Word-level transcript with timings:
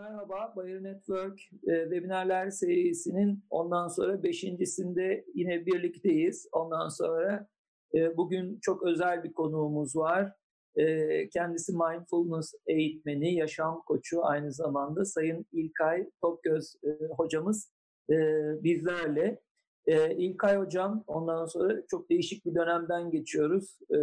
Merhaba, 0.00 0.52
Bayer 0.56 0.82
Network 0.82 1.40
e, 1.66 1.82
webinarlar 1.82 2.50
serisinin 2.50 3.44
ondan 3.50 3.88
sonra 3.88 4.22
beşincisinde 4.22 5.24
yine 5.34 5.66
birlikteyiz. 5.66 6.48
Ondan 6.52 6.88
sonra 6.88 7.48
e, 7.94 8.16
bugün 8.16 8.58
çok 8.62 8.82
özel 8.82 9.24
bir 9.24 9.32
konuğumuz 9.32 9.96
var. 9.96 10.32
E, 10.76 11.28
kendisi 11.28 11.72
mindfulness 11.72 12.54
eğitmeni, 12.66 13.34
yaşam 13.34 13.82
koçu 13.86 14.24
aynı 14.26 14.52
zamanda 14.52 15.04
Sayın 15.04 15.46
İlkay 15.52 16.10
Tokgöz 16.20 16.76
e, 16.84 16.88
hocamız 17.16 17.72
e, 18.10 18.14
bizlerle. 18.62 19.40
E, 19.86 20.14
İlkay 20.16 20.56
hocam 20.56 21.04
ondan 21.06 21.46
sonra 21.46 21.86
çok 21.86 22.10
değişik 22.10 22.46
bir 22.46 22.54
dönemden 22.54 23.10
geçiyoruz. 23.10 23.78
E, 23.90 23.96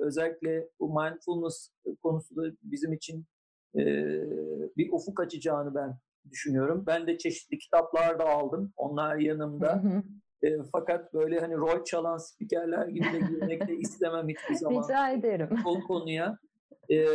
özellikle 0.00 0.68
bu 0.80 1.00
mindfulness 1.00 1.70
konusu 2.02 2.36
da 2.36 2.42
bizim 2.62 2.92
için 2.92 3.26
e, 3.76 3.82
bir 4.76 4.92
ufuk 4.92 5.20
açacağını 5.20 5.74
ben 5.74 5.98
düşünüyorum. 6.30 6.84
Ben 6.86 7.06
de 7.06 7.18
çeşitli 7.18 7.58
kitaplar 7.58 8.18
da 8.18 8.28
aldım. 8.28 8.72
Onlar 8.76 9.16
yanımda. 9.16 9.82
E, 10.42 10.48
fakat 10.72 11.14
böyle 11.14 11.40
hani 11.40 11.54
rol 11.56 11.84
çalan 11.84 12.18
spikerler 12.18 12.88
gibi 12.88 13.04
de 13.04 13.18
girmek 13.18 13.68
de 13.68 13.76
istemem 13.76 14.28
hiçbir 14.28 14.54
zaman. 14.54 14.82
Rica 14.82 15.10
ederim. 15.10 15.48
O 15.64 15.86
konuya. 15.86 16.38
E, 16.90 17.06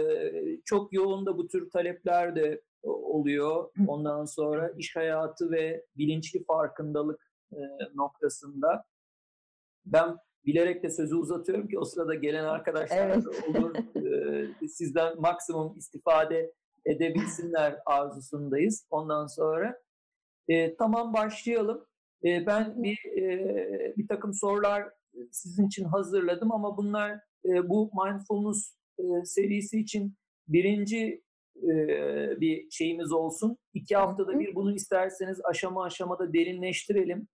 çok 0.65 0.93
yoğun 0.93 1.25
da 1.25 1.37
bu 1.37 1.47
tür 1.47 1.69
talepler 1.69 2.35
de 2.35 2.61
oluyor. 2.83 3.69
Ondan 3.87 4.25
sonra 4.25 4.71
iş 4.77 4.95
hayatı 4.95 5.51
ve 5.51 5.85
bilinçli 5.97 6.43
farkındalık 6.43 7.31
e, 7.51 7.59
noktasında. 7.95 8.85
Ben 9.85 10.17
bilerek 10.45 10.83
de 10.83 10.89
sözü 10.89 11.15
uzatıyorum 11.15 11.67
ki 11.67 11.79
o 11.79 11.85
sırada 11.85 12.15
gelen 12.15 12.43
arkadaşlar 12.43 13.09
evet. 13.09 13.27
olur. 13.27 13.75
E, 14.63 14.67
sizden 14.67 15.21
maksimum 15.21 15.77
istifade 15.77 16.53
edebilsinler 16.85 17.79
arzusundayız. 17.85 18.87
Ondan 18.89 19.27
sonra 19.27 19.81
e, 20.47 20.75
tamam 20.75 21.13
başlayalım. 21.13 21.85
E, 22.23 22.45
ben 22.45 22.83
bir 22.83 22.97
e, 23.17 23.93
bir 23.97 24.07
takım 24.07 24.33
sorular 24.33 24.89
sizin 25.31 25.67
için 25.67 25.83
hazırladım 25.83 26.51
ama 26.51 26.77
bunlar 26.77 27.19
e, 27.45 27.69
bu 27.69 27.91
mindfulness 28.03 28.75
e, 28.99 29.03
serisi 29.25 29.79
için 29.79 30.15
birinci 30.47 31.23
e, 31.57 31.71
bir 32.41 32.71
şeyimiz 32.71 33.11
olsun. 33.11 33.57
İki 33.73 33.95
haftada 33.95 34.39
bir 34.39 34.55
bunu 34.55 34.75
isterseniz 34.75 35.41
aşama 35.45 35.83
aşamada 35.83 36.33
derinleştirelim. 36.33 37.27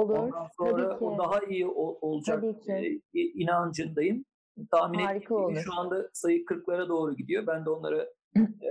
Olur. 0.00 0.18
Ondan 0.18 0.48
sonra 0.58 0.88
Tabii 0.88 0.98
ki. 0.98 1.04
o 1.04 1.18
daha 1.18 1.40
iyi 1.48 1.66
olacak 1.66 2.40
Tabii 2.40 2.60
ki. 2.60 3.00
e, 3.14 3.20
inancındayım. 3.20 4.24
Tahmin 4.70 4.98
ettiğim 4.98 5.56
şu 5.56 5.74
anda 5.74 6.08
sayı 6.12 6.44
40'lara 6.44 6.88
doğru 6.88 7.16
gidiyor. 7.16 7.46
Ben 7.46 7.64
de 7.64 7.70
onlara 7.70 8.06
e, 8.36 8.70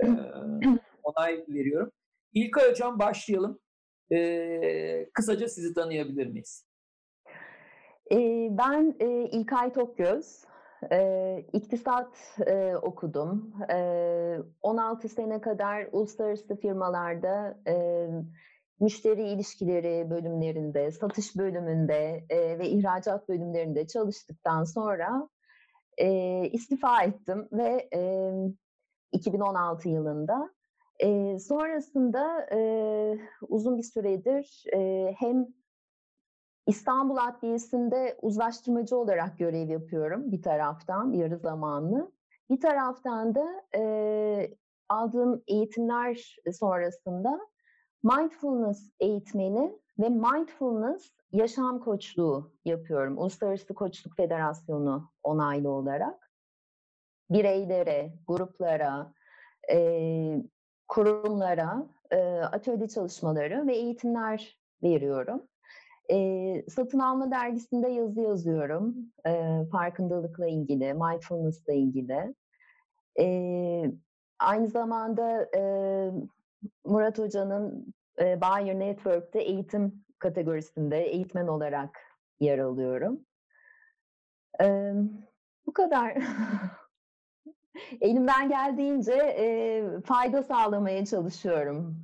onay 1.02 1.44
veriyorum. 1.48 1.90
İlkay 2.32 2.70
Hocam 2.70 2.98
başlayalım. 2.98 3.58
E, 4.12 5.10
kısaca 5.14 5.48
sizi 5.48 5.74
tanıyabilir 5.74 6.26
miyiz? 6.26 6.66
Ee, 8.12 8.48
ben 8.50 8.94
e, 9.00 9.06
İlkay 9.28 9.72
Tokgöz. 9.72 10.44
Ee, 10.92 11.44
iktisat 11.52 12.38
e, 12.46 12.76
okudum. 12.76 13.52
Ee, 13.70 14.38
16 14.62 15.08
sene 15.08 15.40
kadar 15.40 15.88
uluslararası 15.92 16.56
firmalarda 16.56 17.58
e, 17.68 18.06
müşteri 18.82 19.22
ilişkileri 19.22 20.10
bölümlerinde, 20.10 20.92
satış 20.92 21.36
bölümünde 21.36 22.24
e, 22.30 22.58
ve 22.58 22.68
ihracat 22.68 23.28
bölümlerinde 23.28 23.86
çalıştıktan 23.86 24.64
sonra 24.64 25.28
e, 25.98 26.08
istifa 26.48 27.02
ettim 27.02 27.48
ve 27.52 27.88
e, 27.94 28.32
2016 29.12 29.88
yılında. 29.88 30.50
E, 30.98 31.38
sonrasında 31.38 32.46
e, 32.52 32.58
uzun 33.48 33.78
bir 33.78 33.82
süredir 33.82 34.64
e, 34.74 35.12
hem 35.18 35.46
İstanbul 36.66 37.16
Adliyesi'nde 37.16 38.18
uzlaştırmacı 38.22 38.96
olarak 38.96 39.38
görev 39.38 39.68
yapıyorum 39.68 40.32
bir 40.32 40.42
taraftan 40.42 41.12
yarı 41.12 41.38
zamanlı. 41.38 42.12
Bir 42.50 42.60
taraftan 42.60 43.34
da 43.34 43.64
e, 43.76 44.54
aldığım 44.88 45.42
eğitimler 45.46 46.36
sonrasında 46.52 47.51
mindfulness 48.02 48.90
eğitmeni 49.00 49.78
ve 49.98 50.08
mindfulness 50.08 51.10
yaşam 51.32 51.80
koçluğu 51.80 52.52
yapıyorum. 52.64 53.18
Uluslararası 53.18 53.74
Koçluk 53.74 54.16
Federasyonu 54.16 55.10
onaylı 55.22 55.70
olarak. 55.70 56.32
Bireylere, 57.30 58.12
gruplara, 58.28 59.12
e, 59.72 60.42
kurumlara 60.88 61.86
e, 62.10 62.16
atölye 62.40 62.88
çalışmaları 62.88 63.66
ve 63.66 63.76
eğitimler 63.76 64.58
veriyorum. 64.82 65.42
E, 66.10 66.64
satın 66.68 66.98
alma 66.98 67.30
dergisinde 67.30 67.88
yazı 67.88 68.20
yazıyorum. 68.20 68.96
E, 69.26 69.62
farkındalıkla 69.72 70.46
ilgili, 70.46 70.94
mindfulness'la 70.94 71.72
ilgili. 71.72 72.34
E, 73.20 73.26
aynı 74.38 74.68
zamanda 74.68 75.48
e, 75.56 75.62
Murat 76.84 77.18
Hoca'nın 77.18 77.94
e, 78.20 78.40
Bayer 78.40 78.78
Network'te 78.78 79.42
eğitim 79.42 80.04
kategorisinde 80.18 81.04
eğitmen 81.04 81.46
olarak 81.46 81.98
yer 82.40 82.58
alıyorum. 82.58 83.20
E, 84.60 84.92
bu 85.66 85.72
kadar. 85.72 86.18
Elimden 88.00 88.48
geldiğince 88.48 89.12
e, 89.12 89.84
fayda 90.04 90.42
sağlamaya 90.42 91.04
çalışıyorum. 91.04 91.96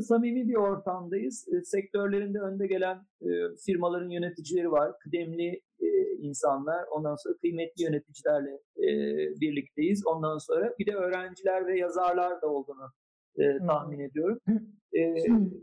Samimi 0.00 0.48
bir 0.48 0.54
ortamdayız. 0.54 1.48
E, 1.48 1.64
sektörlerinde 1.64 2.38
önde 2.38 2.66
gelen 2.66 2.96
e, 3.22 3.28
firmaların 3.66 4.10
yöneticileri 4.10 4.70
var. 4.70 4.98
Kıdemli 4.98 5.62
e, 5.80 5.86
insanlar. 6.18 6.86
Ondan 6.90 7.16
sonra 7.16 7.36
kıymetli 7.36 7.84
yöneticilerle 7.84 8.50
e, 8.76 8.90
birlikteyiz. 9.40 10.06
Ondan 10.06 10.38
sonra 10.38 10.74
bir 10.78 10.86
de 10.86 10.94
öğrenciler 10.94 11.66
ve 11.66 11.78
yazarlar 11.78 12.42
da 12.42 12.48
olduğunu 12.48 12.92
e, 13.38 13.58
tahmin 13.66 14.00
ediyorum. 14.00 14.40
E, 14.96 15.14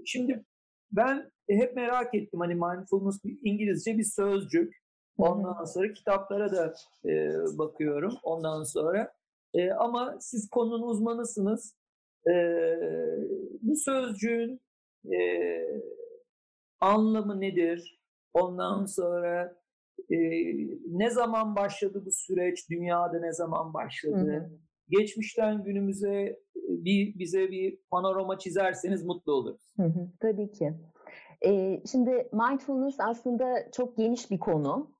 şimdi 0.05 0.45
ben 0.91 1.31
hep 1.49 1.75
merak 1.75 2.15
ettim 2.15 2.39
hani 2.39 2.55
mindfulness 2.55 3.19
İngilizce 3.43 3.97
bir 3.97 4.03
sözcük. 4.03 4.83
Ondan 5.17 5.65
sonra 5.65 5.93
kitaplara 5.93 6.51
da 6.51 6.73
e, 7.05 7.33
bakıyorum. 7.57 8.13
Ondan 8.23 8.63
sonra 8.63 9.13
e, 9.53 9.71
ama 9.71 10.17
siz 10.19 10.49
konunun 10.49 10.87
uzmanısınız. 10.87 11.75
E, 12.27 12.33
bu 13.61 13.75
sözcüğün 13.75 14.61
e, 15.13 15.19
anlamı 16.79 17.41
nedir? 17.41 17.99
Ondan 18.33 18.85
sonra 18.85 19.55
e, 20.09 20.17
ne 20.87 21.09
zaman 21.09 21.55
başladı 21.55 22.03
bu 22.05 22.11
süreç? 22.11 22.69
Dünyada 22.69 23.19
ne 23.19 23.33
zaman 23.33 23.73
başladı? 23.73 24.33
Hı 24.33 24.37
hı. 24.37 24.49
Geçmişten 24.97 25.63
günümüze 25.63 26.39
bir 26.55 27.19
bize 27.19 27.51
bir 27.51 27.77
panorama 27.91 28.37
çizerseniz 28.37 29.03
mutlu 29.03 29.33
oluruz. 29.33 29.73
Hı 29.77 29.83
hı, 29.83 30.07
tabii 30.19 30.51
ki. 30.51 30.73
Ee, 31.45 31.81
şimdi 31.91 32.29
mindfulness 32.33 32.99
aslında 32.99 33.71
çok 33.71 33.97
geniş 33.97 34.31
bir 34.31 34.39
konu. 34.39 34.91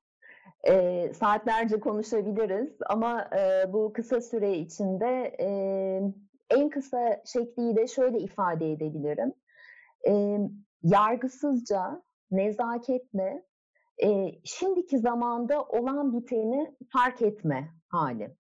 Ee, 0.67 1.11
saatlerce 1.13 1.79
konuşabiliriz 1.79 2.77
ama 2.89 3.29
e, 3.37 3.73
bu 3.73 3.93
kısa 3.93 4.21
süre 4.21 4.57
içinde 4.57 5.35
e, 5.39 5.47
en 6.49 6.69
kısa 6.69 7.21
şekliyle 7.25 7.87
şöyle 7.87 8.19
ifade 8.19 8.71
edebilirim. 8.71 9.33
E, 10.07 10.37
yargısızca, 10.83 12.03
nezaketle 12.31 13.45
e, 14.03 14.31
şimdiki 14.43 14.99
zamanda 14.99 15.63
olan 15.63 16.17
biteni 16.17 16.75
fark 16.93 17.21
etme 17.21 17.69
hali. 17.87 18.35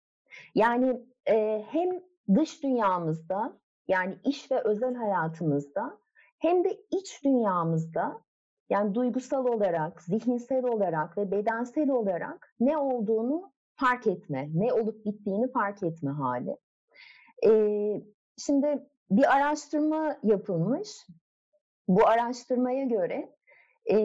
Yani 0.55 1.10
e, 1.29 1.65
hem 1.69 1.89
dış 2.35 2.63
dünyamızda 2.63 3.59
yani 3.87 4.17
iş 4.23 4.51
ve 4.51 4.61
özel 4.63 4.95
hayatımızda 4.95 5.97
hem 6.39 6.63
de 6.63 6.77
iç 6.91 7.23
dünyamızda 7.23 8.21
yani 8.69 8.95
duygusal 8.95 9.45
olarak, 9.45 10.01
zihinsel 10.01 10.65
olarak 10.65 11.17
ve 11.17 11.31
bedensel 11.31 11.89
olarak 11.89 12.55
ne 12.59 12.77
olduğunu 12.77 13.51
fark 13.75 14.07
etme, 14.07 14.49
ne 14.53 14.73
olup 14.73 15.05
bittiğini 15.05 15.51
fark 15.51 15.83
etme 15.83 16.11
hali. 16.11 16.57
Ee, 17.45 18.01
şimdi 18.37 18.87
bir 19.11 19.35
araştırma 19.35 20.17
yapılmış. 20.23 21.07
Bu 21.87 22.07
araştırmaya 22.07 22.83
göre 22.83 23.35
e, 23.91 23.97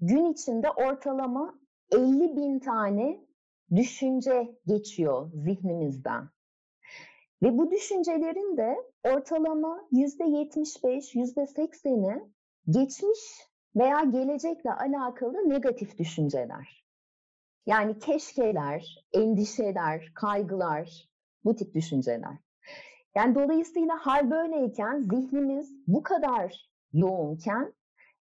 gün 0.00 0.32
içinde 0.32 0.70
ortalama 0.70 1.54
50 1.92 2.36
bin 2.36 2.58
tane 2.58 3.26
düşünce 3.76 4.58
geçiyor 4.66 5.30
zihnimizden. 5.34 6.28
Ve 7.42 7.58
bu 7.58 7.70
düşüncelerin 7.70 8.56
de 8.56 8.76
ortalama 9.04 9.88
%75, 9.92 11.14
%80'i 11.14 12.22
geçmiş 12.68 13.18
veya 13.76 14.00
gelecekle 14.00 14.72
alakalı 14.72 15.48
negatif 15.48 15.98
düşünceler. 15.98 16.84
Yani 17.66 17.98
keşkeler, 17.98 19.06
endişeler, 19.12 20.12
kaygılar, 20.14 21.08
bu 21.44 21.56
tip 21.56 21.74
düşünceler. 21.74 22.38
Yani 23.14 23.34
dolayısıyla 23.34 23.96
hal 24.00 24.30
böyleyken 24.30 25.00
zihnimiz 25.00 25.72
bu 25.86 26.02
kadar 26.02 26.70
yoğunken 26.92 27.72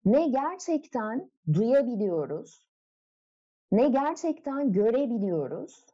ne 0.04 0.28
gerçekten 0.28 1.30
duyabiliyoruz, 1.52 2.66
ne 3.72 3.88
gerçekten 3.88 4.72
görebiliyoruz, 4.72 5.86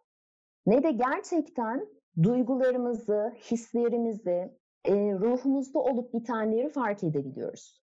ne 0.66 0.82
de 0.82 0.90
gerçekten 0.90 1.86
duygularımızı, 2.22 3.34
hislerimizi, 3.50 4.60
e, 4.84 4.94
ruhumuzda 4.94 5.78
olup 5.78 6.14
bitenleri 6.14 6.68
fark 6.68 7.04
edebiliyoruz. 7.04 7.82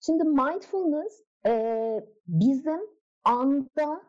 Şimdi 0.00 0.24
mindfulness 0.24 1.22
e, 1.46 2.06
bizim 2.26 2.80
anda 3.24 4.02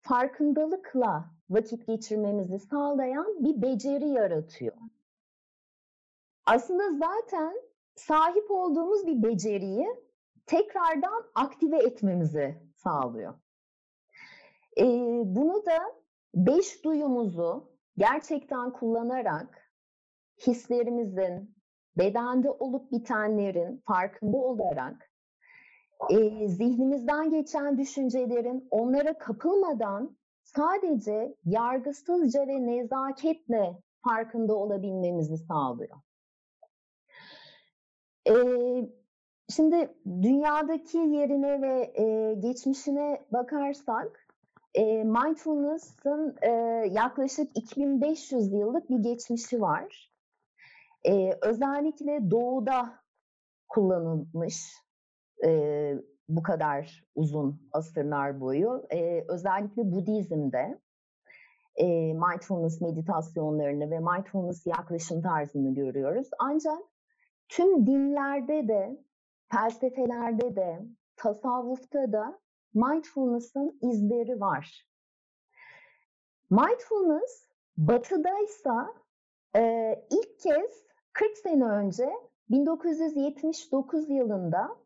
farkındalıkla 0.00 1.30
vakit 1.50 1.86
geçirmemizi 1.86 2.58
sağlayan 2.58 3.44
bir 3.44 3.62
beceri 3.62 4.08
yaratıyor. 4.08 4.76
Aslında 6.46 6.92
zaten 6.92 7.54
sahip 7.94 8.50
olduğumuz 8.50 9.06
bir 9.06 9.22
beceriyi 9.22 9.86
tekrardan 10.46 11.24
aktive 11.34 11.78
etmemizi 11.78 12.62
sağlıyor. 12.76 13.34
E, 14.78 14.84
bunu 15.24 15.66
da 15.66 15.78
beş 16.34 16.84
duyumuzu 16.84 17.71
gerçekten 17.96 18.72
kullanarak 18.72 19.72
hislerimizin, 20.46 21.56
bedende 21.98 22.50
olup 22.50 22.92
bitenlerin 22.92 23.82
farkında 23.86 24.36
olarak 24.36 25.10
e, 26.10 26.48
zihnimizden 26.48 27.30
geçen 27.30 27.78
düşüncelerin 27.78 28.68
onlara 28.70 29.18
kapılmadan 29.18 30.16
sadece 30.44 31.34
yargısızca 31.44 32.46
ve 32.46 32.66
nezaketle 32.66 33.78
farkında 34.04 34.54
olabilmemizi 34.54 35.36
sağlıyor. 35.36 35.96
E, 38.28 38.34
şimdi 39.48 39.94
dünyadaki 40.06 40.98
yerine 40.98 41.62
ve 41.62 41.92
e, 41.94 42.34
geçmişine 42.34 43.26
bakarsak 43.32 44.21
e, 44.74 45.04
mindfulness'ın 45.04 46.36
e, 46.42 46.50
yaklaşık 46.92 47.50
2500 47.54 48.52
yıllık 48.52 48.90
bir 48.90 48.98
geçmişi 48.98 49.60
var. 49.60 50.12
E, 51.04 51.38
özellikle 51.42 52.30
doğuda 52.30 52.94
kullanılmış 53.68 54.72
e, 55.44 55.94
bu 56.28 56.42
kadar 56.42 57.04
uzun 57.14 57.68
asırlar 57.72 58.40
boyu. 58.40 58.86
E, 58.90 59.24
özellikle 59.28 59.92
Budizm'de 59.92 60.78
e, 61.76 61.86
mindfulness 62.12 62.80
meditasyonlarını 62.80 63.90
ve 63.90 63.98
mindfulness 63.98 64.66
yaklaşım 64.66 65.22
tarzını 65.22 65.74
görüyoruz. 65.74 66.28
Ancak 66.38 66.78
tüm 67.48 67.86
dinlerde 67.86 68.68
de, 68.68 69.04
felsefelerde 69.52 70.56
de, 70.56 70.80
tasavvufta 71.16 72.12
da 72.12 72.38
mindfulness'ın 72.74 73.78
izleri 73.82 74.40
var. 74.40 74.86
Mindfulness 76.50 77.48
batıdaysa 77.76 78.94
e, 79.56 79.94
ilk 80.10 80.38
kez 80.40 80.84
40 81.12 81.38
sene 81.38 81.64
önce 81.64 82.12
1979 82.50 84.10
yılında 84.10 84.76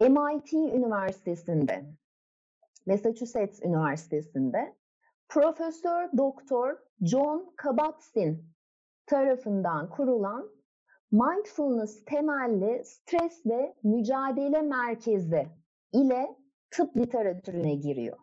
MIT 0.00 0.52
Üniversitesi'nde, 0.52 1.84
Massachusetts 2.86 3.62
Üniversitesi'nde 3.62 4.76
Profesör 5.28 6.08
Doktor 6.16 6.78
John 7.02 7.52
Kabat-Zinn 7.56 8.44
tarafından 9.06 9.90
kurulan 9.90 10.50
Mindfulness 11.12 12.04
temelli 12.04 12.84
stres 12.84 13.46
ve 13.46 13.74
mücadele 13.82 14.62
merkezi 14.62 15.48
ile 15.92 16.36
tıp 16.76 16.96
literatürüne 16.96 17.74
giriyor. 17.74 18.18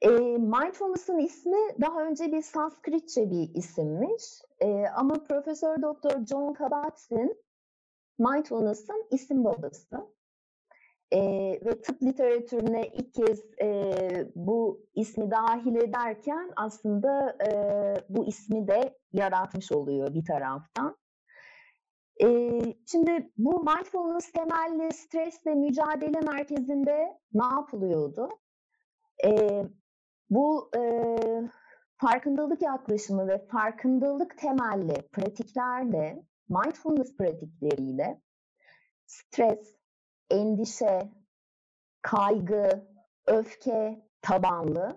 E, 0.00 0.08
mindfulness'ın 0.38 1.18
ismi 1.18 1.80
daha 1.80 2.04
önce 2.04 2.32
bir 2.32 2.42
Sanskritçe 2.42 3.30
bir 3.30 3.54
isimmiş. 3.54 4.22
E, 4.60 4.84
ama 4.96 5.14
Profesör 5.24 5.82
Doktor 5.82 6.26
John 6.26 6.52
Kabat-Zinn 6.54 7.34
mindfulness'ın 8.18 9.06
isim 9.10 9.44
babası. 9.44 10.12
E, 11.12 11.20
ve 11.64 11.80
tıp 11.82 12.02
literatürüne 12.02 12.86
ilk 12.86 13.14
kez 13.14 13.40
e, 13.60 13.92
bu 14.34 14.86
ismi 14.94 15.30
dahil 15.30 15.76
ederken 15.76 16.50
aslında 16.56 17.36
e, 17.46 17.50
bu 18.08 18.26
ismi 18.26 18.68
de 18.68 18.98
yaratmış 19.12 19.72
oluyor 19.72 20.14
bir 20.14 20.24
taraftan. 20.24 21.01
Şimdi 22.86 23.32
bu 23.36 23.64
mindfulness 23.64 24.32
temelli 24.32 24.92
stresle 24.92 25.54
mücadele 25.54 26.20
merkezinde 26.20 27.18
ne 27.32 27.44
yapılıyordu? 27.44 28.28
Bu 30.30 30.70
farkındalık 31.96 32.62
yaklaşımı 32.62 33.28
ve 33.28 33.46
farkındalık 33.46 34.38
temelli 34.38 35.08
pratiklerle 35.12 36.22
mindfulness 36.48 37.16
pratikleriyle 37.16 38.22
stres, 39.06 39.74
endişe, 40.30 41.12
kaygı, 42.02 42.86
öfke 43.26 44.06
tabanlı 44.22 44.96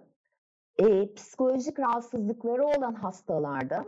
e, 0.77 1.13
psikolojik 1.13 1.79
rahatsızlıkları 1.79 2.65
olan 2.65 2.93
hastalarda 2.93 3.85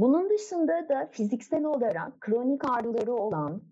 bunun 0.00 0.30
dışında 0.30 0.88
da 0.88 1.08
fiziksel 1.12 1.64
olarak 1.64 2.20
kronik 2.20 2.64
ağrıları 2.64 3.14
olan, 3.14 3.62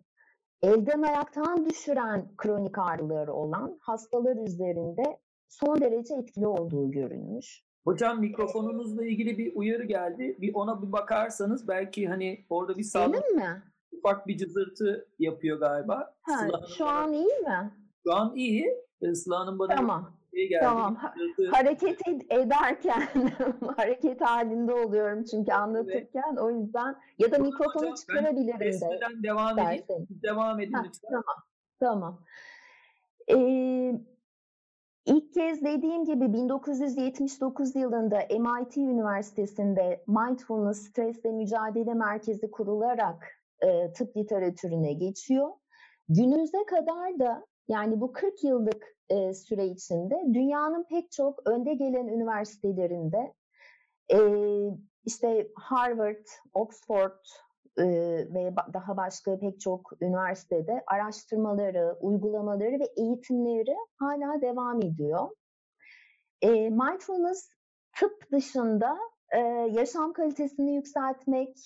elden 0.62 1.02
ayaktan 1.02 1.64
düşüren 1.64 2.28
kronik 2.36 2.78
ağrıları 2.78 3.32
olan 3.32 3.78
hastalar 3.80 4.36
üzerinde 4.36 5.20
son 5.48 5.80
derece 5.80 6.14
etkili 6.14 6.46
olduğu 6.46 6.90
görülmüş. 6.90 7.62
Hocam 7.84 8.20
mikrofonunuzla 8.20 9.04
ilgili 9.04 9.38
bir 9.38 9.56
uyarı 9.56 9.84
geldi. 9.84 10.36
Bir 10.40 10.54
ona 10.54 10.82
bir 10.82 10.92
bakarsanız 10.92 11.68
belki 11.68 12.08
hani 12.08 12.46
orada 12.50 12.78
bir 12.78 12.82
sağlık 12.82 13.30
mi? 13.30 13.62
ufak 13.92 14.26
bir 14.26 14.36
cızırtı 14.36 15.08
yapıyor 15.18 15.60
galiba. 15.60 16.14
Ha, 16.22 16.48
şu 16.76 16.86
an 16.86 17.12
iyi 17.12 17.24
mi? 17.24 17.72
Şu 18.06 18.14
an 18.14 18.36
iyi. 18.36 18.74
Sıla 19.14 19.40
Hanım 19.40 19.58
bana 19.58 19.74
tamam. 19.74 20.17
Geldi. 20.46 20.64
Tamam. 20.64 20.98
Hareket 21.52 22.00
ederken 22.30 23.02
hareket 23.76 24.20
halinde 24.20 24.72
oluyorum 24.72 25.24
çünkü 25.24 25.52
anlatırken 25.52 26.22
evet. 26.28 26.38
o 26.40 26.50
yüzden 26.50 26.96
ya 27.18 27.32
da 27.32 27.38
mikrofonu 27.38 27.82
hocam, 27.82 27.94
çıkarabilirim 27.94 28.60
de. 28.60 29.22
devam 29.22 29.58
edeyim. 29.58 30.06
Devam 30.10 30.60
edin 30.60 30.72
ha, 30.72 30.82
lütfen. 30.86 31.10
Tamam. 31.10 31.34
Tamam. 31.80 32.24
Ee, 33.30 34.00
İlk 35.08 35.34
kez 35.34 35.64
dediğim 35.64 36.04
gibi 36.04 36.32
1979 36.32 37.76
yılında 37.76 38.18
MIT 38.30 38.76
Üniversitesi'nde 38.76 40.04
Mindfulness 40.06 40.78
Stres 40.78 41.24
ve 41.24 41.32
Mücadele 41.32 41.94
Merkezi 41.94 42.50
kurularak 42.50 43.38
e, 43.60 43.92
tıp 43.92 44.16
literatürüne 44.16 44.92
geçiyor. 44.92 45.48
Günümüze 46.08 46.64
kadar 46.66 47.18
da 47.18 47.46
yani 47.68 48.00
bu 48.00 48.12
40 48.12 48.44
yıllık 48.44 48.96
e, 49.10 49.34
süre 49.34 49.66
içinde 49.66 50.22
dünyanın 50.34 50.84
pek 50.84 51.12
çok 51.12 51.48
önde 51.48 51.74
gelen 51.74 52.06
üniversitelerinde 52.06 53.34
e, 54.12 54.18
işte 55.04 55.48
Harvard, 55.56 56.26
Oxford, 56.54 57.24
ve 57.78 58.54
daha 58.72 58.96
başka 58.96 59.38
pek 59.38 59.60
çok 59.60 60.02
üniversitede 60.02 60.84
araştırmaları, 60.86 61.96
uygulamaları 62.00 62.80
ve 62.80 62.88
eğitimleri 62.96 63.76
hala 63.96 64.40
devam 64.40 64.82
ediyor. 64.82 65.28
Mindfulness 66.70 67.50
tıp 67.98 68.32
dışında 68.32 68.98
yaşam 69.70 70.12
kalitesini 70.12 70.74
yükseltmek 70.74 71.56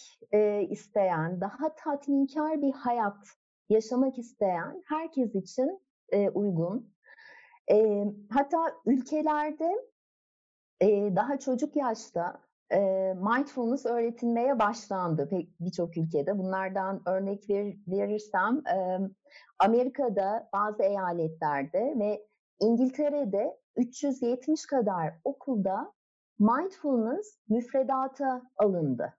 isteyen, 0.71 1.41
daha 1.41 1.75
tatminkar 1.75 2.63
bir 2.63 2.73
hayat 2.73 3.27
yaşamak 3.69 4.19
isteyen 4.19 4.83
herkes 4.87 5.35
için 5.35 5.81
uygun. 6.35 6.93
Hatta 8.31 8.59
ülkelerde 8.87 9.88
daha 11.16 11.38
çocuk 11.38 11.76
yaşta 11.76 12.40
mindfulness 13.14 13.87
öğretilmeye 13.87 14.59
başlandı 14.59 15.28
birçok 15.61 15.97
ülkede. 15.97 16.38
Bunlardan 16.38 17.02
örnek 17.07 17.50
ver, 17.50 17.75
verirsem 17.87 18.62
Amerika'da 19.59 20.49
bazı 20.52 20.83
eyaletlerde 20.83 21.95
ve 21.99 22.26
İngiltere'de 22.61 23.59
370 23.76 24.66
kadar 24.66 25.14
okulda 25.25 25.92
mindfulness 26.38 27.38
müfredata 27.49 28.42
alındı. 28.57 29.14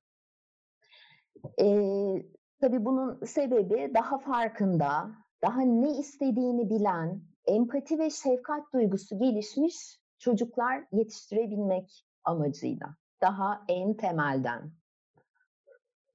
Ee, 1.59 2.25
tabii 2.61 2.85
bunun 2.85 3.25
sebebi 3.25 3.91
daha 3.93 4.17
farkında, 4.17 5.11
daha 5.41 5.61
ne 5.61 5.97
istediğini 5.97 6.69
bilen, 6.69 7.21
empati 7.47 7.99
ve 7.99 8.09
şefkat 8.09 8.73
duygusu 8.73 9.19
gelişmiş 9.19 9.99
çocuklar 10.19 10.83
yetiştirebilmek 10.91 12.05
amacıyla. 12.23 12.95
daha 13.21 13.65
en 13.67 13.93
temelden. 13.93 14.71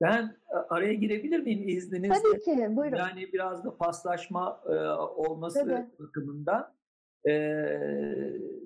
Ben 0.01 0.37
araya 0.69 0.95
girebilir 0.95 1.39
miyim 1.39 1.69
izninizle? 1.69 2.15
Tabii 2.15 2.41
ki, 2.41 2.77
buyurun. 2.77 2.97
Yani 2.97 3.33
biraz 3.33 3.65
da 3.65 3.77
paslaşma 3.77 4.61
e, 4.67 4.75
olması 4.99 5.59
Tabii. 5.59 5.87
bakımından. 5.99 6.75
E, 7.29 7.33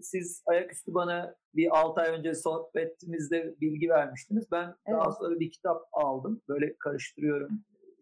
siz 0.02 0.42
ayaküstü 0.46 0.94
bana 0.94 1.34
bir 1.54 1.78
6 1.78 2.00
ay 2.00 2.18
önce 2.18 2.34
sohbetimizde 2.34 3.54
bilgi 3.60 3.88
vermiştiniz. 3.88 4.50
Ben 4.52 4.74
evet. 4.86 5.00
daha 5.00 5.12
sonra 5.12 5.40
bir 5.40 5.50
kitap 5.50 5.82
aldım. 5.92 6.42
Böyle 6.48 6.76
karıştırıyorum, 6.78 7.50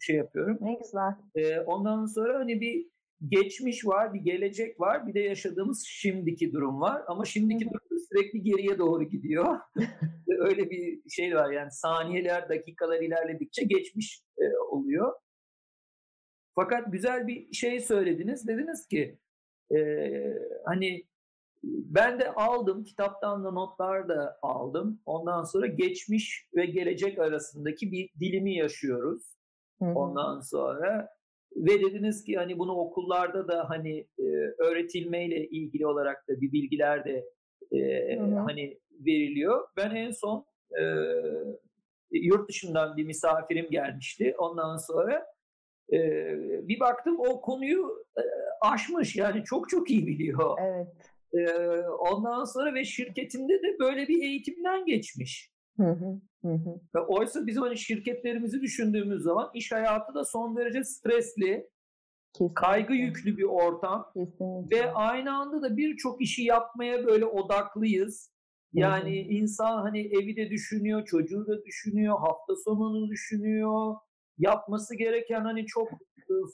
şey 0.01 0.17
yapıyorum. 0.17 0.59
Ne 0.61 0.75
güzel. 0.75 1.15
E, 1.35 1.61
ondan 1.61 2.07
sonra 2.07 2.39
hani 2.39 2.61
bir 2.61 2.87
geçmiş 3.29 3.87
var, 3.87 4.15
bir 4.15 4.21
gelecek 4.21 4.81
var, 4.81 5.07
bir 5.07 5.15
de 5.15 5.21
yaşadığımız 5.21 5.85
şimdiki 5.87 6.53
durum 6.53 6.81
var. 6.81 7.03
Ama 7.07 7.25
şimdiki 7.25 7.65
Hı-hı. 7.65 7.75
durum 7.75 7.99
sürekli 8.09 8.43
geriye 8.43 8.79
doğru 8.79 9.05
gidiyor. 9.05 9.59
Öyle 10.29 10.71
bir 10.71 11.11
şey 11.11 11.35
var 11.35 11.53
yani 11.53 11.71
saniyeler, 11.71 12.49
dakikalar 12.49 13.03
ilerledikçe 13.03 13.65
geçmiş 13.65 14.23
e, 14.39 14.57
oluyor. 14.57 15.13
Fakat 16.55 16.93
güzel 16.93 17.27
bir 17.27 17.53
şey 17.53 17.81
söylediniz. 17.81 18.49
Dediniz 18.49 18.87
ki 18.87 19.19
e, 19.77 19.79
hani 20.65 21.07
ben 21.65 22.21
de 22.21 22.33
aldım, 22.33 22.85
kitaptan 22.85 23.45
da 23.45 23.51
notlar 23.51 24.09
da 24.09 24.39
aldım. 24.43 25.01
Ondan 25.07 25.45
sonra 25.45 25.67
geçmiş 25.67 26.49
ve 26.57 26.67
gelecek 26.67 27.19
arasındaki 27.19 27.93
bir 27.93 28.11
dilimi 28.21 28.57
yaşıyoruz. 28.57 29.23
Hı-hı. 29.79 29.95
Ondan 29.95 30.41
sonra 30.41 31.09
ve 31.57 31.81
dediniz 31.81 32.25
ki 32.25 32.37
hani 32.37 32.59
bunu 32.59 32.73
okullarda 32.73 33.49
da 33.49 33.71
hani 33.71 34.07
e, 34.19 34.25
öğretilmeyle 34.59 35.49
ilgili 35.49 35.87
olarak 35.87 36.29
da 36.29 36.41
bir 36.41 36.53
bilgiler 36.53 37.05
de 37.05 37.25
e, 37.73 38.17
hani 38.19 38.79
veriliyor. 39.07 39.69
Ben 39.77 39.91
en 39.91 40.11
son 40.11 40.45
e, 40.81 40.83
yurt 42.13 42.49
dışından 42.49 42.97
bir 42.97 43.05
misafirim 43.05 43.71
gelmişti. 43.71 44.35
Ondan 44.39 44.77
sonra 44.77 45.27
e, 45.93 45.99
bir 46.69 46.81
baktım 46.81 47.17
o 47.21 47.41
konuyu 47.41 48.05
e, 48.17 48.23
aşmış 48.61 49.17
yani 49.17 49.45
çok 49.45 49.69
çok 49.69 49.91
iyi 49.91 50.07
biliyor. 50.07 50.59
Evet. 50.63 50.87
E, 51.35 51.59
ondan 51.89 52.45
sonra 52.45 52.75
ve 52.75 52.85
şirketinde 52.85 53.63
de 53.63 53.79
böyle 53.81 54.09
bir 54.09 54.23
eğitimden 54.23 54.87
geçmiş. 54.87 55.53
Hı 55.77 55.87
hı, 55.87 56.21
hı. 56.49 56.81
Ve 56.95 57.01
oysa 57.01 57.47
bizim 57.47 57.63
hani 57.63 57.79
şirketlerimizi 57.79 58.61
düşündüğümüz 58.61 59.23
zaman 59.23 59.51
iş 59.55 59.73
hayatı 59.73 60.15
da 60.15 60.25
son 60.25 60.57
derece 60.57 60.85
stresli, 60.85 61.69
Kesinlikle. 62.33 62.55
kaygı 62.55 62.95
yüklü 62.95 63.37
bir 63.37 63.45
ortam 63.45 64.13
Kesinlikle. 64.15 64.77
ve 64.77 64.93
aynı 64.93 65.37
anda 65.37 65.63
da 65.63 65.77
birçok 65.77 66.23
işi 66.23 66.43
yapmaya 66.43 67.07
böyle 67.07 67.25
odaklıyız. 67.25 68.31
Yani 68.73 69.25
hı 69.25 69.29
hı. 69.29 69.33
insan 69.33 69.83
hani 69.83 70.01
evi 70.01 70.37
de 70.37 70.51
düşünüyor, 70.51 71.05
çocuğu 71.05 71.47
da 71.47 71.65
düşünüyor, 71.65 72.19
hafta 72.19 72.55
sonunu 72.65 73.09
düşünüyor. 73.09 73.95
Yapması 74.39 74.97
gereken 74.97 75.41
hani 75.41 75.67
çok 75.67 75.89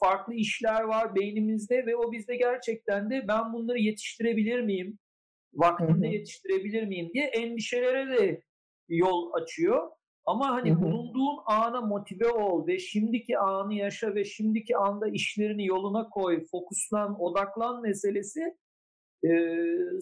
farklı 0.00 0.34
işler 0.34 0.82
var 0.82 1.14
beynimizde 1.14 1.86
ve 1.86 1.96
o 1.96 2.12
bizde 2.12 2.36
gerçekten 2.36 3.10
de 3.10 3.24
ben 3.28 3.52
bunları 3.52 3.78
yetiştirebilir 3.78 4.60
miyim? 4.60 4.98
Vaktinde 5.54 6.08
yetiştirebilir 6.08 6.86
miyim 6.86 7.10
diye 7.14 7.24
endişelere 7.24 8.18
de 8.18 8.42
yol 8.88 9.32
açıyor. 9.32 9.90
Ama 10.26 10.50
hani 10.50 10.70
hı 10.70 10.74
hı. 10.74 10.82
bulunduğun 10.82 11.38
ana 11.46 11.80
motive 11.80 12.28
ol 12.28 12.66
ve 12.66 12.78
şimdiki 12.78 13.38
anı 13.38 13.74
yaşa 13.74 14.14
ve 14.14 14.24
şimdiki 14.24 14.76
anda 14.76 15.08
işlerini 15.08 15.66
yoluna 15.66 16.08
koy, 16.08 16.44
fokuslan, 16.50 17.20
odaklan 17.20 17.82
meselesi 17.82 18.56
e, 19.24 19.30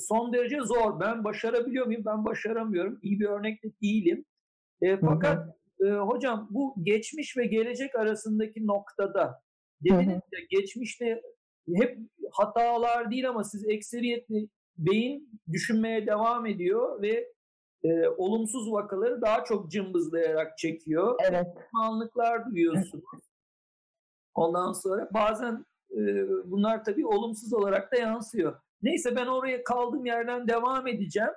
son 0.09 0.33
derece 0.33 0.61
zor. 0.61 1.01
Ben 1.01 1.25
başarabiliyor 1.25 1.87
muyum? 1.87 2.03
Ben 2.07 2.25
başaramıyorum. 2.25 2.99
İyi 3.03 3.21
bir 3.21 3.27
örnek 3.27 3.65
de 3.65 3.69
değilim. 3.83 4.25
E, 4.83 4.97
fakat 4.97 5.39
hı 5.39 5.87
hı. 5.87 5.89
E, 5.89 5.99
hocam 5.99 6.49
bu 6.51 6.75
geçmiş 6.83 7.37
ve 7.37 7.47
gelecek 7.47 7.95
arasındaki 7.95 8.67
noktada 8.67 9.43
dediniz 9.81 10.23
ya 10.33 10.41
geçmişte 10.51 11.23
hep 11.75 11.99
hatalar 12.33 13.11
değil 13.11 13.29
ama 13.29 13.45
siz 13.45 13.69
ekseriyetli 13.69 14.49
beyin 14.79 15.41
düşünmeye 15.53 16.07
devam 16.07 16.47
ediyor 16.47 17.03
ve 17.03 17.29
e, 17.85 18.09
olumsuz 18.09 18.73
vakaları 18.73 19.23
daha 19.23 19.45
çok 19.45 19.71
cımbızlayarak 19.71 20.59
çekiyor. 20.59 21.19
Evet. 21.31 21.47
Pişmanlıklar 21.57 22.47
duyuyorsunuz. 22.47 23.05
Ondan 24.35 24.73
sonra 24.73 25.09
bazen 25.15 25.67
e, 25.91 26.29
bunlar 26.51 26.85
tabii 26.85 27.07
olumsuz 27.07 27.53
olarak 27.53 27.93
da 27.93 27.97
yansıyor. 27.97 28.61
Neyse 28.83 29.17
ben 29.17 29.27
oraya 29.27 29.65
kaldığım 29.65 30.07
yerden 30.07 30.49
devam 30.49 30.87
edeceğim. 30.87 31.31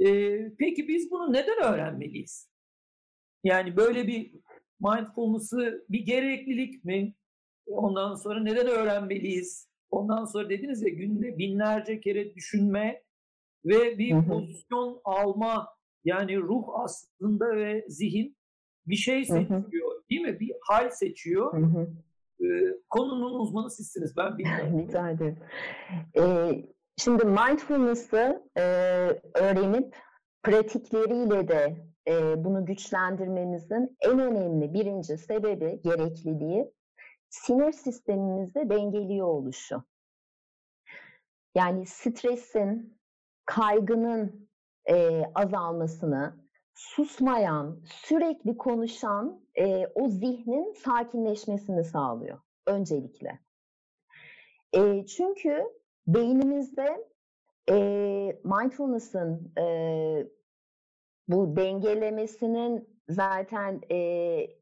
E, 0.00 0.06
peki 0.58 0.88
biz 0.88 1.10
bunu 1.10 1.32
neden 1.32 1.64
öğrenmeliyiz? 1.64 2.48
Yani 3.44 3.76
böyle 3.76 4.06
bir 4.06 4.34
mindfulness'ı 4.80 5.84
bir 5.88 6.00
gereklilik 6.00 6.84
mi? 6.84 7.14
Ondan 7.66 8.14
sonra 8.14 8.42
neden 8.42 8.66
öğrenmeliyiz? 8.66 9.68
Ondan 9.90 10.24
sonra 10.24 10.50
dediniz 10.50 10.82
ya 10.82 10.88
günde 10.88 11.38
binlerce 11.38 12.00
kere 12.00 12.34
düşünme 12.34 13.02
ve 13.64 13.98
bir 13.98 14.26
pozisyon 14.28 15.00
alma 15.04 15.68
yani 16.04 16.38
ruh 16.38 16.64
aslında 16.74 17.56
ve 17.56 17.84
zihin 17.88 18.36
bir 18.86 18.96
şey 18.96 19.24
seçiyor 19.24 20.02
değil 20.10 20.20
mi? 20.20 20.40
Bir 20.40 20.52
hal 20.68 20.90
seçiyor. 20.90 21.54
Ee, 22.40 22.44
konunun 22.90 23.40
uzmanı 23.40 23.70
sizsiniz 23.70 24.16
ben 24.16 24.38
bilmiyorum. 24.38 24.78
Rica 24.78 25.10
ederim. 25.10 25.38
Ee, 26.18 26.64
şimdi 26.96 27.24
mindfulness'ı 27.24 28.42
e, 28.56 28.62
öğrenip 29.34 29.96
pratikleriyle 30.42 31.48
de 31.48 31.76
e, 32.08 32.44
bunu 32.44 32.66
güçlendirmemizin 32.66 33.96
en 34.00 34.18
önemli 34.18 34.74
birinci 34.74 35.18
sebebi, 35.18 35.80
gerekliliği 35.84 36.72
sinir 37.30 37.72
sistemimizde 37.72 38.70
dengeliyor 38.70 39.26
oluşu. 39.26 39.82
Yani 41.54 41.86
stresin, 41.86 42.97
kaygının 43.48 44.48
e, 44.90 45.24
azalmasını, 45.34 46.36
susmayan, 46.74 47.80
sürekli 47.84 48.56
konuşan 48.56 49.40
e, 49.54 49.86
o 49.86 50.08
zihnin 50.08 50.72
sakinleşmesini 50.72 51.84
sağlıyor 51.84 52.38
öncelikle. 52.66 53.38
E, 54.76 55.06
çünkü 55.06 55.64
beynimizde 56.06 57.06
e, 57.70 57.76
mindfulness'ın 58.44 59.52
e, 59.58 59.64
bu 61.28 61.56
dengelemesinin 61.56 62.88
zaten 63.08 63.80
e, 63.90 63.96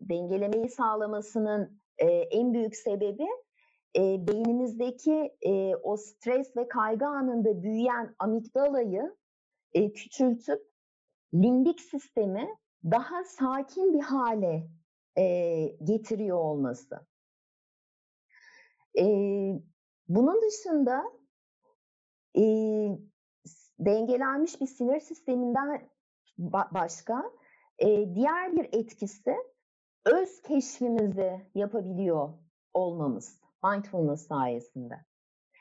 dengelemeyi 0.01 0.69
sağlamasının 0.69 1.81
e, 1.99 2.07
en 2.07 2.55
büyük 2.55 2.77
sebebi 2.77 3.27
e, 3.97 4.27
beynimizdeki 4.27 5.37
e, 5.43 5.77
o 5.77 5.97
stres 5.97 6.57
ve 6.57 6.69
kaygı 6.69 7.07
anında 7.07 7.63
büyüyen 7.63 8.15
amigdalayı 8.19 9.17
e, 9.75 9.93
küçültüp 9.93 10.63
limbik 11.35 11.81
sistemi 11.81 12.49
daha 12.85 13.25
sakin 13.25 13.95
bir 13.95 14.03
hale 14.03 14.69
e, 15.19 15.25
getiriyor 15.85 16.39
olması. 16.39 17.07
E, 18.99 19.05
bunun 20.09 20.43
dışında 20.43 21.05
e, 22.39 22.43
dengelenmiş 23.79 24.61
bir 24.61 24.67
sinir 24.67 25.01
sisteminden 25.01 25.89
ba- 26.39 26.75
başka 26.75 27.33
e, 27.79 28.15
diğer 28.15 28.53
bir 28.57 28.69
etkisi 28.73 29.37
öz 30.05 30.43
keşfimizi 30.43 31.41
yapabiliyor 31.55 32.29
olmamız 32.75 33.46
mindfulness 33.65 34.27
sayesinde. 34.27 35.05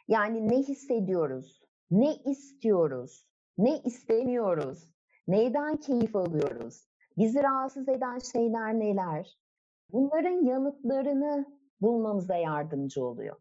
Yani 0.08 0.50
ne 0.50 0.58
hissediyoruz, 0.58 1.62
ne 1.92 2.16
istiyoruz, 2.16 3.28
ne 3.58 3.80
istemiyoruz, 3.80 4.94
neyden 5.28 5.78
keyif 5.78 6.16
alıyoruz, 6.16 6.88
bizi 7.18 7.44
rahatsız 7.44 7.90
eden 7.90 8.20
şeyler 8.20 8.80
neler? 8.80 9.38
Bunların 9.92 10.46
yanıtlarını 10.46 11.46
bulmamıza 11.82 12.36
yardımcı 12.36 13.06
oluyor. 13.06 13.36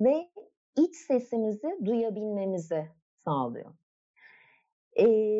Ve 0.00 0.30
iç 0.76 0.96
sesimizi 0.96 1.78
duyabilmemizi 1.84 2.88
sağlıyor. 3.24 3.74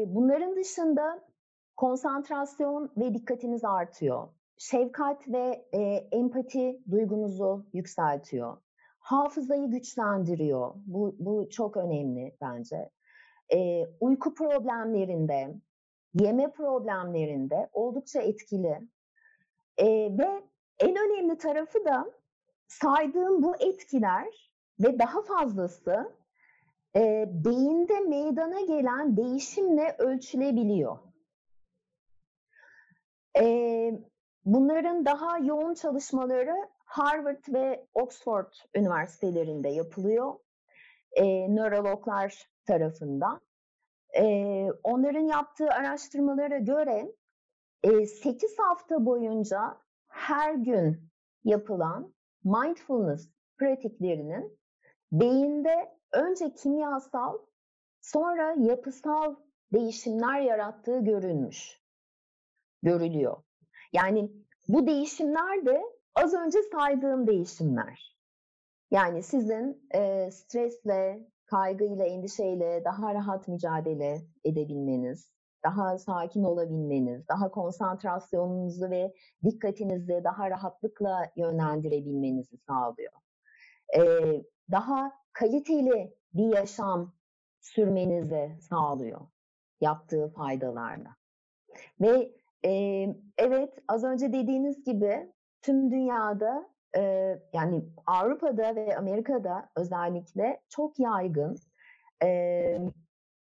Bunların 0.06 0.56
dışında 0.56 1.28
konsantrasyon 1.76 2.92
ve 2.96 3.14
dikkatimiz 3.14 3.64
artıyor 3.64 4.28
şefkat 4.58 5.28
ve 5.28 5.64
e, 5.72 5.80
empati 6.12 6.80
duygumuzu 6.90 7.66
yükseltiyor. 7.72 8.56
Hafızayı 8.98 9.70
güçlendiriyor. 9.70 10.74
Bu, 10.86 11.16
bu 11.18 11.48
çok 11.50 11.76
önemli 11.76 12.36
bence. 12.40 12.90
E, 13.54 13.86
uyku 14.00 14.34
problemlerinde, 14.34 15.54
yeme 16.14 16.52
problemlerinde 16.52 17.68
oldukça 17.72 18.20
etkili. 18.20 18.80
E, 19.76 19.86
ve 20.18 20.42
en 20.78 20.96
önemli 20.96 21.38
tarafı 21.38 21.84
da 21.84 22.10
saydığım 22.68 23.42
bu 23.42 23.56
etkiler 23.56 24.52
ve 24.80 24.98
daha 24.98 25.22
fazlası 25.22 26.12
e, 26.96 27.24
beyinde 27.44 28.00
meydana 28.00 28.60
gelen 28.60 29.16
değişimle 29.16 29.96
ölçülebiliyor. 29.98 30.98
E, 33.40 33.44
bunların 34.48 35.04
daha 35.04 35.38
yoğun 35.38 35.74
çalışmaları 35.74 36.68
Harvard 36.84 37.44
ve 37.48 37.86
Oxford 37.94 38.52
üniversitelerinde 38.74 39.68
yapılıyor. 39.68 40.34
E, 41.12 41.24
nörologlar 41.54 42.50
tarafından. 42.66 43.40
E, 44.18 44.24
onların 44.82 45.20
yaptığı 45.20 45.68
araştırmalara 45.68 46.58
göre 46.58 47.12
e, 47.82 48.06
8 48.06 48.58
hafta 48.58 49.06
boyunca 49.06 49.78
her 50.08 50.54
gün 50.54 51.10
yapılan 51.44 52.14
mindfulness 52.44 53.28
pratiklerinin 53.58 54.58
beyinde 55.12 55.98
önce 56.12 56.54
kimyasal 56.54 57.38
sonra 58.00 58.54
yapısal 58.58 59.36
değişimler 59.72 60.40
yarattığı 60.40 60.98
görülmüş. 61.00 61.82
Görülüyor. 62.82 63.42
Yani 63.92 64.32
bu 64.68 64.86
değişimler 64.86 65.66
de 65.66 65.82
az 66.14 66.34
önce 66.34 66.58
saydığım 66.72 67.26
değişimler. 67.26 68.18
Yani 68.90 69.22
sizin 69.22 69.88
e, 69.94 70.30
stresle, 70.30 71.28
kaygıyla, 71.46 72.04
endişeyle 72.04 72.84
daha 72.84 73.14
rahat 73.14 73.48
mücadele 73.48 74.22
edebilmeniz, 74.44 75.32
daha 75.64 75.98
sakin 75.98 76.44
olabilmeniz, 76.44 77.28
daha 77.28 77.50
konsantrasyonunuzu 77.50 78.90
ve 78.90 79.14
dikkatinizi 79.44 80.20
daha 80.24 80.50
rahatlıkla 80.50 81.30
yönlendirebilmenizi 81.36 82.56
sağlıyor. 82.56 83.12
Ee, 83.96 84.42
daha 84.70 85.12
kaliteli 85.32 86.16
bir 86.34 86.56
yaşam 86.56 87.14
sürmenizi 87.60 88.56
sağlıyor 88.60 89.20
yaptığı 89.80 90.28
faydalarla. 90.28 91.16
Ve 92.00 92.37
e, 92.64 92.70
evet 93.38 93.78
az 93.88 94.04
önce 94.04 94.32
dediğiniz 94.32 94.84
gibi 94.84 95.32
tüm 95.62 95.90
dünyada 95.90 96.68
e, 96.96 97.02
yani 97.52 97.84
Avrupa'da 98.06 98.76
ve 98.76 98.96
Amerika'da 98.96 99.68
özellikle 99.76 100.60
çok 100.68 100.98
yaygın. 100.98 101.56
E, 102.22 102.78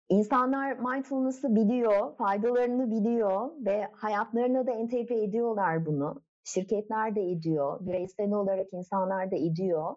insanlar 0.08 0.78
mindfulness'ı 0.78 1.54
biliyor, 1.54 2.16
faydalarını 2.16 2.90
biliyor 2.90 3.50
ve 3.66 3.88
hayatlarına 3.92 4.66
da 4.66 4.72
entegre 4.72 5.22
ediyorlar 5.22 5.86
bunu. 5.86 6.22
Şirketler 6.44 7.14
de 7.14 7.30
ediyor, 7.30 7.86
bireysel 7.86 8.32
olarak 8.32 8.72
insanlar 8.72 9.30
da 9.30 9.36
ediyor. 9.36 9.96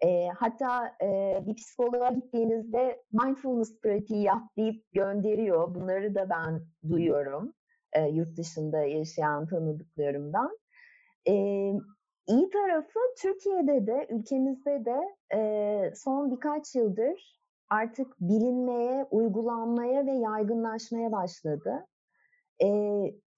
E, 0.00 0.28
hatta 0.28 0.96
e, 1.02 1.38
bir 1.46 1.54
psikoloğa 1.54 2.10
gittiğinizde 2.10 3.02
mindfulness 3.12 3.80
pratiği 3.80 4.22
yap 4.22 4.42
deyip 4.56 4.92
gönderiyor. 4.92 5.74
Bunları 5.74 6.14
da 6.14 6.30
ben 6.30 6.60
duyuyorum 6.88 7.52
e, 7.92 8.08
yurt 8.08 8.36
dışında 8.36 8.78
yaşayan 8.78 9.46
tanıdıklarımdan. 9.46 10.58
E, 11.28 11.34
iyi 12.26 12.50
tarafı 12.50 12.98
Türkiye'de 13.18 13.86
de 13.86 14.06
ülkemizde 14.10 14.84
de 14.84 14.98
e, 15.34 15.92
son 15.96 16.30
birkaç 16.30 16.74
yıldır 16.74 17.42
artık 17.70 18.20
bilinmeye, 18.20 19.06
uygulanmaya 19.10 20.06
ve 20.06 20.12
yaygınlaşmaya 20.12 21.12
başladı. 21.12 21.86
E, 22.62 22.68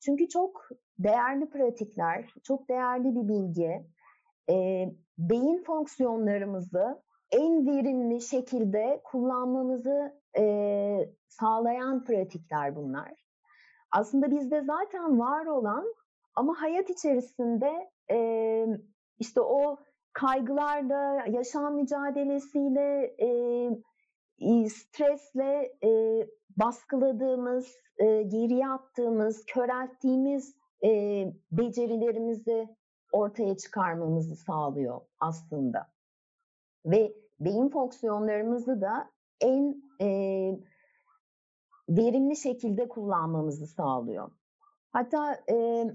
çünkü 0.01 0.29
çok 0.29 0.69
değerli 0.99 1.51
pratikler, 1.51 2.35
çok 2.43 2.69
değerli 2.69 3.15
bir 3.15 3.29
bilgi 3.29 3.87
e, 4.51 4.89
beyin 5.19 5.63
fonksiyonlarımızı 5.63 7.03
en 7.31 7.67
verimli 7.67 8.21
şekilde 8.21 9.01
kullanmamızı 9.05 10.21
e, 10.39 10.45
sağlayan 11.29 12.05
pratikler 12.05 12.77
bunlar. 12.77 13.24
Aslında 13.95 14.31
bizde 14.31 14.63
zaten 14.63 15.19
var 15.19 15.47
olan 15.47 15.85
ama 16.35 16.61
hayat 16.61 16.91
içerisinde 16.91 17.91
e, 18.11 18.67
işte 19.19 19.41
o 19.41 19.79
kaygılarla, 20.13 21.25
yaşam 21.31 21.75
mücadelesiyle, 21.75 23.17
e, 24.41 24.69
stresle 24.69 25.73
e, 25.85 25.91
baskıladığımız, 26.57 27.77
e, 27.99 28.23
geriye 28.23 28.69
attığımız, 28.69 29.45
körelttiğimiz 29.47 30.55
e, 30.85 30.89
becerilerimizi 31.53 32.69
ortaya 33.13 33.57
çıkarmamızı 33.57 34.37
sağlıyor 34.37 35.01
aslında. 35.21 35.87
Ve 36.87 37.13
beyin 37.41 37.69
fonksiyonlarımızı 37.69 38.81
da 38.81 39.11
en 39.41 39.83
e, 40.01 40.09
verimli 41.89 42.37
şekilde 42.37 42.89
kullanmamızı 42.89 43.67
sağlıyor. 43.67 44.31
Hatta 44.93 45.41
e, 45.51 45.87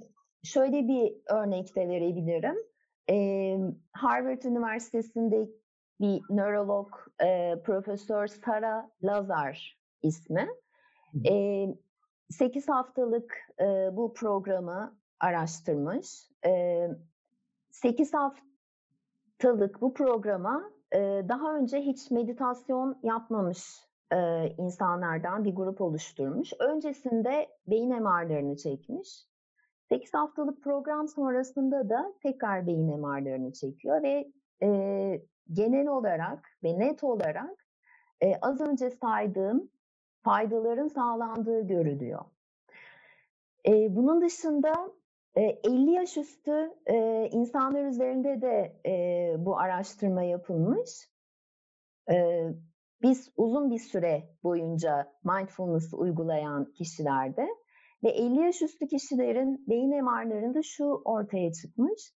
şöyle 0.44 0.88
bir 0.88 1.14
örnek 1.28 1.76
de 1.76 1.90
verebilirim. 1.90 2.56
E, 3.10 3.58
Harvard 3.92 4.44
Üniversitesi'nde 4.44 5.50
bir 6.00 6.22
nörolog 6.30 6.90
e, 7.24 7.56
Profesör 7.64 8.28
Sara 8.28 8.92
Lazar 9.04 9.78
ismi. 10.02 10.50
E, 11.26 11.66
8 12.30 12.70
haftalık 12.70 13.38
e, 13.60 13.90
bu 13.98 14.14
programı 14.14 14.98
araştırmış. 15.20 16.30
E, 16.46 16.88
8 17.72 18.14
haftalık 18.14 19.82
bu 19.82 19.94
programa 19.94 20.72
e, 20.92 20.98
daha 21.30 21.56
önce 21.56 21.82
hiç 21.82 22.12
meditasyon 22.12 23.00
yapmamış 23.04 23.89
e, 24.14 24.50
insanlardan 24.58 25.46
bir 25.46 25.56
grup 25.56 25.82
oluşturmuş. 25.82 26.54
Öncesinde 26.60 27.50
beyin 27.68 28.04
MR'larını 28.04 28.58
çekmiş. 28.58 29.30
8 29.90 30.14
haftalık 30.14 30.64
program 30.64 31.08
sonrasında 31.08 31.90
da 31.90 32.14
tekrar 32.24 32.68
beyin 32.68 33.00
MR'larını 33.00 33.54
çekiyor 33.54 34.04
ve 34.04 34.32
e, 34.64 35.22
genel 35.54 35.88
olarak 35.88 36.50
ve 36.64 36.80
net 36.80 37.04
olarak 37.04 37.68
e, 38.22 38.36
az 38.42 38.62
önce 38.62 38.90
saydığım 38.90 39.70
faydaların 40.24 40.88
sağlandığı 40.88 41.68
görülüyor. 41.68 42.26
E, 43.68 43.96
bunun 43.96 44.22
dışında 44.22 44.92
50 45.36 45.92
yaş 45.92 46.18
üstü 46.18 46.74
insanlar 47.32 47.86
üzerinde 47.86 48.42
de 48.42 48.76
bu 49.46 49.60
araştırma 49.60 50.24
yapılmış. 50.24 51.10
Biz 53.02 53.32
uzun 53.38 53.72
bir 53.72 53.80
süre 53.80 54.30
boyunca 54.44 55.14
mindfulness 55.24 55.94
uygulayan 55.94 56.72
kişilerde 56.72 57.48
ve 58.04 58.10
50 58.10 58.40
yaş 58.42 58.62
üstü 58.62 58.88
kişilerin 58.88 59.66
beyin 59.68 60.04
MR'larında 60.04 60.62
şu 60.64 60.86
ortaya 61.06 61.52
çıkmış. 61.52 62.14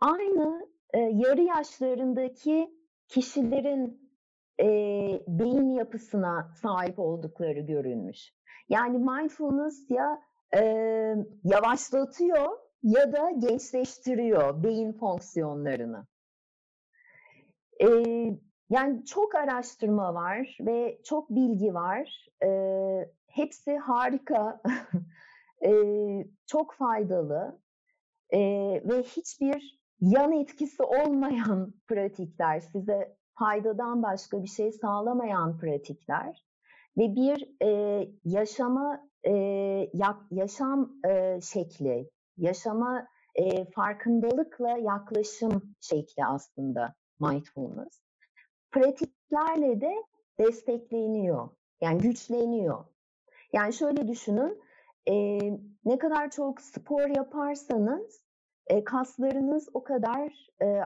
Aynı 0.00 0.68
yarı 0.94 1.42
yaşlarındaki 1.42 2.70
kişilerin 3.08 4.06
beyin 5.28 5.70
yapısına 5.70 6.50
sahip 6.62 6.98
oldukları 6.98 7.60
görülmüş. 7.60 8.18
Yani 8.68 8.98
mindfulness 8.98 9.90
ya 9.90 10.20
e, 10.56 10.62
yavaşlatıyor 11.44 12.58
ya 12.82 13.12
da 13.12 13.30
gençleştiriyor 13.30 14.62
beyin 14.62 14.92
fonksiyonlarını. 14.92 16.06
E, 17.80 17.88
yani 18.70 19.04
çok 19.04 19.34
araştırma 19.34 20.14
var 20.14 20.58
ve 20.60 20.98
çok 21.04 21.30
bilgi 21.30 21.74
var. 21.74 22.28
E, 22.42 22.50
hepsi 23.26 23.76
harika, 23.76 24.62
e, 25.64 25.72
çok 26.46 26.74
faydalı 26.74 27.60
e, 28.30 28.40
ve 28.84 29.02
hiçbir 29.02 29.80
yan 30.00 30.32
etkisi 30.32 30.82
olmayan 30.82 31.74
pratikler, 31.88 32.60
size 32.60 33.16
faydadan 33.38 34.02
başka 34.02 34.42
bir 34.42 34.48
şey 34.48 34.72
sağlamayan 34.72 35.58
pratikler 35.58 36.44
ve 36.98 37.14
bir 37.14 37.62
e, 37.62 38.00
yaşama 38.24 39.08
e, 39.26 39.32
yaşam 40.30 40.92
e, 41.08 41.40
şekli, 41.40 42.10
yaşama 42.36 43.06
e, 43.34 43.70
farkındalıkla 43.70 44.78
yaklaşım 44.78 45.74
şekli 45.80 46.24
aslında 46.24 46.94
mindfulness. 47.20 48.05
Pratiklerle 48.76 49.80
de 49.80 49.94
destekleniyor, 50.38 51.48
yani 51.80 51.98
güçleniyor. 51.98 52.84
Yani 53.52 53.72
şöyle 53.72 54.08
düşünün, 54.08 54.62
e, 55.08 55.38
ne 55.84 55.98
kadar 55.98 56.30
çok 56.30 56.60
spor 56.60 57.08
yaparsanız 57.08 58.22
e, 58.66 58.84
kaslarınız 58.84 59.68
o 59.74 59.82
kadar 59.82 60.48
e, 60.62 60.80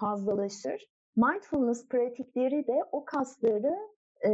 fazlalaşır. 0.00 0.86
Mindfulness 1.16 1.88
pratikleri 1.88 2.66
de 2.66 2.84
o 2.92 3.04
kasları 3.04 3.78
e, 4.26 4.30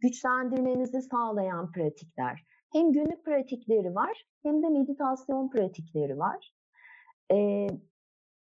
güçlendirmenizi 0.00 1.02
sağlayan 1.02 1.72
pratikler. 1.72 2.44
Hem 2.72 2.92
günlük 2.92 3.24
pratikleri 3.24 3.94
var 3.94 4.24
hem 4.42 4.62
de 4.62 4.68
meditasyon 4.68 5.50
pratikleri 5.50 6.18
var. 6.18 6.52
E, 7.32 7.66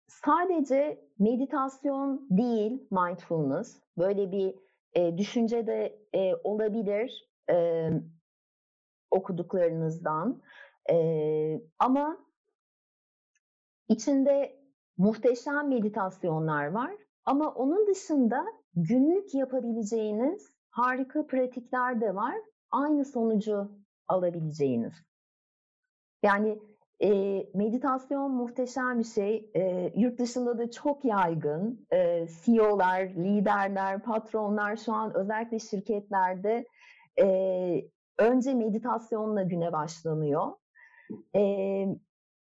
sadece 0.09 1.09
meditasyon 1.19 2.27
değil 2.29 2.87
mindfulness. 2.91 3.81
Böyle 3.97 4.31
bir 4.31 4.55
e, 4.93 5.17
düşünce 5.17 5.67
de 5.67 5.99
e, 6.15 6.35
olabilir 6.43 7.29
e, 7.49 7.89
okuduklarınızdan. 9.11 10.41
E, 10.91 10.95
ama 11.79 12.17
içinde 13.87 14.59
muhteşem 14.97 15.69
meditasyonlar 15.69 16.65
var. 16.65 16.91
Ama 17.25 17.53
onun 17.53 17.87
dışında 17.87 18.45
günlük 18.75 19.35
yapabileceğiniz 19.35 20.51
harika 20.69 21.27
pratikler 21.27 22.01
de 22.01 22.15
var. 22.15 22.35
Aynı 22.71 23.05
sonucu 23.05 23.71
alabileceğiniz. 24.07 24.93
Yani 26.23 26.59
e, 27.03 27.09
meditasyon 27.53 28.31
muhteşem 28.31 28.99
bir 28.99 29.03
şey. 29.03 29.49
E, 29.55 29.93
yurt 29.95 30.19
dışında 30.19 30.57
da 30.57 30.71
çok 30.71 31.05
yaygın. 31.05 31.87
E, 31.93 32.27
CEO'lar, 32.45 33.01
liderler, 33.01 34.03
patronlar 34.03 34.75
şu 34.75 34.93
an 34.93 35.13
özellikle 35.17 35.59
şirketlerde 35.59 36.65
e, 37.19 37.25
önce 38.17 38.53
meditasyonla 38.53 39.43
güne 39.43 39.71
başlanıyor. 39.71 40.51
E, 41.35 41.85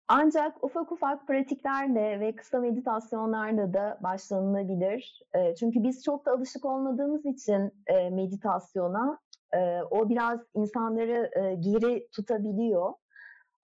ancak 0.07 0.63
ufak 0.63 0.91
ufak 0.91 1.27
pratiklerle 1.27 2.19
ve 2.19 2.35
kısa 2.35 2.59
meditasyonlarla 2.59 3.73
da 3.73 3.99
başlanılabilir. 4.03 5.21
E, 5.33 5.55
çünkü 5.55 5.83
biz 5.83 6.03
çok 6.03 6.25
da 6.25 6.31
alışık 6.31 6.65
olmadığımız 6.65 7.25
için 7.25 7.71
e, 7.87 8.09
meditasyona 8.09 9.19
e, 9.53 9.81
o 9.91 10.09
biraz 10.09 10.39
insanları 10.53 11.31
e, 11.35 11.55
geri 11.55 12.07
tutabiliyor. 12.11 12.93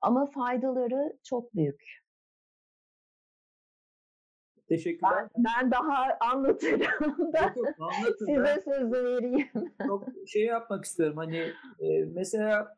Ama 0.01 0.25
faydaları 0.25 1.17
çok 1.23 1.55
büyük. 1.55 2.01
Teşekkürler. 4.67 5.27
Ben, 5.35 5.43
ben 5.43 5.71
daha 5.71 6.17
anlatırım 6.19 6.79
da 7.33 7.39
yok, 7.41 7.57
yok, 7.57 7.67
anlatın. 7.79 8.25
size 8.25 8.61
sözü 8.65 8.91
vereyim. 8.91 9.49
Çok 9.87 10.07
şey 10.27 10.45
yapmak 10.45 10.85
istiyorum 10.85 11.17
hani 11.17 11.37
e, 11.79 12.05
mesela 12.13 12.75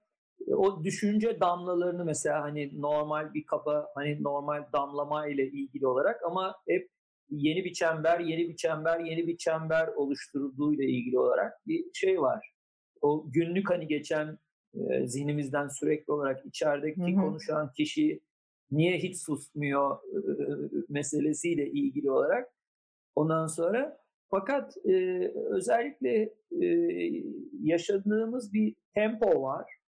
o 0.48 0.84
düşünce 0.84 1.40
damlalarını 1.40 2.06
mesela 2.06 2.42
hani 2.42 2.82
normal 2.82 3.34
bir 3.34 3.46
kaba 3.46 3.88
hani 3.96 4.24
normal 4.24 4.64
damlama 4.74 5.28
ile 5.28 5.48
ilgili 5.48 5.88
olarak 5.88 6.24
ama 6.24 6.56
hep 6.68 6.90
yeni 7.30 7.66
bir 7.66 7.74
çember, 7.74 8.20
yeni 8.20 8.50
bir 8.50 8.56
çember, 8.56 9.00
yeni 9.00 9.28
bir 9.28 9.38
çember 9.38 9.88
oluşturulduğu 9.88 10.74
ile 10.74 10.86
ilgili 10.86 11.20
olarak 11.20 11.54
bir 11.68 11.86
şey 11.94 12.22
var. 12.22 12.54
O 13.02 13.26
günlük 13.32 13.70
hani 13.70 13.88
geçen 13.88 14.38
e, 14.74 15.08
zihnimizden 15.08 15.68
sürekli 15.68 16.14
olarak 16.14 16.46
içerideki 16.46 17.02
hı 17.02 17.18
hı. 17.18 17.22
konuşan 17.22 17.72
kişi 17.72 18.22
niye 18.72 18.98
hiç 18.98 19.18
susmuyor 19.18 19.98
e, 19.98 20.24
meselesiyle 20.90 21.70
ilgili 21.70 22.12
olarak 22.12 22.54
ondan 23.16 23.48
sonra 23.48 23.98
fakat 24.30 24.78
e, 24.86 25.28
özellikle 25.50 26.34
e, 26.62 26.68
yaşadığımız 27.62 28.54
bir 28.54 28.76
tempo 28.94 29.44
var 29.44 29.80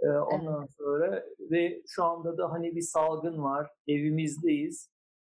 e, 0.00 0.08
ondan 0.08 0.62
evet. 0.62 0.74
sonra 0.76 1.24
ve 1.40 1.82
şu 1.86 2.04
anda 2.04 2.38
da 2.38 2.52
hani 2.52 2.76
bir 2.76 2.82
salgın 2.82 3.42
var 3.42 3.70
evimizdeyiz 3.86 4.90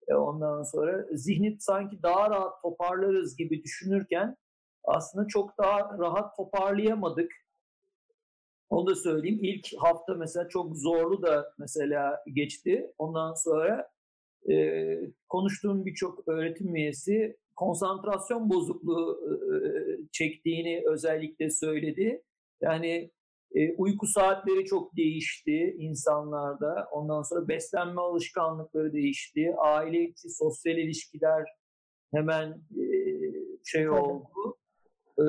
e, 0.08 0.14
ondan 0.14 0.64
sonra 0.64 1.06
zihni 1.12 1.58
sanki 1.60 2.04
daha 2.04 2.30
rahat 2.30 2.62
toparlarız 2.62 3.38
gibi 3.38 3.64
düşünürken 3.64 4.36
aslında 4.84 5.28
çok 5.28 5.58
daha 5.58 5.98
rahat 6.00 6.36
toparlayamadık 6.36 7.32
onu 8.70 8.88
da 8.88 8.96
söyleyeyim. 8.96 9.40
İlk 9.42 9.68
hafta 9.78 10.14
mesela 10.14 10.50
çok 10.50 10.78
zorlu 10.78 11.22
da 11.22 11.54
mesela 11.58 12.24
geçti. 12.34 12.94
Ondan 12.98 13.34
sonra 13.34 13.90
e, 14.52 14.86
konuştuğum 15.30 15.86
birçok 15.86 16.28
öğretim 16.28 16.76
üyesi 16.76 17.38
konsantrasyon 17.56 18.50
bozukluğu 18.50 19.20
e, 19.28 19.60
çektiğini 20.12 20.84
özellikle 20.86 21.50
söyledi. 21.50 22.24
Yani 22.62 23.12
e, 23.56 23.76
uyku 23.76 24.08
saatleri 24.08 24.66
çok 24.66 24.98
değişti 24.98 25.76
insanlarda. 25.80 26.88
Ondan 26.92 27.22
sonra 27.22 27.48
beslenme 27.48 28.02
alışkanlıkları 28.02 28.94
değişti. 28.94 29.54
Aile 29.58 30.04
içi 30.04 30.30
sosyal 30.30 30.78
ilişkiler 30.78 31.46
hemen 32.14 32.50
e, 32.80 32.86
şey 33.66 33.90
oldu. 33.90 34.58
E, 35.20 35.26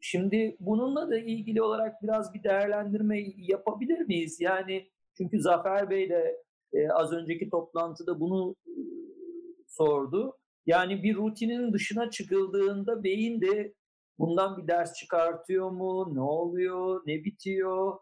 Şimdi 0.00 0.56
bununla 0.60 1.10
da 1.10 1.18
ilgili 1.18 1.62
olarak 1.62 2.02
biraz 2.02 2.34
bir 2.34 2.42
değerlendirme 2.42 3.18
yapabilir 3.36 4.00
miyiz? 4.00 4.40
Yani 4.40 4.90
çünkü 5.16 5.40
Zafer 5.40 5.90
Bey 5.90 6.10
de 6.10 6.42
e, 6.72 6.88
az 6.88 7.12
önceki 7.12 7.50
toplantıda 7.50 8.20
bunu 8.20 8.56
e, 8.66 8.72
sordu. 9.66 10.36
Yani 10.66 11.02
bir 11.02 11.16
rutinin 11.16 11.72
dışına 11.72 12.10
çıkıldığında 12.10 13.04
beyin 13.04 13.40
de 13.40 13.74
bundan 14.18 14.56
bir 14.56 14.68
ders 14.68 14.94
çıkartıyor 14.94 15.70
mu? 15.70 16.14
Ne 16.14 16.20
oluyor? 16.20 17.02
Ne 17.06 17.24
bitiyor? 17.24 17.98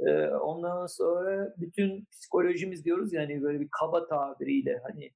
E, 0.00 0.26
ondan 0.26 0.86
sonra 0.86 1.54
bütün 1.56 2.04
psikolojimiz 2.12 2.84
diyoruz 2.84 3.12
yani 3.12 3.42
böyle 3.42 3.60
bir 3.60 3.68
kaba 3.80 4.06
tabiriyle 4.06 4.80
hani 4.82 5.10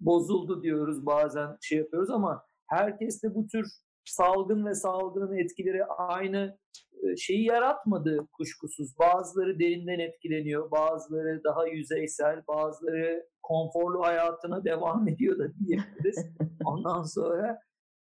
bozuldu 0.00 0.62
diyoruz 0.62 1.06
bazen 1.06 1.56
şey 1.60 1.78
yapıyoruz 1.78 2.10
ama 2.10 2.44
herkes 2.66 3.22
de 3.22 3.34
bu 3.34 3.46
tür 3.46 3.66
salgın 4.04 4.66
ve 4.66 4.74
salgının 4.74 5.36
etkileri 5.36 5.84
aynı 5.84 6.58
e, 7.02 7.16
şeyi 7.16 7.44
yaratmadı 7.44 8.26
kuşkusuz. 8.32 8.98
Bazıları 8.98 9.58
derinden 9.58 9.98
etkileniyor, 9.98 10.70
bazıları 10.70 11.44
daha 11.44 11.66
yüzeysel, 11.66 12.42
bazıları 12.48 13.26
konforlu 13.42 14.02
hayatına 14.02 14.64
devam 14.64 15.08
ediyor 15.08 15.38
da 15.38 15.54
diyebiliriz. 15.54 16.26
Ondan 16.64 17.02
sonra 17.02 17.58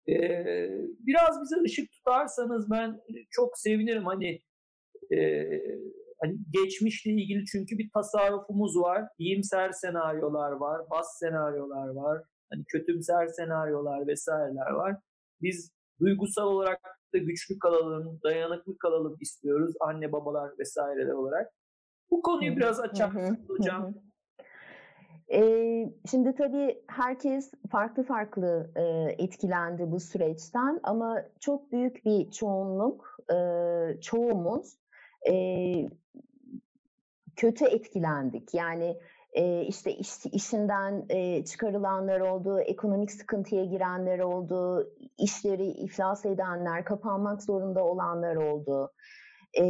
e, 0.10 0.16
biraz 1.00 1.42
bize 1.42 1.62
ışık 1.64 1.92
tutarsanız 1.92 2.72
ben 2.72 3.02
çok 3.30 3.58
sevinirim. 3.58 4.06
Hani 4.06 4.40
e, 5.14 5.50
hani 6.22 6.38
geçmişle 6.50 7.12
ilgili 7.12 7.46
çünkü 7.46 7.78
bir 7.78 7.90
tasarrufumuz 7.94 8.78
var. 8.78 9.08
İyimser 9.18 9.72
senaryolar 9.72 10.52
var, 10.52 10.90
bas 10.90 11.20
senaryolar 11.20 11.88
var, 11.88 12.24
hani 12.52 12.64
kötümser 12.68 13.28
senaryolar 13.28 14.08
vesaireler 14.08 14.72
var. 14.72 14.96
Biz 15.42 15.72
duygusal 16.00 16.48
olarak 16.48 16.80
da 17.14 17.18
güçlü 17.18 17.60
kalalım, 17.60 18.20
dayanıklı 18.24 18.78
kalalım 18.78 19.18
istiyoruz 19.20 19.74
anne 19.80 20.12
babalar 20.12 20.52
vesaireler 20.60 21.14
olarak. 21.14 21.52
Bu 22.12 22.22
konuyu 22.22 22.56
biraz 22.56 22.80
açar 22.80 23.12
hocam? 23.48 23.94
Ee, 25.34 25.90
şimdi 26.12 26.36
tabii 26.36 26.82
herkes 26.88 27.52
farklı 27.72 28.04
farklı 28.04 28.72
e, 28.76 28.84
etkilendi 29.24 29.92
bu 29.92 30.00
süreçten 30.00 30.80
ama 30.84 31.24
çok 31.40 31.72
büyük 31.72 32.06
bir 32.06 32.32
çoğunluk, 32.32 33.18
e, 33.34 33.38
çoğumuz 34.02 34.78
e, 35.30 35.34
kötü 37.36 37.66
etkilendik. 37.66 38.54
Yani 38.54 38.98
e, 39.34 39.62
işte 39.62 39.92
iş, 39.92 40.26
işinden 40.26 41.06
e, 41.10 41.46
çıkarılanlar 41.46 42.20
oldu, 42.20 42.60
ekonomik 42.60 43.12
sıkıntıya 43.12 43.66
girenler 43.66 44.20
oldu, 44.20 44.90
işleri 45.18 45.68
iflas 45.68 46.26
edenler, 46.26 46.86
kapanmak 46.86 47.44
zorunda 47.44 47.84
olanlar 47.84 48.36
oldu. 48.36 48.92
E, 49.54 49.64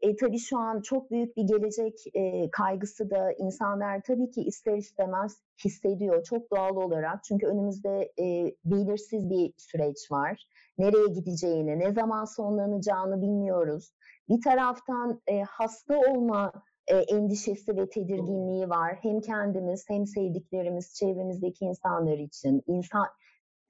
e, 0.00 0.16
tabii 0.16 0.38
şu 0.38 0.58
an 0.58 0.80
çok 0.80 1.10
büyük 1.10 1.36
bir 1.36 1.42
gelecek 1.42 1.94
e, 2.14 2.50
kaygısı 2.50 3.10
da 3.10 3.32
insanlar 3.32 4.00
tabii 4.06 4.30
ki 4.30 4.42
ister 4.42 4.76
istemez 4.76 5.42
hissediyor 5.64 6.24
çok 6.24 6.50
doğal 6.50 6.76
olarak. 6.76 7.24
Çünkü 7.24 7.46
önümüzde 7.46 8.12
e, 8.18 8.54
belirsiz 8.64 9.30
bir 9.30 9.52
süreç 9.56 10.10
var. 10.10 10.48
Nereye 10.78 11.06
gideceğini, 11.06 11.78
ne 11.78 11.92
zaman 11.92 12.24
sonlanacağını 12.24 13.22
bilmiyoruz. 13.22 13.92
Bir 14.28 14.42
taraftan 14.42 15.20
e, 15.26 15.42
hasta 15.42 15.98
olma 15.98 16.52
e, 16.88 16.96
endişesi 16.96 17.76
ve 17.76 17.88
tedirginliği 17.88 18.68
var. 18.68 18.98
Hem 19.02 19.20
kendimiz 19.20 19.84
hem 19.88 20.06
sevdiklerimiz, 20.06 20.94
çevremizdeki 20.94 21.64
insanlar 21.64 22.18
için, 22.18 22.62
insan 22.66 23.06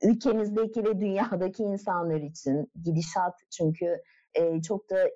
ülkemizdeki 0.03 0.85
ve 0.85 1.01
dünyadaki 1.01 1.63
insanlar 1.63 2.21
için 2.21 2.71
gidişat 2.85 3.35
çünkü 3.51 4.03
e, 4.35 4.63
çok 4.63 4.91
da 4.91 5.09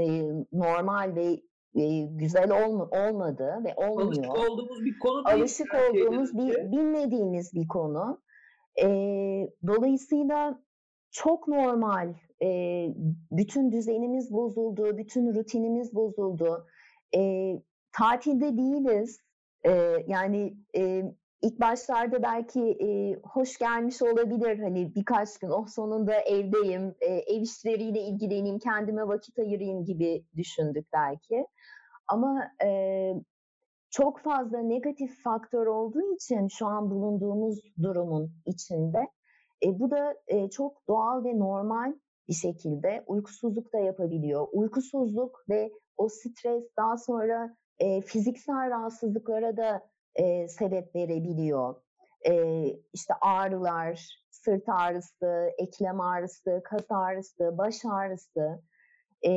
e, 0.00 0.22
normal 0.52 1.14
ve 1.14 1.40
e, 1.82 2.02
güzel 2.02 2.64
olma, 2.64 2.84
olmadı 2.84 3.64
ve 3.64 3.74
olmuyor. 3.76 4.24
Alışık 4.24 4.50
olduğumuz 4.50 4.84
bir 4.84 4.98
konu 4.98 5.24
değil. 5.24 5.36
Alışık 5.36 5.74
olduğumuz 5.74 6.38
bir 6.38 6.72
bilmediğimiz 6.72 7.54
bir 7.54 7.68
konu. 7.68 8.20
E, 8.82 8.86
dolayısıyla 9.66 10.62
çok 11.10 11.48
normal. 11.48 12.14
E, 12.42 12.48
bütün 13.30 13.72
düzenimiz 13.72 14.32
bozuldu, 14.32 14.98
bütün 14.98 15.34
rutinimiz 15.34 15.94
bozuldu. 15.94 16.66
E, 17.14 17.52
tatilde 17.92 18.56
değiliz. 18.56 19.18
E, 19.66 19.70
yani 20.06 20.56
e, 20.76 21.02
ilk 21.42 21.60
başlarda 21.60 22.22
belki 22.22 22.60
e, 22.60 23.14
hoş 23.22 23.58
gelmiş 23.58 24.02
olabilir. 24.02 24.58
Hani 24.58 24.94
birkaç 24.94 25.38
gün 25.38 25.48
oh 25.48 25.66
sonunda 25.66 26.14
evdeyim, 26.14 26.94
e, 27.00 27.06
ev 27.06 27.42
işleriyle 27.42 28.00
ilgileneyim, 28.00 28.58
kendime 28.58 29.08
vakit 29.08 29.38
ayırayım 29.38 29.84
gibi 29.84 30.24
düşündük 30.36 30.86
belki. 30.92 31.46
Ama 32.08 32.50
e, 32.64 33.12
çok 33.90 34.20
fazla 34.20 34.58
negatif 34.58 35.22
faktör 35.22 35.66
olduğu 35.66 36.14
için 36.14 36.48
şu 36.48 36.66
an 36.66 36.90
bulunduğumuz 36.90 37.60
durumun 37.82 38.32
içinde 38.46 39.08
e, 39.64 39.78
bu 39.78 39.90
da 39.90 40.14
e, 40.26 40.50
çok 40.50 40.88
doğal 40.88 41.24
ve 41.24 41.38
normal 41.38 41.94
bir 42.28 42.34
şekilde 42.34 43.04
uykusuzluk 43.06 43.72
da 43.72 43.78
yapabiliyor. 43.78 44.48
Uykusuzluk 44.52 45.44
ve 45.48 45.70
o 45.96 46.08
stres 46.08 46.64
daha 46.76 46.96
sonra 46.96 47.56
e, 47.78 48.00
fiziksel 48.00 48.70
rahatsızlıklara 48.70 49.56
da 49.56 49.88
e, 50.14 50.48
sebep 50.48 50.94
verebiliyor. 50.94 51.74
E, 52.28 52.64
işte 52.92 53.14
ağrılar, 53.20 54.24
sırt 54.30 54.68
ağrısı, 54.68 55.50
eklem 55.58 56.00
ağrısı, 56.00 56.62
kas 56.64 56.90
ağrısı, 56.90 57.58
baş 57.58 57.84
ağrısı. 57.84 58.62
E, 59.26 59.32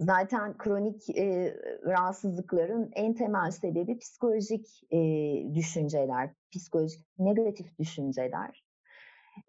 zaten 0.00 0.58
kronik 0.58 1.18
e, 1.18 1.56
rahatsızlıkların 1.84 2.90
en 2.94 3.14
temel 3.14 3.50
sebebi 3.50 3.98
psikolojik 3.98 4.82
e, 4.92 4.98
düşünceler, 5.54 6.30
psikolojik 6.52 7.06
negatif 7.18 7.78
düşünceler. 7.78 8.64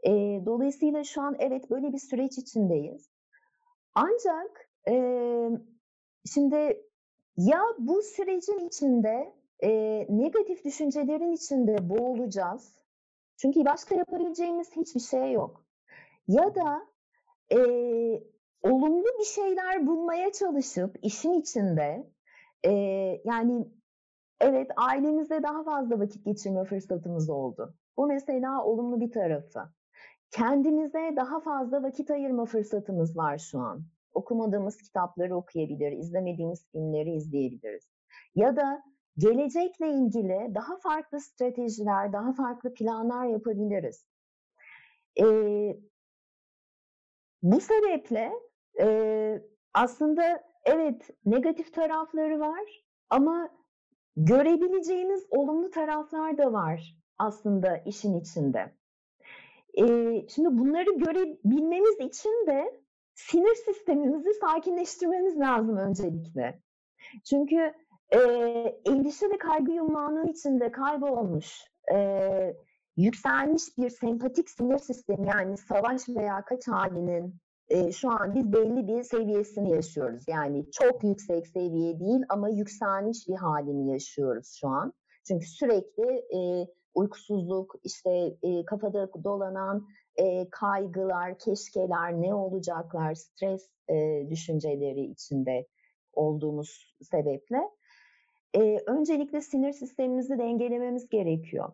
E, 0.03 0.11
dolayısıyla 0.45 1.03
şu 1.03 1.21
an 1.21 1.35
evet 1.39 1.69
böyle 1.69 1.93
bir 1.93 1.99
süreç 1.99 2.37
içindeyiz. 2.37 3.09
Ancak 3.95 4.66
e, 4.87 4.93
şimdi 6.25 6.83
ya 7.37 7.61
bu 7.79 8.01
sürecin 8.01 8.67
içinde 8.67 9.33
e, 9.63 9.69
negatif 10.09 10.65
düşüncelerin 10.65 11.31
içinde 11.31 11.89
boğulacağız. 11.89 12.77
Çünkü 13.37 13.65
başka 13.65 13.95
yapabileceğimiz 13.95 14.75
hiçbir 14.75 14.99
şey 14.99 15.31
yok. 15.31 15.65
Ya 16.27 16.55
da 16.55 16.87
e, 17.51 17.57
olumlu 18.63 19.05
bir 19.19 19.25
şeyler 19.25 19.87
bulmaya 19.87 20.31
çalışıp 20.31 20.99
işin 21.01 21.33
içinde 21.33 22.07
e, 22.63 22.71
yani 23.25 23.67
evet 24.39 24.71
ailemizde 24.75 25.43
daha 25.43 25.63
fazla 25.63 25.99
vakit 25.99 26.25
geçirme 26.25 26.65
fırsatımız 26.65 27.29
oldu. 27.29 27.73
Bu 27.97 28.07
mesela 28.07 28.63
olumlu 28.63 28.99
bir 28.99 29.11
tarafı. 29.11 29.59
Kendimize 30.31 31.13
daha 31.15 31.39
fazla 31.39 31.83
vakit 31.83 32.11
ayırma 32.11 32.45
fırsatımız 32.45 33.17
var 33.17 33.37
şu 33.37 33.59
an. 33.59 33.83
Okumadığımız 34.17 34.77
kitapları 34.77 35.35
okuyabilir, 35.35 35.91
izlemediğimiz 35.91 36.71
filmleri 36.71 37.15
izleyebiliriz. 37.15 37.89
Ya 38.35 38.55
da 38.55 38.83
gelecekle 39.17 39.89
ilgili 39.89 40.55
daha 40.55 40.77
farklı 40.77 41.19
stratejiler, 41.19 42.13
daha 42.13 42.33
farklı 42.33 42.73
planlar 42.73 43.25
yapabiliriz. 43.25 44.05
Ee, 45.19 45.77
bu 47.41 47.59
sebeple 47.59 48.31
e, 48.79 49.41
aslında 49.73 50.43
evet 50.65 51.09
negatif 51.25 51.73
tarafları 51.73 52.39
var 52.39 52.85
ama 53.09 53.49
görebileceğimiz 54.15 55.25
olumlu 55.29 55.69
taraflar 55.71 56.37
da 56.37 56.53
var 56.53 56.97
aslında 57.19 57.77
işin 57.77 58.19
içinde. 58.19 58.73
Ee, 59.79 60.25
şimdi 60.29 60.57
bunları 60.57 60.91
görebilmemiz 60.97 61.99
için 61.99 62.47
de 62.47 62.81
sinir 63.17 63.55
sistemimizi 63.55 64.33
sakinleştirmemiz 64.33 65.39
lazım 65.39 65.77
öncelikle. 65.77 66.59
Çünkü 67.29 67.73
e, 68.09 68.19
endişe 68.85 69.29
ve 69.29 69.37
kaygı 69.37 69.71
yumağının 69.71 70.27
içinde 70.27 70.71
kaybolmuş, 70.71 71.61
e, 71.93 72.55
yükselmiş 72.97 73.77
bir 73.77 73.89
sempatik 73.89 74.49
sinir 74.49 74.77
sistemi 74.77 75.27
yani 75.27 75.57
savaş 75.57 76.09
veya 76.09 76.45
kaç 76.45 76.67
halinin 76.67 77.35
e, 77.69 77.91
şu 77.91 78.11
an 78.11 78.35
biz 78.35 78.53
belli 78.53 78.87
bir 78.87 79.03
seviyesini 79.03 79.71
yaşıyoruz. 79.71 80.23
Yani 80.27 80.71
çok 80.71 81.03
yüksek 81.03 81.47
seviye 81.47 81.99
değil 81.99 82.21
ama 82.29 82.49
yükselmiş 82.49 83.27
bir 83.27 83.35
halini 83.35 83.91
yaşıyoruz 83.91 84.57
şu 84.59 84.67
an. 84.67 84.93
Çünkü 85.27 85.45
sürekli 85.45 86.07
e, 86.37 86.67
uykusuzluk, 86.93 87.75
işte 87.83 88.37
e, 88.41 88.65
kafada 88.65 89.09
dolanan 89.23 89.87
e, 90.17 90.49
kaygılar, 90.49 91.39
keşkeler, 91.39 92.21
ne 92.21 92.33
olacaklar, 92.33 93.15
stres 93.15 93.69
e, 93.89 94.27
düşünceleri 94.29 95.01
içinde 95.01 95.67
olduğumuz 96.13 96.95
sebeple 97.01 97.69
e, 98.55 98.77
öncelikle 98.87 99.41
sinir 99.41 99.73
sistemimizi 99.73 100.37
dengelememiz 100.37 101.09
gerekiyor. 101.09 101.71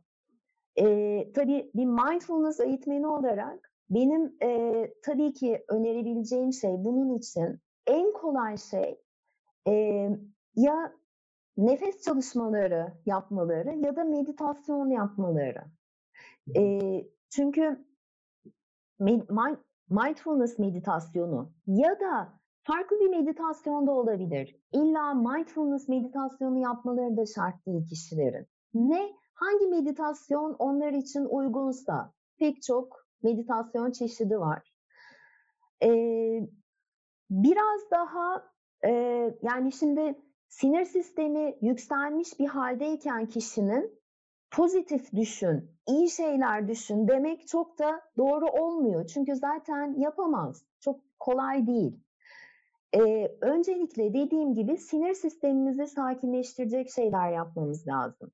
E, 0.76 0.86
tabii 1.34 1.72
bir 1.76 1.86
mindfulness 1.86 2.60
eğitmeni 2.60 3.08
olarak 3.08 3.72
benim 3.90 4.36
e, 4.44 4.88
tabii 5.04 5.34
ki 5.34 5.64
önerebileceğim 5.70 6.54
şey 6.54 6.72
bunun 6.78 7.18
için 7.18 7.60
en 7.88 8.14
kolay 8.14 8.58
şey 8.58 9.00
e, 9.68 9.74
ya 10.56 10.94
nefes 11.58 12.02
çalışmaları 12.02 12.94
yapmaları 13.06 13.76
ya 13.76 13.96
da 13.96 14.04
meditasyon 14.04 14.90
yapmaları. 14.90 15.64
E, 16.56 16.82
çünkü 17.30 17.86
mindfulness 19.90 20.60
meditasyonu 20.60 21.52
ya 21.68 22.00
da 22.00 22.40
farklı 22.64 23.00
bir 23.00 23.10
meditasyon 23.10 23.88
da 23.88 23.92
olabilir. 23.92 24.56
İlla 24.72 25.14
mindfulness 25.14 25.88
meditasyonu 25.90 26.60
yapmaları 26.60 27.18
da 27.18 27.26
şart 27.26 27.66
değil 27.66 27.88
kişilerin. 27.90 28.48
Ne 28.74 29.14
hangi 29.34 29.68
meditasyon 29.68 30.56
onlar 30.60 30.94
için 30.94 31.26
uygunsa 31.26 32.14
pek 32.40 32.64
çok 32.64 33.08
meditasyon 33.24 33.92
çeşidi 33.92 34.40
var. 34.40 34.74
Ee, 35.84 36.40
biraz 37.30 37.92
daha 37.92 38.54
e, 38.86 38.92
yani 39.42 39.72
şimdi 39.72 40.20
sinir 40.50 40.86
sistemi 40.86 41.58
yükselmiş 41.62 42.40
bir 42.40 42.48
haldeyken 42.48 43.26
kişinin 43.26 44.00
pozitif 44.52 45.14
düşün, 45.14 45.73
iyi 45.88 46.10
şeyler 46.10 46.68
düşün 46.68 47.08
demek 47.08 47.48
çok 47.48 47.80
da 47.80 48.02
doğru 48.18 48.46
olmuyor. 48.46 49.08
Çünkü 49.08 49.36
zaten 49.36 49.94
yapamaz. 50.00 50.66
Çok 50.80 51.00
kolay 51.20 51.68
değil. 51.68 52.00
Ee, 52.96 53.38
öncelikle 53.42 54.14
dediğim 54.14 54.54
gibi 54.54 54.78
sinir 54.78 55.14
sistemimizi 55.14 55.88
sakinleştirecek 55.88 56.90
şeyler 56.90 57.32
yapmamız 57.32 57.88
lazım. 57.88 58.32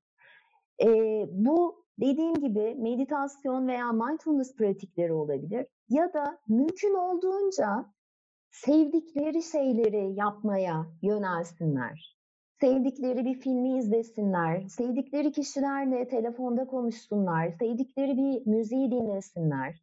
Ee, 0.82 1.26
bu 1.30 1.84
dediğim 2.00 2.34
gibi 2.34 2.74
meditasyon 2.74 3.68
veya 3.68 3.92
mindfulness 3.92 4.56
pratikleri 4.56 5.12
olabilir 5.12 5.66
ya 5.88 6.12
da 6.12 6.38
mümkün 6.48 6.94
olduğunca 6.94 7.86
sevdikleri 8.50 9.42
şeyleri 9.42 10.14
yapmaya 10.14 10.86
yönelsinler. 11.02 12.19
Sevdikleri 12.60 13.24
bir 13.24 13.34
filmi 13.34 13.78
izlesinler, 13.78 14.68
sevdikleri 14.68 15.32
kişilerle 15.32 16.08
telefonda 16.08 16.66
konuşsunlar, 16.66 17.50
sevdikleri 17.50 18.16
bir 18.16 18.46
müziği 18.46 18.90
dinlesinler. 18.90 19.82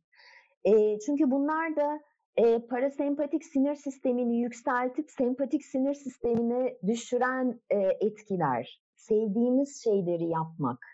E, 0.65 0.99
çünkü 0.99 1.31
bunlar 1.31 1.75
da 1.75 1.99
e, 2.35 2.59
parasempatik 2.59 3.43
sinir 3.43 3.75
sistemini 3.75 4.41
yükseltip 4.41 5.11
sempatik 5.11 5.65
sinir 5.65 5.93
sistemini 5.93 6.77
düşüren 6.87 7.59
e, 7.69 7.77
etkiler. 7.77 8.81
Sevdiğimiz 8.95 9.83
şeyleri 9.83 10.25
yapmak. 10.29 10.85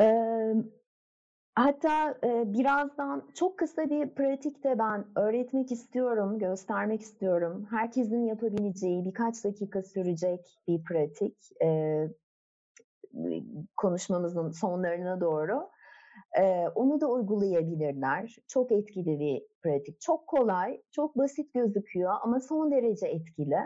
E, 0.00 0.06
hatta 1.56 2.18
e, 2.24 2.52
birazdan 2.52 3.28
çok 3.34 3.58
kısa 3.58 3.90
bir 3.90 4.08
pratikte 4.08 4.78
ben 4.78 5.04
öğretmek 5.16 5.72
istiyorum, 5.72 6.38
göstermek 6.38 7.00
istiyorum. 7.00 7.66
Herkesin 7.70 8.26
yapabileceği 8.26 9.04
birkaç 9.04 9.44
dakika 9.44 9.82
sürecek 9.82 10.58
bir 10.68 10.84
pratik. 10.84 11.36
E, 11.62 12.08
konuşmamızın 13.76 14.50
sonlarına 14.50 15.20
doğru. 15.20 15.68
Ee, 16.38 16.68
onu 16.74 17.00
da 17.00 17.06
uygulayabilirler. 17.06 18.36
Çok 18.48 18.72
etkili 18.72 19.20
bir 19.20 19.42
pratik. 19.62 20.00
Çok 20.00 20.26
kolay, 20.26 20.82
çok 20.90 21.18
basit 21.18 21.54
gözüküyor 21.54 22.12
ama 22.22 22.40
son 22.40 22.70
derece 22.70 23.06
etkili. 23.06 23.58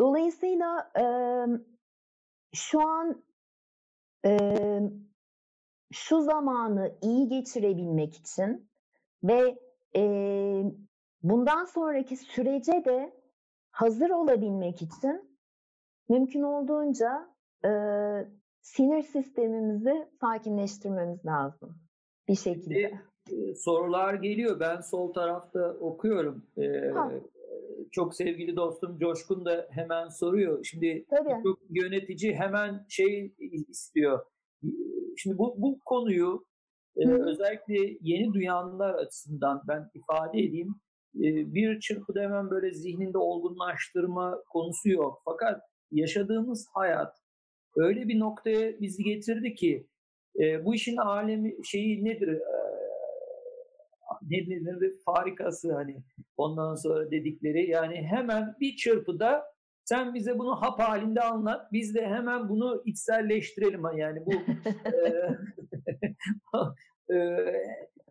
Dolayısıyla 0.00 0.90
e, 1.00 1.04
şu 2.54 2.80
an 2.80 3.24
e, 4.26 4.80
şu 5.92 6.20
zamanı 6.20 6.94
iyi 7.02 7.28
geçirebilmek 7.28 8.14
için 8.14 8.68
ve 9.24 9.58
e, 9.96 10.02
bundan 11.22 11.64
sonraki 11.64 12.16
sürece 12.16 12.84
de 12.84 13.12
hazır 13.70 14.10
olabilmek 14.10 14.82
için 14.82 15.38
mümkün 16.08 16.42
olduğunca 16.42 17.28
e, 17.64 17.70
sinir 18.62 19.02
sistemimizi 19.02 20.08
sakinleştirmemiz 20.20 21.26
lazım 21.26 21.76
bir 22.28 22.34
şekilde. 22.36 22.74
Şimdi, 22.74 23.54
sorular 23.56 24.14
geliyor. 24.14 24.60
Ben 24.60 24.80
sol 24.80 25.12
tarafta 25.12 25.72
okuyorum. 25.80 26.46
Ee, 26.58 26.92
çok 27.90 28.14
sevgili 28.14 28.56
dostum 28.56 28.98
Coşkun 28.98 29.44
da 29.44 29.68
hemen 29.70 30.08
soruyor. 30.08 30.64
Şimdi 30.64 31.04
Tabii. 31.10 31.42
çok 31.42 31.58
yönetici 31.70 32.34
hemen 32.34 32.86
şey 32.88 33.34
istiyor. 33.38 34.26
Şimdi 35.16 35.38
bu, 35.38 35.54
bu 35.58 35.78
konuyu 35.84 36.44
e, 36.96 37.08
özellikle 37.08 37.98
yeni 38.00 38.34
duyanlar 38.34 38.94
açısından 38.94 39.62
ben 39.68 39.90
ifade 39.94 40.38
edeyim. 40.38 40.74
E, 41.16 41.54
bir 41.54 41.80
çırpıda 41.80 42.20
hemen 42.20 42.50
böyle 42.50 42.74
zihninde 42.74 43.18
olgunlaştırma 43.18 44.42
konusu 44.50 44.88
yok. 44.88 45.22
Fakat 45.24 45.62
yaşadığımız 45.90 46.66
hayat 46.74 47.16
öyle 47.76 48.08
bir 48.08 48.20
noktaya 48.20 48.80
bizi 48.80 49.04
getirdi 49.04 49.54
ki 49.54 49.86
e, 50.40 50.64
bu 50.64 50.74
işin 50.74 50.96
alemi 50.96 51.54
şeyi 51.64 52.04
nedir? 52.04 52.28
E, 52.28 52.72
ne 54.30 54.46
denir 54.46 54.94
farikası 55.04 55.74
hani 55.74 56.02
ondan 56.36 56.74
sonra 56.74 57.10
dedikleri 57.10 57.70
yani 57.70 57.96
hemen 57.96 58.56
bir 58.60 58.76
çırpıda 58.76 59.51
sen 59.84 60.14
bize 60.14 60.38
bunu 60.38 60.62
hap 60.62 60.80
halinde 60.80 61.20
anlat. 61.20 61.72
Biz 61.72 61.94
de 61.94 62.06
hemen 62.06 62.48
bunu 62.48 62.82
içselleştirelim. 62.86 63.82
Yani 63.96 64.26
bu 64.26 64.32
e, 67.10 67.16
e, 67.16 67.46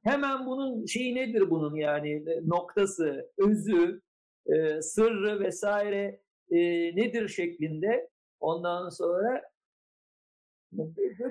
hemen 0.03 0.45
bunun 0.45 0.86
şeyi 0.86 1.15
nedir 1.15 1.49
bunun 1.49 1.75
yani 1.75 2.25
noktası, 2.45 3.31
özü, 3.38 4.01
e, 4.45 4.81
sırrı 4.81 5.39
vesaire 5.39 6.19
e, 6.51 6.57
nedir 6.95 7.27
şeklinde 7.27 8.10
ondan 8.39 8.89
sonra 8.89 9.41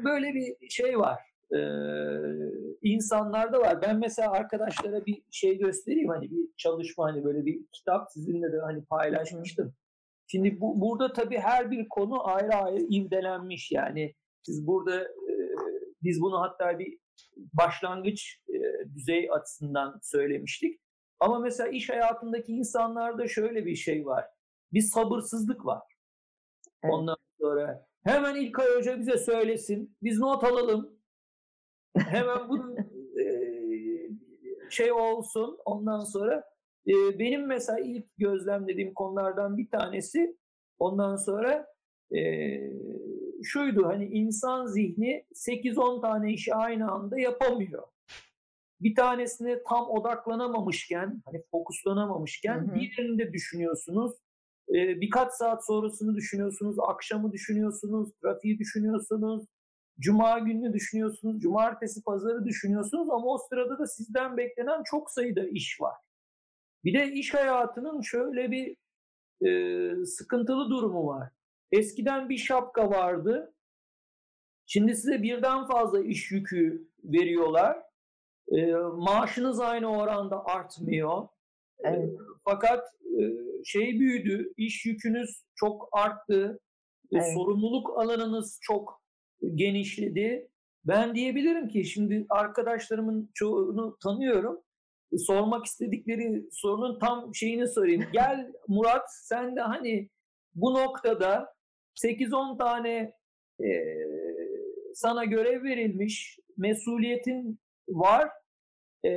böyle 0.04 0.34
bir 0.34 0.68
şey 0.68 0.98
var. 0.98 1.20
Ee, 1.52 1.58
insanlarda 2.82 3.60
var. 3.60 3.82
Ben 3.82 3.98
mesela 3.98 4.30
arkadaşlara 4.30 5.06
bir 5.06 5.22
şey 5.30 5.58
göstereyim 5.58 6.08
hani 6.08 6.30
bir 6.30 6.48
çalışma 6.56 7.04
hani 7.04 7.24
böyle 7.24 7.46
bir 7.46 7.60
kitap 7.72 8.12
sizinle 8.12 8.52
de 8.52 8.58
hani 8.58 8.84
paylaşmıştım. 8.84 9.74
Şimdi 10.30 10.60
bu, 10.60 10.80
burada 10.80 11.12
tabii 11.12 11.38
her 11.38 11.70
bir 11.70 11.88
konu 11.88 12.28
ayrı 12.28 12.54
ayrı 12.54 12.82
irdelenmiş 12.88 13.72
yani. 13.72 14.14
Siz 14.42 14.66
burada 14.66 15.04
e, 15.04 15.32
biz 16.02 16.20
bunu 16.20 16.40
hatta 16.40 16.78
bir 16.78 16.98
başlangıç 17.36 18.40
e, 18.48 18.58
düzey 18.94 19.28
açısından 19.32 19.98
söylemiştik. 20.02 20.80
Ama 21.20 21.38
mesela 21.38 21.68
iş 21.68 21.90
hayatındaki 21.90 22.52
insanlarda 22.52 23.28
şöyle 23.28 23.66
bir 23.66 23.74
şey 23.74 24.06
var. 24.06 24.24
Bir 24.72 24.80
sabırsızlık 24.80 25.66
var. 25.66 25.82
Evet. 26.82 26.94
Ondan 26.94 27.16
sonra 27.40 27.86
hemen 28.04 28.34
İlkay 28.34 28.76
Hoca 28.76 28.98
bize 28.98 29.18
söylesin. 29.18 29.96
Biz 30.02 30.18
not 30.18 30.44
alalım. 30.44 30.98
Hemen 31.96 32.48
bunun 32.48 32.76
e, 33.20 33.24
şey 34.70 34.92
olsun. 34.92 35.58
Ondan 35.64 36.00
sonra 36.00 36.49
e, 36.90 37.18
benim 37.18 37.46
mesela 37.46 37.78
ilk 37.78 38.16
gözlemlediğim 38.18 38.94
konulardan 38.94 39.58
bir 39.58 39.70
tanesi 39.70 40.36
ondan 40.78 41.16
sonra 41.16 41.66
e, 42.16 42.20
şuydu 43.42 43.86
hani 43.86 44.06
insan 44.06 44.66
zihni 44.66 45.24
8-10 45.34 46.00
tane 46.00 46.32
işi 46.32 46.54
aynı 46.54 46.90
anda 46.90 47.20
yapamıyor 47.20 47.82
bir 48.80 48.94
tanesine 48.94 49.62
tam 49.68 49.90
odaklanamamışken, 49.90 51.22
hani 51.24 51.42
fokuslanamamışken 51.50 52.58
hı 52.58 52.72
hı. 52.72 52.74
diğerini 52.74 53.18
de 53.18 53.32
düşünüyorsunuz. 53.32 54.12
Ee, 54.68 55.00
birkaç 55.00 55.32
saat 55.32 55.66
sonrasını 55.66 56.14
düşünüyorsunuz, 56.14 56.76
akşamı 56.88 57.32
düşünüyorsunuz, 57.32 58.10
trafiği 58.22 58.58
düşünüyorsunuz, 58.58 59.44
cuma 60.00 60.38
gününü 60.38 60.72
düşünüyorsunuz, 60.72 61.40
cumartesi, 61.40 62.02
pazarı 62.02 62.44
düşünüyorsunuz 62.44 63.10
ama 63.10 63.26
o 63.26 63.38
sırada 63.38 63.78
da 63.78 63.86
sizden 63.86 64.36
beklenen 64.36 64.82
çok 64.84 65.10
sayıda 65.10 65.48
iş 65.48 65.80
var. 65.80 65.94
Bir 66.84 66.94
de 66.94 67.12
iş 67.12 67.34
hayatının 67.34 68.00
şöyle 68.00 68.50
bir 68.50 68.76
e, 69.46 70.04
sıkıntılı 70.04 70.70
durumu 70.70 71.06
var. 71.06 71.28
Eskiden 71.72 72.28
bir 72.28 72.38
şapka 72.38 72.90
vardı. 72.90 73.54
Şimdi 74.66 74.96
size 74.96 75.22
birden 75.22 75.66
fazla 75.66 76.00
iş 76.00 76.30
yükü 76.30 76.88
veriyorlar 77.04 77.90
e, 78.50 78.72
maaşınız 78.96 79.60
aynı 79.60 79.96
oranda 79.98 80.44
artmıyor. 80.44 81.28
Evet. 81.80 82.04
E, 82.04 82.16
fakat 82.44 82.84
e, 83.04 83.22
şey 83.64 84.00
büyüdü, 84.00 84.52
iş 84.56 84.86
yükünüz 84.86 85.44
çok 85.54 85.88
arttı, 85.92 86.60
evet. 87.12 87.24
e, 87.26 87.34
sorumluluk 87.34 87.98
alanınız 87.98 88.58
çok 88.62 89.02
genişledi. 89.54 90.48
Ben 90.84 91.14
diyebilirim 91.14 91.68
ki 91.68 91.84
şimdi 91.84 92.26
arkadaşlarımın 92.28 93.30
çoğunu 93.34 93.96
tanıyorum. 94.02 94.60
Sormak 95.18 95.66
istedikleri 95.66 96.44
sorunun 96.52 96.98
tam 96.98 97.34
şeyini 97.34 97.68
sorayım. 97.68 98.04
Gel 98.12 98.52
Murat 98.68 99.14
sen 99.14 99.56
de 99.56 99.60
hani 99.60 100.08
bu 100.54 100.74
noktada 100.74 101.54
8-10 102.04 102.58
tane 102.58 103.14
e, 103.64 103.96
sana 104.94 105.24
görev 105.24 105.64
verilmiş, 105.64 106.38
mesuliyetin 106.56 107.60
var 107.88 108.30
e, 109.04 109.10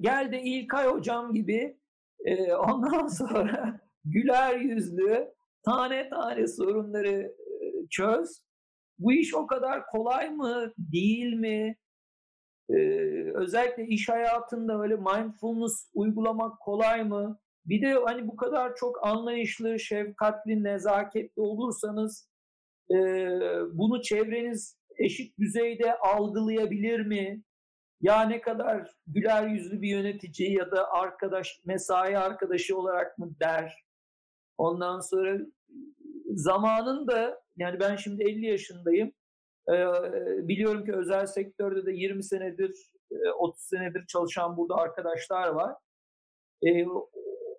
gel 0.00 0.32
de 0.32 0.42
İlkay 0.42 0.86
hocam 0.86 1.34
gibi 1.34 1.76
e, 2.24 2.54
ondan 2.54 3.06
sonra 3.18 3.80
güler 4.04 4.58
yüzlü 4.58 5.28
tane 5.64 6.08
tane 6.08 6.46
sorunları 6.46 7.34
e, 7.60 7.88
çöz. 7.90 8.42
Bu 8.98 9.12
iş 9.12 9.34
o 9.34 9.46
kadar 9.46 9.86
kolay 9.86 10.30
mı, 10.30 10.72
değil 10.78 11.34
mi? 11.34 11.76
Ee, 12.70 12.74
özellikle 13.34 13.86
iş 13.86 14.08
hayatında 14.08 14.82
öyle 14.82 14.96
mindfulness 14.96 15.90
uygulamak 15.94 16.60
kolay 16.60 17.04
mı? 17.04 17.38
Bir 17.66 17.82
de 17.82 17.94
hani 18.04 18.28
bu 18.28 18.36
kadar 18.36 18.74
çok 18.76 19.06
anlayışlı, 19.06 19.78
şefkatli, 19.78 20.64
nezaketli 20.64 21.42
olursanız 21.42 22.28
e, 22.90 22.96
bunu 23.72 24.02
çevreniz 24.02 24.78
eşit 24.98 25.38
düzeyde 25.38 25.98
algılayabilir 25.98 27.06
mi? 27.06 27.42
ya 28.02 28.22
ne 28.22 28.40
kadar 28.40 28.94
güler 29.06 29.46
yüzlü 29.46 29.82
bir 29.82 29.88
yönetici 29.88 30.52
ya 30.52 30.70
da 30.70 30.92
arkadaş, 30.92 31.60
mesai 31.64 32.18
arkadaşı 32.18 32.78
olarak 32.78 33.18
mı 33.18 33.34
der? 33.40 33.84
Ondan 34.58 35.00
sonra 35.00 35.38
zamanın 36.34 37.06
da 37.06 37.42
yani 37.56 37.80
ben 37.80 37.96
şimdi 37.96 38.24
50 38.24 38.46
yaşındayım. 38.46 39.12
Ee, 39.68 40.48
biliyorum 40.48 40.84
ki 40.84 40.92
özel 40.92 41.26
sektörde 41.26 41.86
de 41.86 41.92
20 41.92 42.24
senedir, 42.24 42.92
30 43.38 43.62
senedir 43.62 44.06
çalışan 44.06 44.56
burada 44.56 44.76
arkadaşlar 44.76 45.48
var. 45.48 45.76
Ee, 46.66 46.86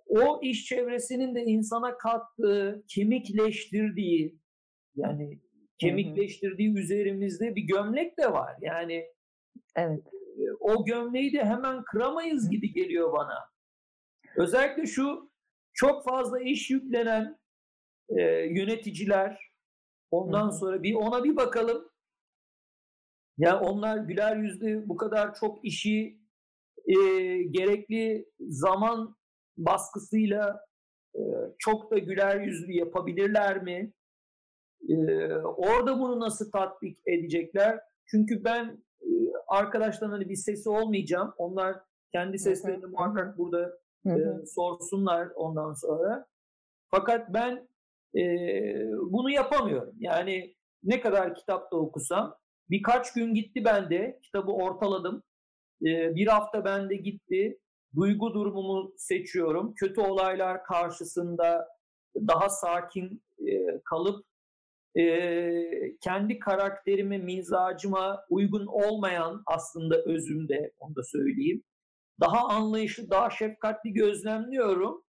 o 0.08 0.40
iş 0.42 0.66
çevresinin 0.66 1.36
de 1.36 1.44
insana 1.44 1.98
kattığı, 1.98 2.84
kemikleştirdiği 2.88 4.40
yani 4.96 5.40
kemikleştirdiği 5.78 6.78
üzerimizde 6.78 7.56
bir 7.56 7.62
gömlek 7.62 8.18
de 8.18 8.32
var. 8.32 8.56
Yani 8.62 9.06
Evet 9.76 10.04
o 10.60 10.86
gömleği 10.86 11.34
de 11.34 11.46
hemen 11.46 11.84
kıramayız 11.84 12.50
gibi 12.50 12.74
geliyor 12.74 13.14
bana. 13.14 13.40
Özellikle 14.36 14.86
şu 14.86 15.32
çok 15.74 16.06
fazla 16.06 16.40
iş 16.40 16.70
yüklenen 16.70 17.40
e, 18.10 18.22
yöneticiler 18.32 19.52
ondan 20.12 20.50
sonra 20.50 20.84
bir 20.84 20.96
ona 20.96 21.24
bir 21.24 21.36
bakalım. 21.36 21.90
Ya 23.38 23.50
yani 23.50 23.68
onlar 23.68 23.98
güler 23.98 24.36
yüzlü 24.36 24.90
bu 24.90 24.98
kadar 24.98 25.36
çok 25.36 25.66
işi 25.66 26.20
e, 26.86 26.96
gerekli 27.44 28.26
zaman 28.40 29.16
baskısıyla 29.58 30.66
e, 31.16 31.22
çok 31.60 31.92
da 31.92 31.98
güler 31.98 32.42
yüzlü 32.42 32.74
yapabilirler 32.74 33.64
mi? 33.64 33.94
E, 34.90 34.96
orada 35.36 36.00
bunu 36.00 36.20
nasıl 36.20 36.52
tatbik 36.52 37.00
edecekler? 37.08 37.80
Çünkü 38.06 38.44
ben 38.44 38.84
arkadaşların 39.48 40.12
hani 40.12 40.30
bir 40.30 40.36
sesi 40.36 40.70
olmayacağım. 40.70 41.34
Onlar 41.38 41.76
kendi 42.12 42.40
seslerini 42.40 42.86
muhakkak 42.86 43.38
burada 43.38 43.78
e, 44.06 44.46
sorsunlar 44.46 45.28
ondan 45.36 45.74
sonra. 45.74 46.28
Fakat 46.92 47.34
ben 47.34 47.68
e, 48.16 48.24
bunu 49.12 49.30
yapamıyorum. 49.30 49.96
Yani 50.00 50.56
ne 50.84 51.02
kadar 51.02 51.36
kitap 51.36 51.72
da 51.72 51.78
okusam 51.78 52.36
birkaç 52.70 53.14
gün 53.14 53.34
gitti 53.34 53.66
bende. 53.66 54.20
Kitabı 54.24 54.52
ortaladım. 54.52 55.24
E, 55.82 56.16
bir 56.16 56.28
hafta 56.28 56.66
bende 56.66 56.96
gitti. 56.96 57.60
Duygu 57.96 58.34
durumumu 58.34 58.94
seçiyorum. 58.98 59.74
Kötü 59.74 60.02
olaylar 60.02 60.64
karşısında 60.64 61.68
daha 62.16 62.50
sakin 62.50 63.24
e, 63.40 63.82
kalıp 63.86 64.26
e, 64.98 65.98
kendi 66.02 66.40
karakterime, 66.40 67.18
mizacıma 67.18 68.26
uygun 68.30 68.66
olmayan 68.66 69.44
aslında 69.46 69.98
özümde, 69.98 70.72
onu 70.80 70.96
da 70.96 71.04
söyleyeyim. 71.04 71.64
Daha 72.22 72.48
anlayışlı, 72.48 73.10
daha 73.10 73.30
şefkatli 73.30 73.94
gözlemliyorum. 73.94 75.04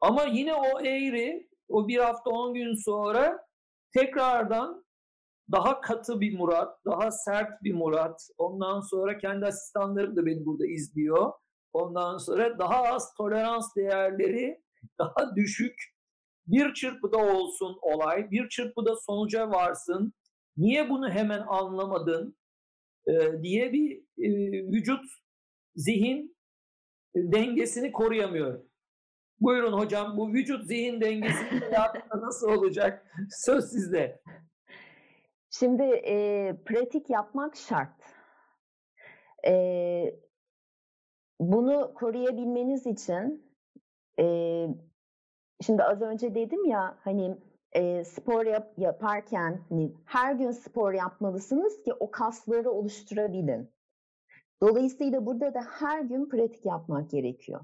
Ama 0.00 0.24
yine 0.24 0.54
o 0.54 0.80
eğri, 0.80 1.48
o 1.68 1.88
bir 1.88 1.98
hafta 1.98 2.30
on 2.30 2.54
gün 2.54 2.74
sonra 2.74 3.46
tekrardan 3.94 4.84
daha 5.50 5.80
katı 5.80 6.20
bir 6.20 6.38
Murat, 6.38 6.84
daha 6.84 7.10
sert 7.10 7.62
bir 7.62 7.74
Murat. 7.74 8.28
Ondan 8.38 8.80
sonra 8.80 9.18
kendi 9.18 9.46
asistanlarım 9.46 10.16
da 10.16 10.26
beni 10.26 10.46
burada 10.46 10.66
izliyor. 10.66 11.32
Ondan 11.72 12.18
sonra 12.18 12.58
daha 12.58 12.82
az 12.82 13.14
tolerans 13.14 13.76
değerleri, 13.76 14.62
daha 14.98 15.36
düşük 15.36 15.74
bir 16.46 16.74
çırpıda 16.74 17.18
olsun 17.18 17.78
olay, 17.82 18.30
bir 18.30 18.48
çırpıda 18.48 18.96
sonuca 18.96 19.50
varsın. 19.50 20.12
Niye 20.56 20.90
bunu 20.90 21.10
hemen 21.10 21.44
anlamadın 21.48 22.36
e, 23.06 23.42
diye 23.42 23.72
bir 23.72 23.98
e, 23.98 24.30
vücut, 24.72 25.04
zihin 25.74 26.36
dengesini 27.16 27.92
koruyamıyorum. 27.92 28.66
Buyurun 29.40 29.72
hocam 29.72 30.16
bu 30.16 30.32
vücut 30.32 30.66
zihin 30.66 31.00
dengesi 31.00 31.44
hayatında 31.60 32.26
nasıl 32.26 32.48
olacak? 32.48 33.06
Söz 33.30 33.64
sizde. 33.64 34.22
Şimdi 35.54 35.82
e, 35.82 36.56
pratik 36.66 37.10
yapmak 37.10 37.56
şart. 37.56 38.02
E, 39.46 39.54
bunu 41.40 41.94
koruyabilmeniz 41.94 42.86
için 42.86 43.52
e, 44.18 44.66
şimdi 45.60 45.82
az 45.82 46.02
önce 46.02 46.34
dedim 46.34 46.64
ya 46.64 46.98
hani 47.00 47.36
e, 47.72 48.04
spor 48.04 48.46
yap, 48.46 48.72
yaparken 48.78 49.60
hani 49.68 49.92
her 50.04 50.34
gün 50.34 50.50
spor 50.50 50.92
yapmalısınız 50.92 51.82
ki 51.82 51.92
o 52.00 52.10
kasları 52.10 52.70
oluşturabilin. 52.70 53.70
Dolayısıyla 54.62 55.26
burada 55.26 55.54
da 55.54 55.60
her 55.60 56.00
gün 56.00 56.28
pratik 56.28 56.66
yapmak 56.66 57.10
gerekiyor. 57.10 57.60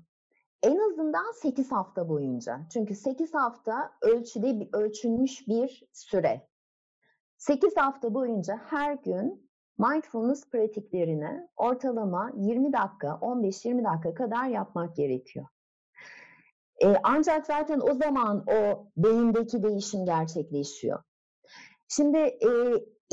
En 0.63 0.79
azından 0.79 1.33
8 1.33 1.73
hafta 1.73 2.09
boyunca. 2.09 2.61
Çünkü 2.73 2.95
8 2.95 3.35
hafta 3.35 3.93
ölçüde 4.03 4.69
ölçülmüş 4.73 5.49
bir 5.49 5.89
süre. 5.93 6.49
8 7.39 7.77
hafta 7.77 8.15
boyunca 8.15 8.61
her 8.71 8.93
gün 8.95 9.51
mindfulness 9.79 10.51
pratiklerini 10.51 11.49
ortalama 11.57 12.31
20 12.37 12.73
dakika, 12.73 13.09
15-20 13.09 13.85
dakika 13.85 14.15
kadar 14.15 14.45
yapmak 14.45 14.97
gerekiyor. 14.97 15.47
E, 16.85 16.95
ancak 17.03 17.47
zaten 17.47 17.81
o 17.81 17.95
zaman 17.95 18.45
o 18.47 18.87
beyindeki 18.97 19.63
değişim 19.63 20.05
gerçekleşiyor. 20.05 21.03
Şimdi 21.89 22.19
e, 22.19 22.51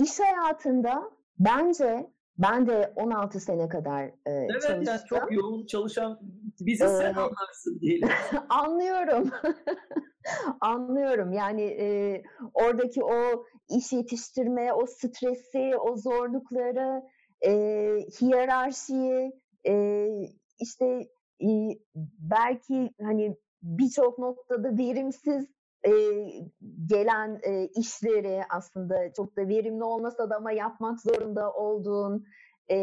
iş 0.03 0.19
hayatında 0.19 1.11
bence 1.39 2.09
ben 2.37 2.67
de 2.67 2.93
16 2.95 3.39
sene 3.39 3.69
kadar 3.69 4.03
e, 4.03 4.11
evet, 4.25 4.49
çalıştım. 4.49 4.75
Evet 4.75 4.87
yani 4.87 5.01
çok 5.09 5.31
yoğun 5.31 5.65
çalışan 5.65 6.19
bizi 6.59 6.83
ee, 6.83 6.87
sen 6.87 7.13
anlarsın 7.13 7.79
diyelim. 7.81 8.09
anlıyorum. 8.49 9.31
anlıyorum 10.61 11.33
yani 11.33 11.61
e, 11.61 12.23
oradaki 12.53 13.03
o 13.03 13.45
iş 13.69 13.93
yetiştirme, 13.93 14.73
o 14.73 14.85
stresi, 14.85 15.77
o 15.77 15.97
zorlukları, 15.97 17.03
e, 17.45 17.51
hiyerarşiyi, 18.21 19.31
e, 19.67 20.07
işte 20.59 21.07
e, 21.41 21.47
belki 22.19 22.91
hani 23.01 23.37
birçok 23.63 24.19
noktada 24.19 24.77
verimsiz 24.77 25.45
e, 25.87 25.91
gelen 26.85 27.39
e, 27.43 27.67
işleri 27.67 28.41
aslında 28.49 29.13
çok 29.13 29.37
da 29.37 29.47
verimli 29.47 29.83
olmasa 29.83 30.29
da 30.29 30.35
ama 30.35 30.51
yapmak 30.51 31.01
zorunda 31.01 31.53
olduğun 31.53 32.25
e, 32.71 32.75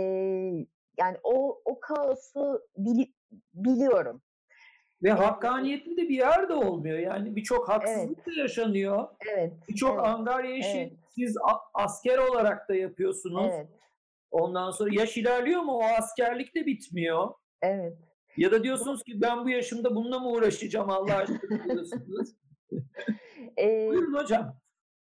yani 0.98 1.16
o 1.22 1.60
o 1.64 1.80
kaosu 1.80 2.60
bili, 2.76 3.12
biliyorum. 3.54 4.22
Ve 5.02 5.10
hakkaniyetli 5.10 5.96
de 5.96 6.02
bir 6.02 6.16
yerde 6.16 6.54
olmuyor. 6.54 6.98
Yani 6.98 7.36
birçok 7.36 7.68
haksızlık 7.68 8.18
evet. 8.18 8.26
da 8.26 8.40
yaşanıyor. 8.40 9.08
Evet. 9.28 9.52
Birçok 9.68 9.94
evet. 9.94 10.06
angarya 10.06 10.56
işi 10.56 10.78
evet. 10.78 10.92
siz 11.14 11.36
asker 11.74 12.18
olarak 12.18 12.68
da 12.68 12.74
yapıyorsunuz. 12.74 13.50
Evet. 13.54 13.68
Ondan 14.30 14.70
sonra 14.70 14.90
yaş 14.92 15.16
ilerliyor 15.16 15.62
mu 15.62 15.72
o 15.72 15.82
askerlik 15.82 16.54
de 16.54 16.66
bitmiyor. 16.66 17.34
Evet. 17.62 17.98
Ya 18.36 18.52
da 18.52 18.64
diyorsunuz 18.64 19.02
ki 19.02 19.20
ben 19.20 19.44
bu 19.44 19.50
yaşımda 19.50 19.94
bununla 19.94 20.18
mı 20.18 20.30
uğraşacağım 20.30 20.90
Allah 20.90 21.16
aşkına 21.16 21.64
diyorsunuz. 21.74 22.28
ee, 23.58 23.88
Buyurun 23.88 24.14
hocam. 24.14 24.56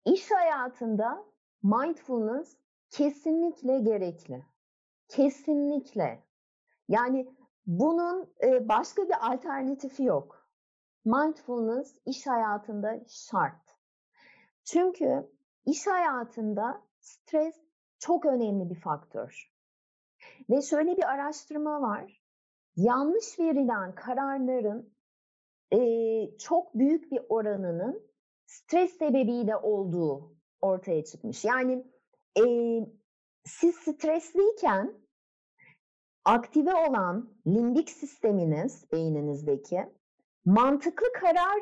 İş 0.05 0.31
hayatında 0.31 1.25
mindfulness 1.63 2.57
kesinlikle 2.89 3.79
gerekli. 3.79 4.45
Kesinlikle. 5.07 6.23
Yani 6.87 7.36
bunun 7.67 8.33
e, 8.43 8.69
başka 8.69 9.09
bir 9.09 9.31
alternatifi 9.31 10.03
yok. 10.03 10.47
Mindfulness 11.05 11.97
iş 12.05 12.27
hayatında 12.27 12.99
şart. 13.07 13.77
Çünkü 14.63 15.31
iş 15.65 15.87
hayatında 15.87 16.81
stres 16.99 17.55
çok 17.99 18.25
önemli 18.25 18.69
bir 18.69 18.79
faktör. 18.79 19.51
Ve 20.49 20.61
şöyle 20.61 20.97
bir 20.97 21.09
araştırma 21.09 21.81
var 21.81 22.21
yanlış 22.77 23.39
verilen 23.39 23.95
kararların 23.95 24.93
e, 25.71 25.79
çok 26.37 26.75
büyük 26.75 27.11
bir 27.11 27.21
oranının 27.29 28.11
stres 28.45 28.97
sebebiyle 28.97 29.55
olduğu 29.55 30.35
ortaya 30.61 31.03
çıkmış. 31.03 31.45
Yani 31.45 31.87
e, 32.39 32.43
siz 33.45 33.75
stresliyken 33.75 34.93
aktive 36.27 36.75
olan 36.75 37.29
limbik 37.47 37.89
sisteminiz 37.89 38.91
beyninizdeki 38.91 39.89
mantıklı 40.45 41.07
karar 41.13 41.61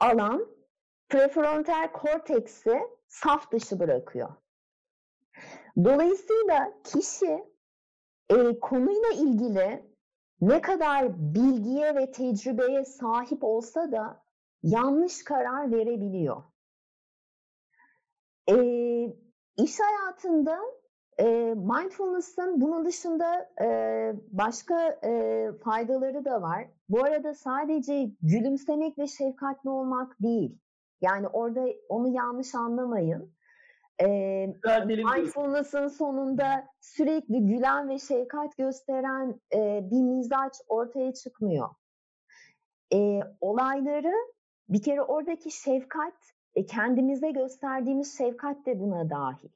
alan 0.00 0.46
prefrontal 1.08 1.92
korteksi 1.92 2.80
saf 3.08 3.52
dışı 3.52 3.78
bırakıyor. 3.80 4.28
Dolayısıyla 5.84 6.72
kişi 6.84 7.44
e, 8.30 8.60
konuyla 8.60 9.12
ilgili 9.14 9.92
ne 10.40 10.60
kadar 10.60 11.34
bilgiye 11.34 11.94
ve 11.94 12.10
tecrübeye 12.10 12.84
sahip 12.84 13.44
olsa 13.44 13.92
da 13.92 14.24
yanlış 14.62 15.24
karar 15.24 15.72
verebiliyor. 15.72 16.42
E, 18.48 18.56
iş 19.56 19.80
hayatında 19.80 20.58
e, 21.22 21.54
mindfulness'ın 21.54 22.60
bunun 22.60 22.84
dışında 22.84 23.50
e, 23.60 23.66
başka 24.30 24.98
e, 25.04 25.52
faydaları 25.64 26.24
da 26.24 26.42
var. 26.42 26.66
Bu 26.88 27.04
arada 27.04 27.34
sadece 27.34 28.10
gülümsemek 28.22 28.98
ve 28.98 29.06
şefkatli 29.06 29.70
olmak 29.70 30.16
değil. 30.22 30.58
Yani 31.00 31.28
orada 31.28 31.66
onu 31.88 32.08
yanlış 32.08 32.54
anlamayın. 32.54 33.32
E, 34.00 34.06
mindfulness'ın 34.86 35.88
sonunda 35.88 36.66
sürekli 36.80 37.46
gülen 37.46 37.88
ve 37.88 37.98
şefkat 37.98 38.56
gösteren 38.56 39.40
e, 39.54 39.90
bir 39.90 40.02
mizaç 40.02 40.52
ortaya 40.68 41.14
çıkmıyor. 41.14 41.68
E, 42.94 43.20
olayları 43.40 44.12
bir 44.68 44.82
kere 44.82 45.02
oradaki 45.02 45.50
şefkat, 45.50 46.14
e, 46.54 46.66
kendimize 46.66 47.30
gösterdiğimiz 47.30 48.18
şefkat 48.18 48.66
de 48.66 48.80
buna 48.80 49.10
dahil. 49.10 49.48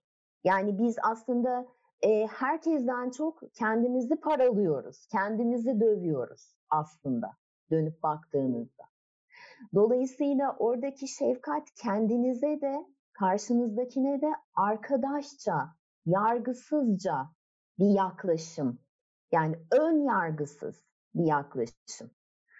Yani 0.46 0.78
biz 0.78 0.96
aslında 1.02 1.66
e, 2.02 2.26
herkesten 2.26 3.10
çok 3.10 3.54
kendimizi 3.54 4.16
paralıyoruz, 4.16 5.06
kendimizi 5.06 5.80
dövüyoruz 5.80 6.56
aslında 6.70 7.30
dönüp 7.70 8.02
baktığınızda. 8.02 8.82
Dolayısıyla 9.74 10.56
oradaki 10.58 11.08
şefkat 11.08 11.62
kendinize 11.82 12.60
de 12.60 12.86
karşınızdakine 13.12 14.20
de 14.20 14.32
arkadaşça, 14.54 15.68
yargısızca 16.06 17.28
bir 17.78 17.90
yaklaşım. 17.96 18.78
Yani 19.32 19.56
ön 19.70 20.04
yargısız 20.04 20.84
bir 21.14 21.24
yaklaşım. 21.24 22.10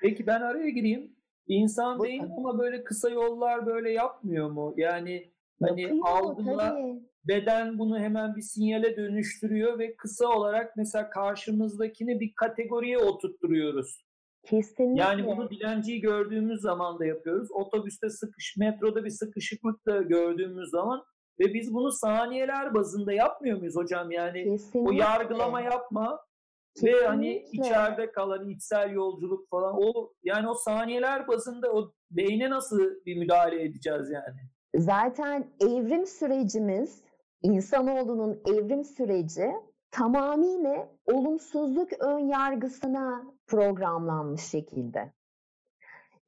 Peki 0.03 0.27
ben 0.27 0.41
araya 0.41 0.71
gireyim. 0.71 1.17
İnsan 1.47 2.03
değil 2.03 2.23
ama 2.23 2.59
böyle 2.59 2.85
kısa 2.85 3.09
yollar 3.09 3.67
böyle 3.67 3.93
yapmıyor 3.93 4.51
mu? 4.51 4.75
Yani 4.77 5.33
hani 5.61 5.83
Yapıyor, 5.83 6.07
algıla 6.07 6.79
beden 7.29 7.79
bunu 7.79 7.99
hemen 7.99 8.37
bir 8.37 8.43
sinyale 8.43 8.97
dönüştürüyor 8.97 9.79
ve 9.79 9.97
kısa 9.97 10.27
olarak 10.29 10.77
mesela 10.77 11.11
karşımızdakini 11.11 12.21
bir 12.21 12.33
kategoriye 12.35 12.99
oturtturuyoruz. 12.99 14.07
Kesinlikle. 14.47 15.03
Yani 15.03 15.27
bunu 15.27 15.51
dilenciyi 15.51 16.01
gördüğümüz 16.01 16.61
zaman 16.61 16.99
da 16.99 17.07
yapıyoruz. 17.07 17.49
Otobüste 17.53 18.11
sıkış, 18.11 18.57
metroda 18.57 19.05
bir 19.05 19.11
sıkışıklık 19.11 19.87
da 19.87 20.03
gördüğümüz 20.03 20.71
zaman 20.71 21.05
ve 21.41 21.55
biz 21.55 21.75
bunu 21.75 21.93
saniyeler 21.93 22.75
bazında 22.75 23.13
yapmıyor 23.13 23.59
muyuz 23.59 23.77
hocam? 23.77 24.11
Yani 24.11 24.45
Kesinlikle. 24.45 24.91
o 24.91 24.93
yargılama 24.93 25.61
yapma 25.61 26.21
Kesinlikle. 26.75 27.01
ve 27.01 27.07
hani 27.07 27.45
içeride 27.53 28.13
kalan 28.13 28.49
içsel 28.49 28.91
yolculuk 28.91 29.51
falan 29.51 29.75
o 29.79 30.13
yani 30.23 30.49
o 30.49 30.55
saniyeler 30.55 31.29
bazında 31.29 31.73
o 31.73 31.93
beyne 32.11 32.51
nasıl 32.51 32.81
bir 33.07 33.17
müdahale 33.17 33.63
edeceğiz 33.63 34.11
yani? 34.11 34.41
Zaten 34.77 35.51
evrim 35.61 36.07
sürecimiz 36.07 37.06
insanoğlunun 37.43 38.43
evrim 38.47 38.85
süreci 38.85 39.53
tamamıyla 39.91 40.89
olumsuzluk 41.07 41.93
ön 42.01 42.19
yargısına 42.19 43.25
programlanmış 43.47 44.43
şekilde. 44.43 45.13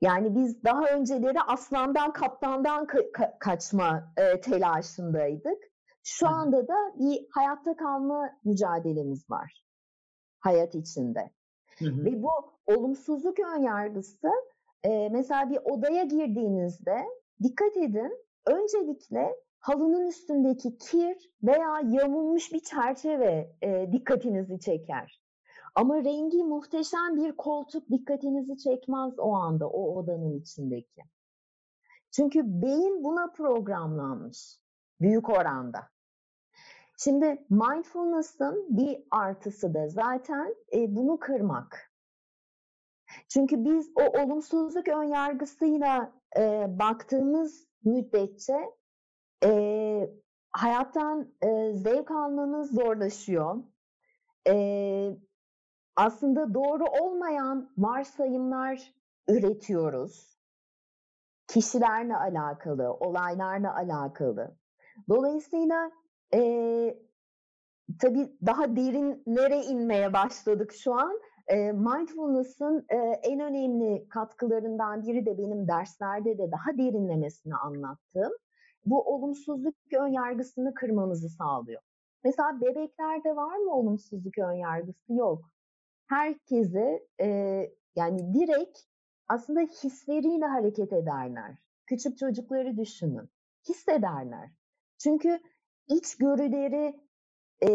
Yani 0.00 0.34
biz 0.34 0.64
daha 0.64 0.86
önceleri 0.86 1.40
aslandan 1.40 2.12
kaplandan 2.12 2.84
ka- 2.84 3.12
ka- 3.12 3.38
kaçma 3.38 4.12
e, 4.16 4.40
telaşındaydık. 4.40 5.58
Şu 6.02 6.28
anda 6.28 6.68
da 6.68 6.74
bir 6.98 7.26
hayatta 7.30 7.76
kalma 7.76 8.30
mücadelemiz 8.44 9.30
var 9.30 9.64
hayat 10.40 10.74
içinde. 10.74 11.30
Hı 11.78 11.84
hı. 11.84 12.04
Ve 12.04 12.22
bu 12.22 12.30
olumsuzluk 12.66 13.38
ön 13.40 13.62
yargısı 13.62 14.30
e, 14.82 15.08
mesela 15.08 15.50
bir 15.50 15.58
odaya 15.64 16.04
girdiğinizde 16.04 16.96
dikkat 17.42 17.76
edin 17.76 18.26
öncelikle 18.46 19.36
halının 19.68 20.06
üstündeki 20.06 20.78
kir 20.78 21.30
veya 21.42 21.80
yamulmuş 21.84 22.52
bir 22.52 22.60
çerçeve 22.60 23.56
e, 23.62 23.92
dikkatinizi 23.92 24.60
çeker. 24.60 25.22
Ama 25.74 26.04
rengi 26.04 26.44
muhteşem 26.44 27.16
bir 27.16 27.36
koltuk 27.36 27.90
dikkatinizi 27.90 28.56
çekmez 28.58 29.18
o 29.18 29.32
anda 29.32 29.68
o 29.68 29.96
odanın 29.96 30.40
içindeki. 30.40 31.02
Çünkü 32.10 32.42
beyin 32.44 33.04
buna 33.04 33.26
programlanmış 33.32 34.58
büyük 35.00 35.28
oranda. 35.28 35.88
Şimdi 36.98 37.46
mindfulness'ın 37.50 38.66
bir 38.68 39.04
artısı 39.10 39.74
da 39.74 39.88
zaten 39.88 40.54
e, 40.72 40.96
bunu 40.96 41.18
kırmak. 41.18 41.92
Çünkü 43.28 43.64
biz 43.64 43.90
o 43.94 44.22
olumsuzluk 44.22 44.88
önyargısıyla 44.88 46.12
e, 46.38 46.66
baktığımız 46.78 47.68
müddetçe 47.84 48.77
e, 49.44 50.10
hayattan 50.52 51.32
e, 51.42 51.72
zevk 51.72 52.10
almamız 52.10 52.74
zorlaşıyor. 52.74 53.56
E, 54.48 55.16
aslında 55.96 56.54
doğru 56.54 56.84
olmayan 56.84 57.70
varsayımlar 57.78 58.94
üretiyoruz. 59.28 60.38
Kişilerle 61.48 62.16
alakalı, 62.16 62.92
olaylarla 62.92 63.76
alakalı. 63.76 64.56
Dolayısıyla 65.08 65.90
e, 66.34 66.40
tabii 68.00 68.36
daha 68.46 68.76
derinlere 68.76 69.62
inmeye 69.62 70.12
başladık 70.12 70.72
şu 70.72 70.94
an. 70.94 71.20
E, 71.46 71.72
mindfulness'ın 71.72 72.86
e, 72.88 72.96
en 73.22 73.40
önemli 73.40 74.08
katkılarından 74.08 75.02
biri 75.02 75.26
de 75.26 75.38
benim 75.38 75.68
derslerde 75.68 76.38
de 76.38 76.50
daha 76.52 76.78
derinlemesine 76.78 77.54
anlattığım 77.54 78.32
bu 78.84 79.14
olumsuzluk 79.14 79.74
ön 79.92 80.06
yargısını 80.06 80.74
kırmamızı 80.74 81.28
sağlıyor. 81.28 81.82
Mesela 82.24 82.60
bebeklerde 82.60 83.36
var 83.36 83.56
mı 83.56 83.74
olumsuzluk 83.74 84.38
ön 84.38 84.52
yargısı? 84.52 85.12
Yok. 85.12 85.50
Herkese 86.06 87.06
e, 87.20 87.26
yani 87.96 88.34
direkt 88.34 88.78
aslında 89.28 89.60
hisleriyle 89.60 90.46
hareket 90.46 90.92
ederler. 90.92 91.58
Küçük 91.86 92.18
çocukları 92.18 92.76
düşünün. 92.76 93.28
Hissederler. 93.68 94.50
Çünkü 94.98 95.40
içgörüleri 95.88 97.00
e, 97.62 97.70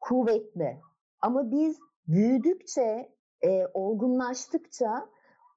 kuvvetli. 0.00 0.80
Ama 1.20 1.50
biz 1.50 1.78
büyüdükçe, 2.08 3.12
e, 3.42 3.66
olgunlaştıkça 3.74 5.08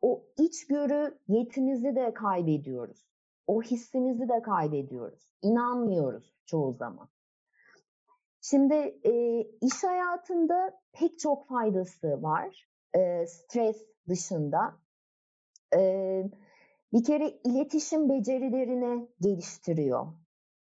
o 0.01 0.24
içgörü 0.38 1.20
yetimizi 1.28 1.95
de 1.95 2.14
kaybediyoruz. 2.14 3.12
O 3.48 3.62
hissimizi 3.62 4.30
de 4.30 4.41
kaybediyoruz. 4.41 5.32
İnanmıyoruz 5.41 6.34
çoğu 6.46 6.74
zaman. 6.74 7.10
Şimdi 8.41 8.74
e, 9.04 9.41
iş 9.62 9.84
hayatında 9.84 10.82
pek 10.94 11.20
çok 11.20 11.48
faydası 11.48 12.24
var. 12.24 12.70
E, 12.96 13.28
stres 13.28 13.86
dışında. 14.10 14.76
E, 15.76 16.24
bir 16.94 17.04
kere 17.04 17.30
iletişim 17.30 18.10
becerilerini 18.10 19.08
geliştiriyor 19.22 20.08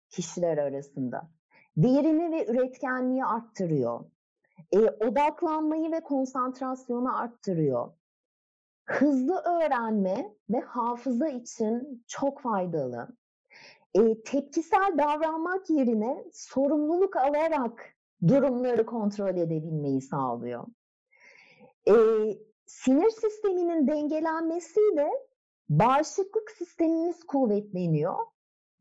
kişiler 0.09 0.57
arasında. 0.57 1.29
Değerini 1.77 2.31
ve 2.31 2.45
üretkenliği 2.45 3.25
arttırıyor. 3.25 4.05
E, 4.71 4.79
odaklanmayı 4.79 5.91
ve 5.91 5.99
konsantrasyonu 5.99 7.17
arttırıyor. 7.17 7.91
Hızlı 8.85 9.35
öğrenme 9.35 10.35
ve 10.49 10.59
hafıza 10.59 11.27
için 11.27 12.03
çok 12.07 12.41
faydalı. 12.41 13.07
E, 13.93 14.21
tepkisel 14.21 14.97
davranmak 14.97 15.69
yerine 15.69 16.25
sorumluluk 16.33 17.15
alarak 17.15 17.95
durumları 18.27 18.85
kontrol 18.85 19.37
edebilmeyi 19.37 20.01
sağlıyor. 20.01 20.67
E, 21.87 21.93
sinir 22.65 23.09
sisteminin 23.09 23.87
dengelenmesiyle 23.87 25.09
bağışıklık 25.69 26.51
sistemimiz 26.51 27.23
kuvvetleniyor. 27.23 28.15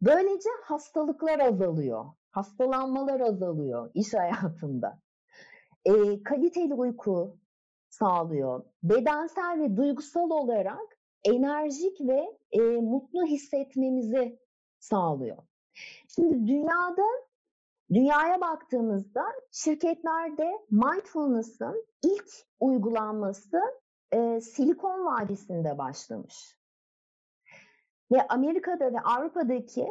Böylece 0.02 0.48
hastalıklar 0.64 1.38
azalıyor, 1.38 2.04
hastalanmalar 2.30 3.20
azalıyor 3.20 3.90
iş 3.94 4.14
hayatında. 4.14 4.98
E, 5.84 6.22
kaliteli 6.22 6.74
uyku 6.74 7.36
sağlıyor. 7.92 8.64
Bedensel 8.82 9.60
ve 9.60 9.76
duygusal 9.76 10.30
olarak 10.30 10.98
enerjik 11.24 12.00
ve 12.00 12.38
e, 12.52 12.60
mutlu 12.60 13.24
hissetmemizi 13.24 14.38
sağlıyor. 14.78 15.38
Şimdi 16.08 16.46
dünyada 16.46 17.06
dünyaya 17.92 18.40
baktığımızda 18.40 19.24
şirketlerde 19.50 20.52
mindfulness'ın 20.70 21.86
ilk 22.02 22.30
uygulanması 22.60 23.60
e, 24.12 24.40
Silikon 24.40 25.06
Vadisi'nde 25.06 25.78
başlamış. 25.78 26.58
Ve 28.12 28.26
Amerika'da 28.28 28.92
ve 28.92 29.00
Avrupa'daki 29.00 29.88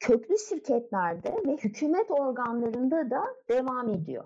köklü 0.00 0.38
şirketlerde 0.48 1.42
ve 1.46 1.56
hükümet 1.56 2.10
organlarında 2.10 3.10
da 3.10 3.24
devam 3.48 3.88
ediyor. 3.88 4.24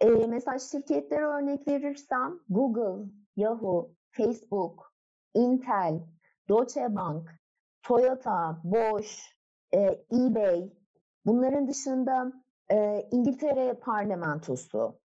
E, 0.00 0.06
mesela 0.08 0.58
şirketlere 0.58 1.24
örnek 1.24 1.68
verirsem 1.68 2.40
Google, 2.48 3.10
Yahoo, 3.36 3.90
Facebook, 4.10 4.92
Intel, 5.34 6.00
Deutsche 6.48 6.94
Bank, 6.96 7.30
Toyota, 7.82 8.60
Bosch, 8.64 9.18
e, 9.74 10.04
eBay, 10.12 10.72
bunların 11.26 11.68
dışında 11.68 12.32
e, 12.70 13.08
İngiltere 13.10 13.74
Parlamentosu, 13.74 15.00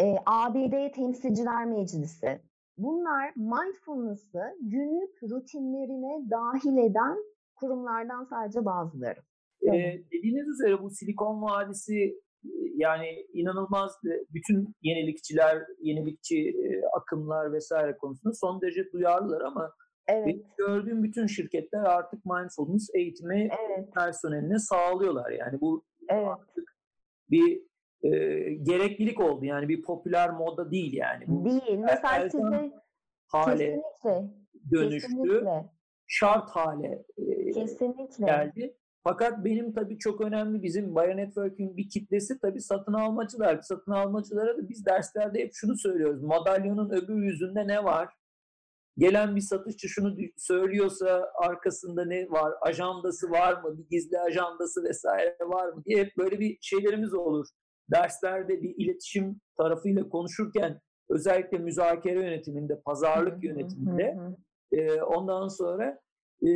e, 0.00 0.16
ABD 0.26 0.92
Temsilciler 0.92 1.64
Meclisi. 1.64 2.40
Bunlar 2.78 3.32
mindfulness'ı 3.36 4.42
günlük 4.60 5.22
rutinlerine 5.22 6.30
dahil 6.30 6.76
eden 6.76 7.16
kurumlardan 7.54 8.24
sadece 8.24 8.64
bazıları. 8.64 9.20
Ee, 9.62 10.02
dediğiniz 10.12 10.48
üzere 10.48 10.82
bu 10.82 10.90
Silikon 10.90 11.42
Vadisi 11.42 12.20
yani 12.74 13.26
inanılmaz 13.32 13.98
bütün 14.34 14.74
yenilikçiler, 14.82 15.62
yenilikçi 15.80 16.54
akımlar 16.92 17.52
vesaire 17.52 17.96
konusunda 17.96 18.34
son 18.34 18.60
derece 18.60 18.92
duyarlılar 18.92 19.40
ama 19.40 19.72
evet. 20.08 20.26
benim 20.26 20.44
gördüğüm 20.58 21.02
bütün 21.02 21.26
şirketler 21.26 21.84
artık 21.84 22.24
mindfulness 22.24 22.88
eğitimi 22.94 23.48
evet. 23.66 23.94
personeline 23.94 24.58
sağlıyorlar. 24.58 25.30
Yani 25.30 25.60
bu 25.60 25.84
evet. 26.08 26.28
artık 26.28 26.76
bir 27.30 27.62
e, 28.02 28.10
gereklilik 28.54 29.20
oldu. 29.20 29.44
Yani 29.44 29.68
bir 29.68 29.82
popüler 29.82 30.30
moda 30.30 30.70
değil 30.70 30.92
yani. 30.92 31.24
Bu 31.26 31.44
değil. 31.44 31.78
Mesela 31.78 32.30
size 32.30 32.72
hale 33.26 33.82
kesinlikle, 34.02 34.34
dönüştü. 34.72 35.08
Kesinlikle. 35.08 35.70
Şart 36.06 36.50
hale 36.50 37.04
e, 37.18 37.50
kesinlikle. 37.50 38.26
geldi. 38.26 38.76
Fakat 39.04 39.44
benim 39.44 39.72
tabii 39.72 39.98
çok 39.98 40.20
önemli 40.20 40.62
bizim 40.62 40.94
Bionetwork'ün 40.94 41.76
bir 41.76 41.88
kitlesi 41.88 42.38
tabii 42.40 42.60
satın 42.60 42.92
almacılar. 42.92 43.60
Satın 43.62 43.92
almacılara 43.92 44.58
da 44.58 44.68
biz 44.68 44.86
derslerde 44.86 45.40
hep 45.40 45.50
şunu 45.54 45.78
söylüyoruz. 45.78 46.22
Madalyonun 46.22 46.90
öbür 46.90 47.22
yüzünde 47.22 47.66
ne 47.66 47.84
var? 47.84 48.14
Gelen 48.98 49.36
bir 49.36 49.40
satışçı 49.40 49.88
şunu 49.88 50.16
söylüyorsa 50.36 51.32
arkasında 51.34 52.04
ne 52.04 52.30
var? 52.30 52.54
Ajandası 52.60 53.30
var 53.30 53.62
mı? 53.62 53.78
Bir 53.78 53.88
gizli 53.90 54.20
ajandası 54.20 54.84
vesaire 54.84 55.36
var 55.40 55.68
mı? 55.68 55.82
diye 55.84 56.04
hep 56.04 56.16
böyle 56.18 56.40
bir 56.40 56.58
şeylerimiz 56.60 57.14
olur. 57.14 57.46
Derslerde 57.90 58.62
bir 58.62 58.74
iletişim 58.76 59.40
tarafıyla 59.58 60.08
konuşurken 60.08 60.80
özellikle 61.10 61.58
müzakere 61.58 62.20
yönetiminde, 62.20 62.80
pazarlık 62.80 63.44
yönetiminde 63.44 64.16
e, 64.72 65.02
ondan 65.02 65.48
sonra 65.48 66.00
e, 66.46 66.50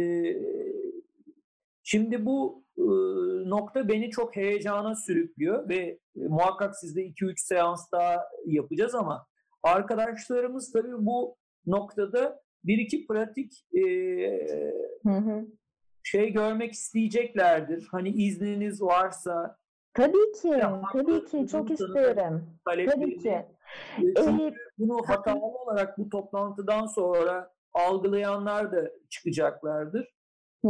Şimdi 1.88 2.26
bu 2.26 2.64
e, 2.78 2.84
nokta 3.50 3.88
beni 3.88 4.10
çok 4.10 4.36
heyecana 4.36 4.94
sürüklüyor 4.94 5.68
ve 5.68 5.76
e, 5.76 5.98
muhakkak 6.14 6.76
sizde 6.76 7.06
2-3 7.06 7.32
seans 7.36 7.92
daha 7.92 8.28
yapacağız 8.46 8.94
ama 8.94 9.26
arkadaşlarımız 9.62 10.72
tabii 10.72 10.92
bu 10.98 11.36
noktada 11.66 12.40
bir 12.64 12.78
iki 12.78 13.06
pratik 13.06 13.52
e, 13.74 13.82
hı 15.02 15.12
hı. 15.12 15.46
şey 16.02 16.32
görmek 16.32 16.72
isteyeceklerdir. 16.72 17.88
Hani 17.90 18.08
izniniz 18.08 18.82
varsa 18.82 19.56
Tabii 19.94 20.32
ki, 20.32 20.62
tabii 20.92 21.24
ki 21.24 21.46
çok 21.50 21.70
isterim. 21.70 22.44
Tabii 22.64 23.18
ki. 23.18 23.46
Çünkü 23.96 24.54
bunu 24.78 25.02
hatalı 25.06 25.44
olarak 25.44 25.98
bu 25.98 26.08
toplantıdan 26.08 26.86
sonra 26.86 27.50
algılayanlar 27.74 28.72
da 28.72 28.90
çıkacaklardır. 29.10 30.15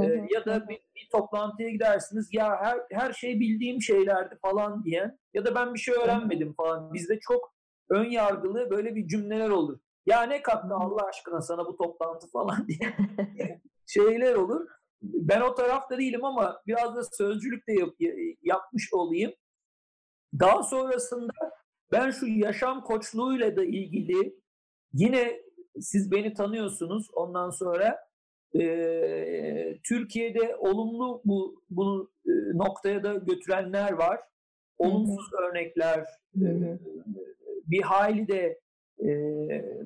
Ee, 0.04 0.26
ya 0.34 0.44
da 0.44 0.68
bir, 0.68 0.74
bir 0.74 1.08
toplantıya 1.12 1.68
gidersiniz 1.68 2.28
ya 2.32 2.56
her 2.62 2.80
her 2.90 3.12
şey 3.12 3.40
bildiğim 3.40 3.82
şeylerdi 3.82 4.38
falan 4.42 4.84
diyen 4.84 5.18
ya 5.34 5.44
da 5.44 5.54
ben 5.54 5.74
bir 5.74 5.78
şey 5.78 5.94
öğrenmedim 5.94 6.54
falan. 6.54 6.94
Bizde 6.94 7.18
çok 7.20 7.54
ön 7.90 8.04
yargılı 8.04 8.70
böyle 8.70 8.94
bir 8.94 9.08
cümleler 9.08 9.50
olur. 9.50 9.78
Ya 10.06 10.22
ne 10.22 10.42
kattı 10.42 10.74
Allah 10.74 11.06
aşkına 11.08 11.40
sana 11.40 11.66
bu 11.66 11.76
toplantı 11.76 12.30
falan 12.30 12.68
diye 12.68 12.96
şeyler 13.86 14.34
olur. 14.34 14.66
Ben 15.02 15.40
o 15.40 15.54
tarafta 15.54 15.98
değilim 15.98 16.24
ama 16.24 16.62
biraz 16.66 16.96
da 16.96 17.02
sözcülük 17.04 17.68
de 17.68 17.72
yap, 17.72 17.94
yapmış 18.42 18.92
olayım. 18.92 19.32
Daha 20.40 20.62
sonrasında 20.62 21.32
ben 21.92 22.10
şu 22.10 22.26
yaşam 22.26 22.84
koçluğuyla 22.84 23.56
da 23.56 23.64
ilgili 23.64 24.40
yine 24.92 25.40
siz 25.80 26.10
beni 26.10 26.34
tanıyorsunuz 26.34 27.08
ondan 27.12 27.50
sonra 27.50 27.98
e, 28.54 29.78
Türkiye'de 29.88 30.56
olumlu 30.56 31.22
bu 31.24 31.62
bunu 31.70 32.10
e, 32.26 32.32
noktaya 32.58 33.04
da 33.04 33.14
götürenler 33.14 33.92
var. 33.92 34.20
Olumsuz 34.78 35.32
Hı-hı. 35.32 35.42
örnekler 35.42 35.98
e, 36.42 36.78
bir 37.66 37.82
hayli 37.82 38.28
de 38.28 38.60
e, 39.00 39.10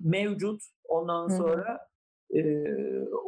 mevcut. 0.05 0.63
Ondan 0.89 1.29
sonra 1.29 1.79
e, 2.35 2.43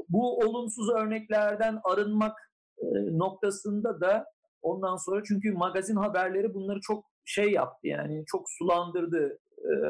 bu 0.08 0.38
olumsuz 0.38 0.90
örneklerden 0.90 1.80
arınmak 1.84 2.52
e, 2.78 2.86
noktasında 3.18 4.00
da 4.00 4.24
ondan 4.62 4.96
sonra 4.96 5.22
çünkü 5.28 5.52
magazin 5.52 5.96
haberleri 5.96 6.54
bunları 6.54 6.80
çok 6.80 7.04
şey 7.24 7.50
yaptı 7.50 7.86
yani 7.86 8.24
çok 8.26 8.50
sulandırdı 8.50 9.38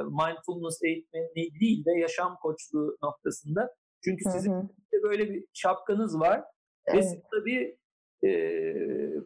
mindfulness 0.04 0.82
eğitmeni 0.82 1.60
değil 1.60 1.84
de 1.84 2.00
yaşam 2.00 2.36
koçluğu 2.42 2.96
noktasında. 3.02 3.74
Çünkü 4.04 4.30
sizin 4.30 4.52
de 4.62 5.02
böyle 5.02 5.30
bir 5.30 5.44
şapkanız 5.52 6.20
var 6.20 6.44
evet. 6.86 6.98
ve 6.98 7.02
siz 7.02 7.22
tabii 7.30 7.78
e, 8.24 8.30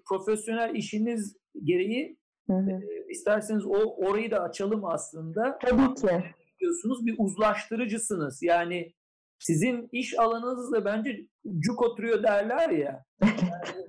profesyonel 0.08 0.74
işiniz 0.74 1.36
gereği 1.64 2.18
Hı 2.46 2.52
hı. 2.52 2.70
E, 2.70 3.06
isterseniz 3.10 3.66
o 3.66 3.96
orayı 3.96 4.30
da 4.30 4.42
açalım 4.42 4.84
aslında. 4.84 5.58
Tabii 5.58 5.94
ki. 5.94 6.24
Diyorsunuz 6.60 7.06
bir 7.06 7.14
uzlaştırıcısınız. 7.18 8.42
Yani 8.42 8.94
sizin 9.38 9.88
iş 9.92 10.18
alanınızla 10.18 10.84
bence 10.84 11.26
cuk 11.58 11.82
oturuyor 11.82 12.22
derler 12.22 12.70
ya. 12.70 13.04
Yani 13.22 13.86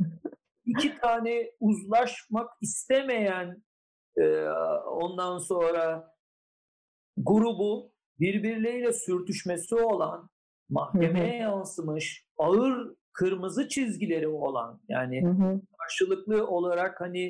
iki 0.65 0.97
tane 0.97 1.51
uzlaşmak 1.59 2.49
istemeyen 2.61 3.63
e, 4.17 4.49
ondan 4.85 5.38
sonra 5.38 6.13
grubu 7.17 7.91
birbirleriyle 8.19 8.93
sürtüşmesi 8.93 9.75
olan 9.75 10.29
mahkemeye 10.70 11.36
yansımış 11.36 12.26
ağır 12.38 12.95
kırmızı 13.13 13.68
çizgileri 13.68 14.28
olan 14.28 14.82
yani 14.89 15.22
hı 15.22 15.30
hı. 15.30 15.61
karşılıklı 15.80 16.47
olarak 16.47 17.01
hani 17.01 17.26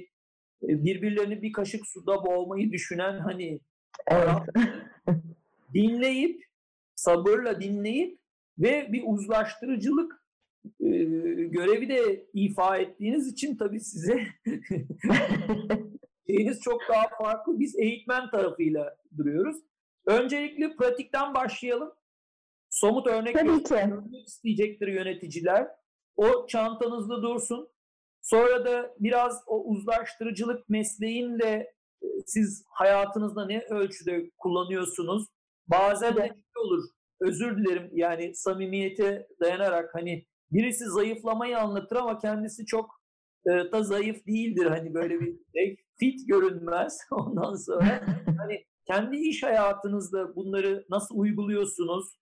e, 0.63 0.83
birbirlerini 0.83 1.41
bir 1.41 1.51
kaşık 1.51 1.87
suda 1.87 2.25
boğmayı 2.25 2.71
düşünen 2.71 3.19
hani 3.19 3.59
evet. 4.07 4.67
dinleyip 5.73 6.43
sabırla 6.95 7.61
dinleyip 7.61 8.19
ve 8.59 8.89
bir 8.91 9.03
uzlaştırıcılık 9.05 10.23
e, 10.79 10.89
görevi 11.43 11.89
de 11.89 12.25
ifa 12.33 12.77
ettiğiniz 12.77 13.27
için 13.27 13.57
tabii 13.57 13.79
size 13.79 14.27
şeyiniz 16.27 16.59
çok 16.61 16.81
daha 16.89 17.07
farklı. 17.23 17.59
Biz 17.59 17.79
eğitmen 17.79 18.29
tarafıyla 18.29 18.95
duruyoruz. 19.17 19.57
Öncelikle 20.05 20.75
pratikten 20.75 21.33
başlayalım. 21.33 21.91
Somut 22.79 23.07
örnek 23.07 23.35
isteyecektir 24.27 24.87
yöneticiler. 24.87 25.67
O 26.15 26.47
çantanızda 26.47 27.21
dursun. 27.21 27.69
Sonra 28.21 28.65
da 28.65 28.95
biraz 28.99 29.43
o 29.47 29.63
uzlaştırıcılık 29.63 30.69
mesleğinde 30.69 31.73
e, 32.03 32.07
siz 32.25 32.65
hayatınızda 32.69 33.45
ne 33.45 33.59
ölçüde 33.69 34.31
kullanıyorsunuz? 34.37 35.27
Bazen 35.67 36.15
de 36.15 36.21
şey 36.21 36.63
olur. 36.63 36.83
Özür 37.21 37.57
dilerim 37.57 37.89
yani 37.93 38.35
samimiyete 38.35 39.27
dayanarak 39.41 39.95
hani 39.95 40.25
birisi 40.51 40.85
zayıflamayı 40.85 41.59
anlatır 41.59 41.95
ama 41.95 42.17
kendisi 42.17 42.65
çok 42.65 43.01
e, 43.45 43.51
da 43.71 43.83
zayıf 43.83 44.27
değildir. 44.27 44.65
Hani 44.65 44.93
böyle 44.93 45.19
bir 45.19 45.35
fit 45.99 46.27
görünmez. 46.27 46.99
Ondan 47.11 47.55
sonra 47.55 48.05
hani 48.37 48.65
kendi 48.87 49.17
iş 49.17 49.43
hayatınızda 49.43 50.35
bunları 50.35 50.85
nasıl 50.89 51.15
uyguluyorsunuz? 51.15 52.17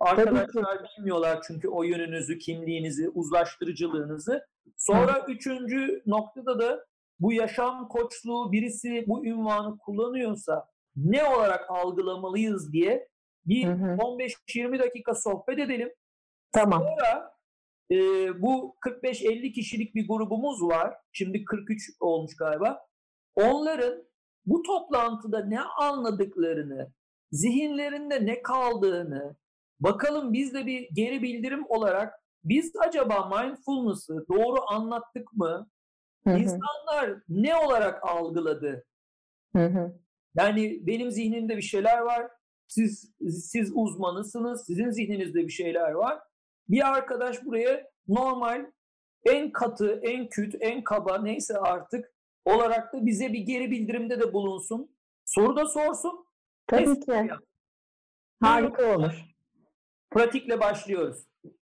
Arkadaşlar 0.00 0.86
bilmiyorlar 0.98 1.42
çünkü 1.46 1.68
o 1.68 1.82
yönünüzü, 1.82 2.38
kimliğinizi, 2.38 3.08
uzlaştırıcılığınızı. 3.08 4.46
Sonra 4.76 5.26
üçüncü 5.28 6.02
noktada 6.06 6.58
da 6.58 6.86
bu 7.20 7.32
yaşam 7.32 7.88
koçluğu 7.88 8.52
birisi 8.52 9.04
bu 9.06 9.26
ünvanı 9.26 9.78
kullanıyorsa 9.78 10.68
ne 10.96 11.24
olarak 11.24 11.70
algılamalıyız 11.70 12.72
diye 12.72 13.08
bir 13.46 13.64
15-20 13.66 14.78
dakika 14.78 15.14
sohbet 15.14 15.58
edelim. 15.58 15.92
Tamam. 16.52 16.82
Sonra 16.82 17.34
e, 17.90 17.96
bu 18.42 18.76
45-50 18.86 19.52
kişilik 19.52 19.94
bir 19.94 20.08
grubumuz 20.08 20.62
var. 20.62 20.94
Şimdi 21.12 21.44
43 21.44 21.90
olmuş 22.00 22.36
galiba. 22.36 22.86
Onların 23.34 24.04
bu 24.46 24.62
toplantıda 24.62 25.44
ne 25.44 25.60
anladıklarını, 25.60 26.92
zihinlerinde 27.32 28.26
ne 28.26 28.42
kaldığını, 28.42 29.36
bakalım 29.84 30.32
biz 30.32 30.54
de 30.54 30.66
bir 30.66 30.88
geri 30.92 31.22
bildirim 31.22 31.64
olarak 31.68 32.14
biz 32.44 32.72
acaba 32.86 33.28
mindfulness'ı 33.28 34.24
doğru 34.28 34.58
anlattık 34.68 35.32
mı? 35.32 35.68
İnsanlar 36.26 37.22
ne 37.28 37.56
olarak 37.56 38.04
algıladı? 38.08 38.84
Yani 40.36 40.86
benim 40.86 41.10
zihnimde 41.10 41.56
bir 41.56 41.62
şeyler 41.62 41.98
var. 41.98 42.30
Siz 42.68 43.12
siz 43.30 43.72
uzmanısınız. 43.74 44.66
Sizin 44.66 44.90
zihninizde 44.90 45.38
bir 45.46 45.52
şeyler 45.52 45.90
var. 45.92 46.18
Bir 46.68 46.88
arkadaş 46.88 47.44
buraya 47.44 47.90
normal 48.08 48.66
en 49.24 49.52
katı, 49.52 50.00
en 50.02 50.28
küt, 50.28 50.54
en 50.60 50.84
kaba 50.84 51.18
neyse 51.22 51.58
artık 51.58 52.12
olarak 52.44 52.92
da 52.92 53.06
bize 53.06 53.32
bir 53.32 53.40
geri 53.40 53.70
bildirimde 53.70 54.20
de 54.20 54.32
bulunsun. 54.32 54.96
Soru 55.24 55.56
da 55.56 55.66
sorsun. 55.66 56.26
Tabii 56.66 57.00
ki. 57.00 57.28
Harika 58.40 58.96
olur. 58.96 59.33
Pratikle 60.14 60.60
başlıyoruz. 60.60 61.26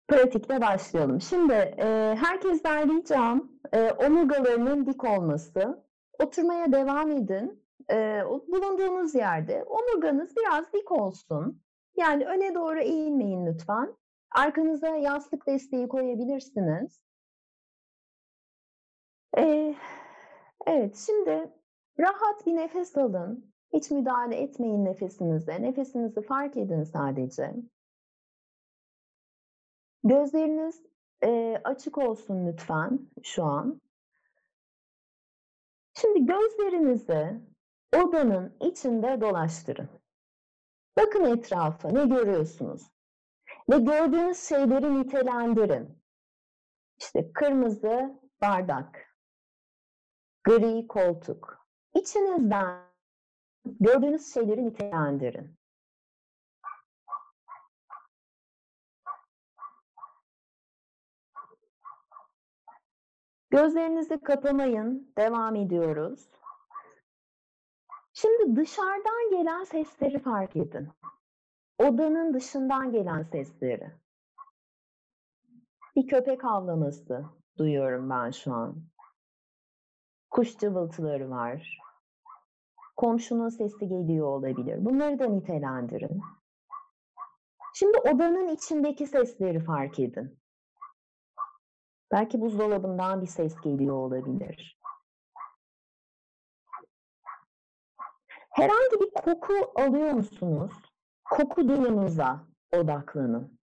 Pratikle 0.07 0.61
başlayalım. 0.61 1.21
Şimdi 1.21 1.53
e, 1.53 2.15
herkesten 2.19 2.97
ricam 2.97 3.51
e, 3.73 3.91
omurgalarının 3.91 4.85
dik 4.85 5.03
olması. 5.03 5.85
Oturmaya 6.23 6.71
devam 6.71 7.11
edin. 7.11 7.63
E, 7.91 8.21
bulunduğunuz 8.47 9.15
yerde 9.15 9.63
omurganız 9.63 10.35
biraz 10.37 10.73
dik 10.73 10.91
olsun. 10.91 11.61
Yani 11.97 12.25
öne 12.25 12.55
doğru 12.55 12.79
eğilmeyin 12.79 13.45
lütfen. 13.45 13.95
Arkanıza 14.31 14.87
yastık 14.87 15.47
desteği 15.47 15.87
koyabilirsiniz. 15.87 17.01
E, 19.37 19.75
evet, 20.67 21.05
şimdi 21.05 21.49
rahat 21.99 22.45
bir 22.45 22.55
nefes 22.55 22.97
alın. 22.97 23.53
Hiç 23.73 23.91
müdahale 23.91 24.35
etmeyin 24.35 24.85
nefesinize. 24.85 25.61
Nefesinizi 25.61 26.21
fark 26.21 26.57
edin 26.57 26.83
sadece. 26.83 27.53
Gözleriniz 30.05 30.83
e, 31.23 31.61
açık 31.63 31.97
olsun 31.97 32.47
lütfen 32.47 32.99
şu 33.23 33.43
an. 33.43 33.81
Şimdi 35.93 36.25
gözlerinizi 36.25 37.41
odanın 37.95 38.57
içinde 38.59 39.21
dolaştırın. 39.21 39.89
Bakın 40.97 41.23
etrafa 41.23 41.89
ne 41.89 42.05
görüyorsunuz? 42.05 42.91
Ve 43.69 43.77
gördüğünüz 43.77 44.39
şeyleri 44.39 44.99
nitelendirin. 44.99 45.97
İşte 46.99 47.31
kırmızı 47.33 48.19
bardak, 48.41 49.17
gri 50.43 50.87
koltuk. 50.87 51.67
İçinizden 51.95 52.85
gördüğünüz 53.65 54.33
şeyleri 54.33 54.65
nitelendirin. 54.65 55.57
Gözlerinizi 63.49 64.21
kapamayın. 64.21 65.13
Devam 65.17 65.55
ediyoruz. 65.55 66.29
Şimdi 68.13 68.55
dışarıdan 68.55 69.29
gelen 69.31 69.63
sesleri 69.63 70.19
fark 70.19 70.55
edin. 70.55 70.89
Odanın 71.79 72.33
dışından 72.33 72.91
gelen 72.91 73.23
sesleri. 73.23 73.91
Bir 75.95 76.07
köpek 76.07 76.43
havlaması 76.43 77.25
duyuyorum 77.57 78.09
ben 78.09 78.31
şu 78.31 78.53
an. 78.53 78.83
Kuş 80.29 80.57
cıvıltıları 80.57 81.29
var. 81.29 81.79
Komşunun 82.95 83.49
sesi 83.49 83.87
geliyor 83.87 84.27
olabilir. 84.27 84.85
Bunları 84.85 85.19
da 85.19 85.25
nitelendirin. 85.25 86.21
Şimdi 87.73 87.97
odanın 87.97 88.47
içindeki 88.47 89.07
sesleri 89.07 89.59
fark 89.59 89.99
edin. 89.99 90.39
Belki 92.15 92.41
buzdolabından 92.41 93.21
bir 93.21 93.27
ses 93.27 93.61
geliyor 93.61 93.95
olabilir. 93.95 94.79
Herhangi 98.49 98.99
bir 99.01 99.21
koku 99.21 99.53
alıyor 99.75 100.11
musunuz? 100.11 100.73
Koku 101.25 101.67
duyunuza 101.67 102.47
odaklanın. 102.73 103.59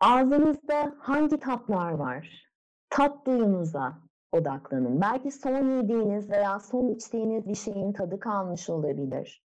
Ağzınızda 0.00 0.96
hangi 0.98 1.38
tatlar 1.38 1.92
var? 1.92 2.50
Tat 2.90 3.26
duyunuza 3.26 3.98
odaklanın. 4.32 5.00
Belki 5.00 5.30
son 5.30 5.76
yediğiniz 5.76 6.30
veya 6.30 6.60
son 6.60 6.88
içtiğiniz 6.88 7.48
bir 7.48 7.54
şeyin 7.54 7.92
tadı 7.92 8.20
kalmış 8.20 8.70
olabilir. 8.70 9.43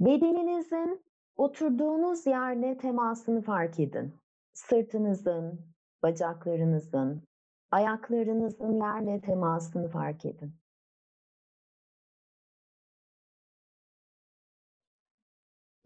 Bedeninizin 0.00 1.04
oturduğunuz 1.36 2.26
yerde 2.26 2.78
temasını 2.78 3.42
fark 3.42 3.80
edin. 3.80 4.14
Sırtınızın, 4.52 5.60
bacaklarınızın, 6.02 7.22
ayaklarınızın 7.70 8.72
yerle 8.72 9.20
temasını 9.20 9.88
fark 9.88 10.24
edin. 10.24 10.54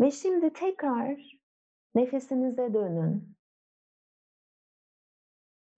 Ve 0.01 0.11
şimdi 0.11 0.53
tekrar 0.53 1.39
nefesinize 1.95 2.75
dönün. 2.75 3.37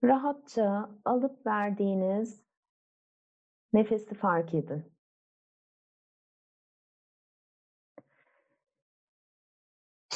Rahatça 0.04 0.90
alıp 1.04 1.46
verdiğiniz 1.46 2.44
nefesi 3.72 4.14
fark 4.14 4.54
edin. 4.54 4.93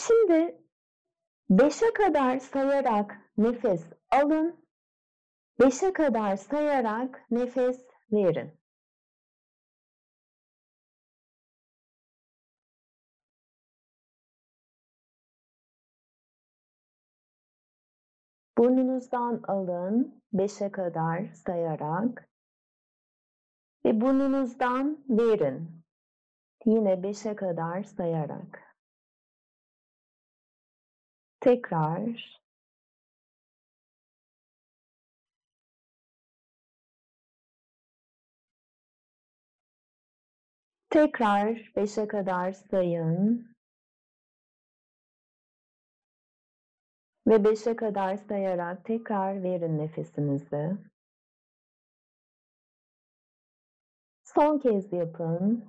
Şimdi 0.09 0.57
beşe 1.51 1.93
kadar 1.93 2.39
sayarak 2.39 3.21
nefes 3.39 3.87
alın. 4.11 4.65
Beşe 5.61 5.93
kadar 5.93 6.37
sayarak 6.37 7.27
nefes 7.31 7.87
verin. 8.13 8.53
Burnunuzdan 18.59 19.43
alın 19.49 20.23
beşe 20.33 20.71
kadar 20.73 21.25
sayarak 21.35 22.29
ve 23.85 24.01
burnunuzdan 24.01 25.05
verin. 25.09 25.85
Yine 26.67 27.03
beşe 27.03 27.37
kadar 27.37 27.83
sayarak. 27.83 28.68
Tekrar 31.41 32.39
Tekrar 40.91 41.73
beşe 41.77 42.09
kadar 42.09 42.53
sayın. 42.53 43.49
Ve 47.27 47.45
beşe 47.45 47.77
kadar 47.77 48.17
sayarak 48.17 48.85
tekrar 48.85 49.43
verin 49.43 49.79
nefesinizi. 49.79 50.77
Son 54.25 54.59
kez 54.59 54.93
yapın. 54.93 55.65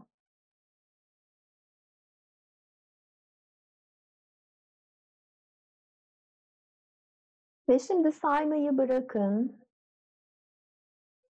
Ve 7.69 7.79
şimdi 7.79 8.11
saymayı 8.11 8.77
bırakın. 8.77 9.65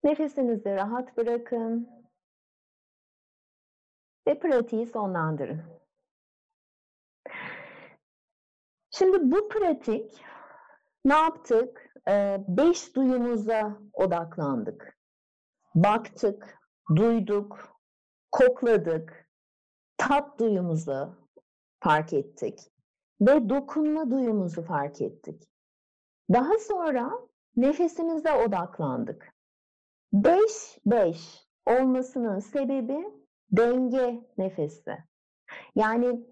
Nefesinizi 0.03 0.75
rahat 0.75 1.17
bırakın. 1.17 1.89
Ve 4.27 4.39
pratiği 4.39 4.87
sonlandırın. 4.87 5.63
Şimdi 8.91 9.31
bu 9.31 9.49
pratik 9.49 10.23
ne 11.05 11.13
yaptık? 11.13 11.93
Ee, 12.07 12.37
beş 12.47 12.95
duyumuza 12.95 13.77
odaklandık. 13.93 14.97
Baktık, 15.75 16.59
duyduk, 16.95 17.77
kokladık, 18.31 19.29
tat 19.97 20.39
duyumuzu 20.39 21.15
fark 21.83 22.13
ettik 22.13 22.71
ve 23.21 23.49
dokunma 23.49 24.11
duyumuzu 24.11 24.61
fark 24.61 25.01
ettik. 25.01 25.50
Daha 26.33 26.59
sonra 26.59 27.11
nefesimize 27.55 28.31
odaklandık. 28.31 29.33
5-5 30.13 31.41
olmasının 31.65 32.39
sebebi 32.39 33.05
denge 33.51 34.29
nefesi. 34.37 34.97
Yani 35.75 36.25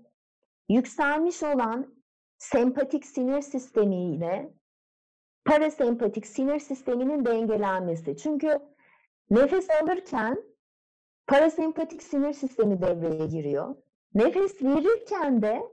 yükselmiş 0.70 1.44
olan 1.44 1.96
sempatik 2.38 3.06
sinir 3.06 3.42
sistemi 3.42 4.16
ile 4.16 4.54
parasempatik 5.46 6.28
sinir 6.28 6.60
sisteminin 6.60 7.26
dengelenmesi. 7.26 8.18
Çünkü 8.18 8.60
nefes 9.30 9.68
alırken 9.70 10.44
parasempatik 11.28 12.04
sinir 12.04 12.34
sistemi 12.34 12.82
devreye 12.82 13.26
giriyor. 13.26 13.76
Nefes 14.14 14.64
verirken 14.64 15.42
de 15.42 15.64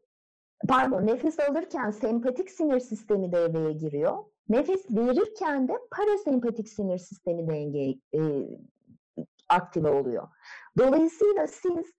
pardon 0.67 1.07
nefes 1.07 1.41
alırken 1.41 1.91
sempatik 1.91 2.51
sinir 2.51 2.81
sistemi 2.81 3.33
devreye 3.33 3.73
giriyor. 3.73 4.25
Nefes 4.49 4.91
verirken 4.91 5.69
de 5.69 5.73
parasempatik 5.91 6.69
sinir 6.69 6.99
sistemi 6.99 7.49
denge 7.49 7.99
e, 8.15 8.21
aktive 9.49 9.91
oluyor. 9.91 10.29
Dolayısıyla 10.79 11.47
siz 11.47 11.93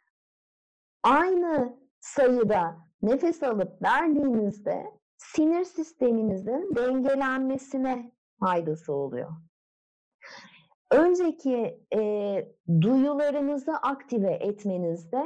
aynı 1.04 1.78
sayıda 2.00 2.78
nefes 3.02 3.44
alıp 3.44 3.82
verdiğinizde 3.82 4.86
sinir 5.18 5.64
sisteminizin 5.64 6.76
dengelenmesine 6.76 8.12
faydası 8.40 8.94
oluyor. 8.94 9.32
Önceki 10.92 11.80
e, 11.96 12.02
duyularınızı 12.82 13.74
aktive 13.74 14.34
etmenizde 14.34 15.26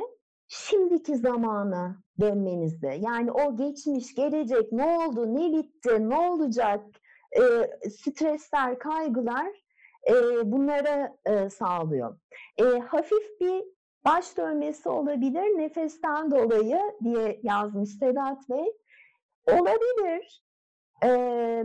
şimdiki 0.51 1.17
zamana 1.17 2.03
dönmenizde 2.19 2.87
yani 2.87 3.31
o 3.31 3.57
geçmiş, 3.57 4.15
gelecek, 4.15 4.71
ne 4.71 4.85
oldu, 4.85 5.35
ne 5.35 5.57
bitti, 5.57 6.09
ne 6.09 6.17
olacak 6.17 6.85
e, 7.31 7.41
stresler, 7.89 8.79
kaygılar 8.79 9.47
e, 10.09 10.13
bunlara 10.51 11.17
e, 11.25 11.49
sağlıyor. 11.49 12.19
E, 12.57 12.63
hafif 12.63 13.39
bir 13.41 13.63
baş 14.05 14.37
dönmesi 14.37 14.89
olabilir 14.89 15.57
nefesten 15.57 16.31
dolayı 16.31 16.79
diye 17.03 17.39
yazmış 17.43 17.89
Sedat 17.89 18.49
Bey. 18.49 18.73
Olabilir. 19.47 20.43
Ee, 21.03 21.63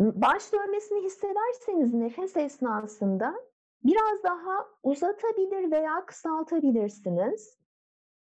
baş 0.00 0.52
dönmesini 0.52 1.04
hissederseniz 1.04 1.94
nefes 1.94 2.36
esnasında 2.36 3.34
biraz 3.84 4.22
daha 4.24 4.66
uzatabilir 4.82 5.70
veya 5.70 6.06
kısaltabilirsiniz. 6.06 7.58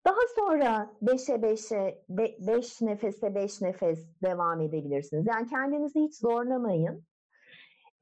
Daha 0.05 0.19
sonra 0.35 0.91
5'e 1.03 1.35
5'e 1.35 2.03
5 2.09 2.81
nefese 2.81 3.35
5 3.35 3.61
nefes 3.61 3.99
devam 4.23 4.61
edebilirsiniz. 4.61 5.27
Yani 5.27 5.47
kendinizi 5.47 5.99
hiç 5.99 6.15
zorlamayın. 6.15 7.03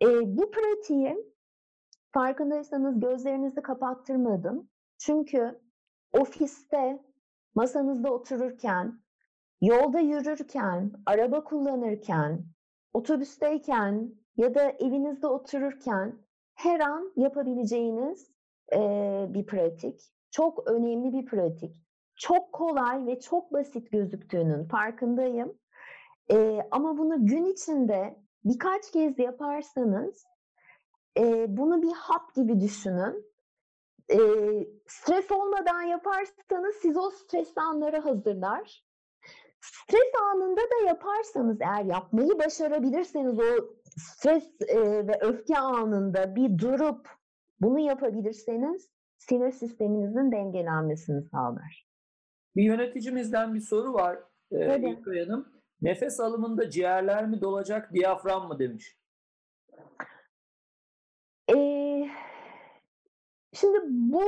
E, 0.02 0.08
bu 0.38 0.52
pratiği 0.52 1.34
farkındaysanız 2.12 3.00
gözlerinizi 3.00 3.62
kapattırmadım. 3.62 4.70
Çünkü 4.98 5.60
ofiste, 6.14 7.04
masanızda 7.56 8.14
otururken, 8.14 9.00
yolda 9.62 10.00
yürürken, 10.00 10.92
araba 11.06 11.44
kullanırken, 11.44 12.46
otobüsteyken 12.94 14.16
ya 14.38 14.56
da 14.56 14.70
evinizde 14.70 15.28
otururken 15.28 16.23
her 16.56 16.80
an 16.80 17.14
yapabileceğiniz 17.16 18.32
e, 18.74 18.80
bir 19.30 19.46
pratik. 19.46 20.02
Çok 20.32 20.68
önemli 20.68 21.14
bir 21.14 21.26
pratik. 21.26 21.76
Çok 22.16 22.54
kolay 22.54 23.06
ve 23.06 23.20
çok 23.20 23.54
basit 23.54 23.92
gözüktüğünün 23.92 24.66
farkındayım. 24.66 25.58
E, 26.32 26.68
ama 26.72 26.98
bunu 26.98 27.26
gün 27.26 27.46
içinde 27.46 28.16
birkaç 28.46 28.92
kez 28.92 29.20
yaparsanız 29.20 30.26
e, 31.18 31.46
bunu 31.58 31.82
bir 31.82 31.94
hap 31.94 32.36
gibi 32.36 32.60
düşünün. 32.60 33.34
E, 34.10 34.18
stres 34.88 35.32
olmadan 35.32 35.82
yaparsanız 35.82 36.76
siz 36.82 36.98
o 36.98 37.10
stres 37.10 37.58
anları 37.58 38.00
hazırlar. 38.00 38.84
Stres 39.62 40.12
anında 40.22 40.62
da 40.62 40.88
yaparsanız 40.88 41.62
eğer 41.62 41.86
yapmayı 41.86 42.40
başarabilirseniz 42.40 43.40
o 43.40 43.44
stres 43.98 44.62
e, 44.68 45.08
ve 45.08 45.20
öfke 45.22 45.58
anında 45.58 46.36
bir 46.36 46.58
durup 46.58 47.10
bunu 47.60 47.80
yapabilirseniz 47.80 48.90
sinir 49.18 49.52
sisteminizin 49.52 50.32
dengelenmesini 50.32 51.24
sağlar. 51.24 51.88
Bir 52.56 52.64
yöneticimizden 52.64 53.54
bir 53.54 53.60
soru 53.60 53.94
var 53.94 54.20
e, 54.52 54.80
İlkay 54.80 55.20
Hanım. 55.20 55.54
Nefes 55.82 56.20
alımında 56.20 56.70
ciğerler 56.70 57.28
mi 57.28 57.42
dolacak, 57.42 57.94
diyafram 57.94 58.48
mı 58.48 58.60
demiş. 58.60 58.98
Ee, 61.50 62.10
şimdi 63.54 63.80
bu 63.88 64.24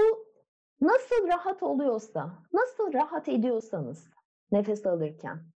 nasıl 0.82 1.28
rahat 1.28 1.63
oluyorsa, 1.63 2.43
nasıl 2.53 2.93
rahat 2.93 3.30
ediyorsanız 3.30 4.09
nefes 4.51 4.86
alırken. 4.86 5.54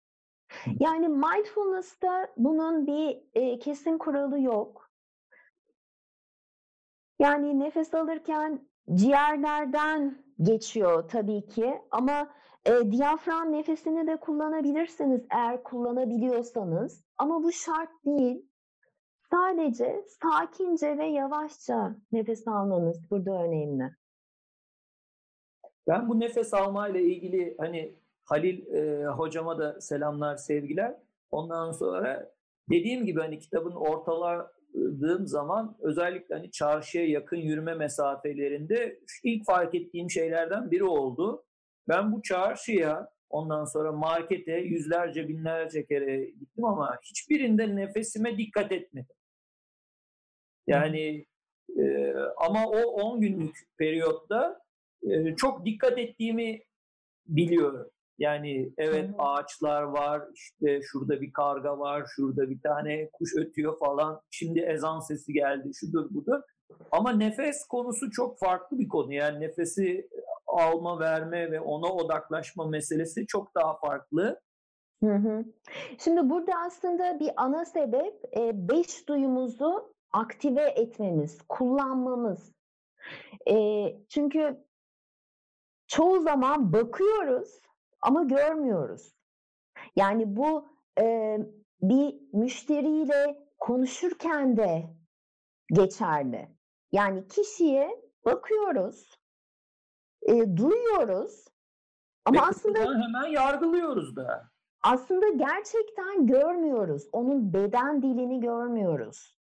Yani 0.80 1.08
mindfulness'ta 1.08 2.28
bunun 2.38 2.88
bir 2.88 3.22
e, 3.34 3.60
kesin 3.60 3.98
kuralı 3.98 4.40
yok. 4.40 4.90
Yani 7.20 7.60
nefes 7.60 7.94
alırken 7.94 8.68
ciğerlerden 8.94 10.18
geçiyor 10.42 11.10
tabii 11.10 11.46
ki 11.48 11.82
ama 11.92 12.30
e, 12.66 12.92
diyafram 12.92 13.52
nefesini 13.52 14.08
de 14.08 14.18
kullanabilirsiniz 14.18 15.22
eğer 15.32 15.64
kullanabiliyorsanız 15.64 17.04
ama 17.18 17.44
bu 17.44 17.52
şart 17.52 17.90
değil. 18.06 18.46
sadece 19.32 20.06
sakince 20.08 20.98
ve 20.98 21.06
yavaşça 21.06 21.96
nefes 22.12 22.48
almanız 22.48 23.12
burada 23.12 23.44
önemli. 23.44 23.96
Ben 25.88 26.10
bu 26.10 26.20
nefes 26.20 26.54
almayla 26.54 27.00
ilgili 27.00 27.56
hani 27.58 27.96
Halil 28.26 28.68
e, 28.68 29.06
hocama 29.06 29.60
da 29.60 29.82
selamlar, 29.82 30.38
sevgiler. 30.38 30.96
Ondan 31.32 31.72
sonra 31.72 32.32
dediğim 32.70 33.06
gibi 33.06 33.20
hani 33.20 33.40
kitabın 33.40 33.76
ortaladığım 33.76 35.28
zaman 35.28 35.78
özellikle 35.82 36.36
hani 36.36 36.52
çarşıya 36.52 37.08
yakın 37.08 37.38
yürüme 37.38 37.74
mesafelerinde 37.74 39.00
ilk 39.24 39.46
fark 39.46 39.76
ettiğim 39.76 40.10
şeylerden 40.10 40.72
biri 40.72 40.84
oldu. 40.84 41.46
Ben 41.88 42.12
bu 42.12 42.22
çarşıya 42.22 43.10
ondan 43.30 43.66
sonra 43.66 43.92
markete 43.92 44.52
yüzlerce 44.52 45.28
binlerce 45.28 45.86
kere 45.86 46.26
gittim 46.26 46.66
ama 46.66 46.98
hiçbirinde 47.04 47.76
nefesime 47.76 48.38
dikkat 48.38 48.72
etmedim. 48.72 49.16
Yani 50.68 51.26
e, 51.80 52.14
ama 52.38 52.66
o 52.66 52.78
10 52.78 53.22
günlük 53.22 53.58
periyotta 53.78 54.62
e, 55.04 55.36
çok 55.36 55.66
dikkat 55.66 56.00
ettiğimi 56.00 56.64
biliyorum. 57.26 57.90
Yani 58.18 58.74
evet 58.78 59.10
ağaçlar 59.18 59.82
var, 59.82 60.22
işte 60.34 60.82
şurada 60.82 61.22
bir 61.22 61.34
karga 61.34 61.80
var, 61.80 62.06
şurada 62.16 62.50
bir 62.50 62.62
tane 62.62 63.10
kuş 63.10 63.36
ötüyor 63.38 63.80
falan. 63.80 64.22
Şimdi 64.32 64.60
ezan 64.60 65.00
sesi 65.00 65.34
geldi, 65.34 65.72
şudur 65.74 66.14
budur. 66.14 66.42
Ama 66.92 67.12
nefes 67.12 67.68
konusu 67.68 68.12
çok 68.12 68.40
farklı 68.40 68.80
bir 68.80 68.88
konu. 68.88 69.14
Yani 69.14 69.40
nefesi 69.40 70.10
alma, 70.48 71.00
verme 71.00 71.52
ve 71.52 71.60
ona 71.60 71.94
odaklaşma 71.94 72.68
meselesi 72.68 73.28
çok 73.28 73.56
daha 73.56 73.78
farklı. 73.78 74.40
Hı 75.04 75.16
hı. 75.16 75.46
Şimdi 75.98 76.30
burada 76.30 76.54
aslında 76.66 77.20
bir 77.20 77.32
ana 77.38 77.66
sebep 77.66 78.38
e, 78.38 78.70
beş 78.70 79.08
duyumuzu 79.10 79.94
aktive 80.14 80.64
etmemiz, 80.64 81.38
kullanmamız. 81.50 82.52
E, 83.50 83.56
çünkü 84.10 84.66
çoğu 85.88 86.20
zaman 86.20 86.74
bakıyoruz 86.74 87.60
ama 88.06 88.24
görmüyoruz. 88.24 89.16
Yani 89.96 90.36
bu 90.36 90.68
e, 91.00 91.38
bir 91.82 92.16
müşteriyle 92.34 93.48
konuşurken 93.60 94.58
de 94.58 94.96
geçerli. 95.74 96.50
Yani 96.92 97.28
kişiye 97.28 98.04
bakıyoruz, 98.26 99.20
e, 100.22 100.58
duyuyoruz 100.58 101.46
ama 102.26 102.38
Ve 102.38 102.42
aslında 102.42 102.80
hemen 102.80 103.30
yargılıyoruz 103.32 104.16
da. 104.16 104.52
Aslında 104.84 105.30
gerçekten 105.30 106.28
görmüyoruz. 106.28 107.08
Onun 107.12 107.54
beden 107.54 108.02
dilini 108.02 108.40
görmüyoruz. 108.40 109.40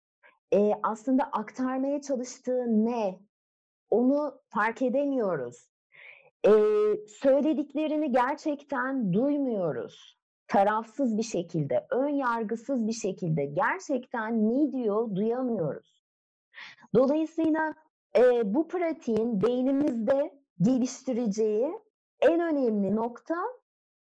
E, 0.52 0.72
aslında 0.82 1.24
aktarmaya 1.24 2.00
çalıştığı 2.00 2.64
ne? 2.66 3.20
Onu 3.90 4.40
fark 4.48 4.82
edemiyoruz. 4.82 5.69
E, 6.46 6.50
söylediklerini 7.06 8.12
gerçekten 8.12 9.12
duymuyoruz. 9.12 10.20
Tarafsız 10.48 11.18
bir 11.18 11.22
şekilde, 11.22 11.86
ön 11.90 12.08
yargısız 12.08 12.86
bir 12.86 12.92
şekilde 12.92 13.44
gerçekten 13.44 14.48
ne 14.48 14.72
diyor 14.72 15.14
duyamıyoruz. 15.14 16.02
Dolayısıyla 16.94 17.74
e, 18.16 18.54
bu 18.54 18.68
pratiğin 18.68 19.42
beynimizde 19.42 20.40
geliştireceği 20.62 21.72
en 22.20 22.40
önemli 22.40 22.96
nokta 22.96 23.36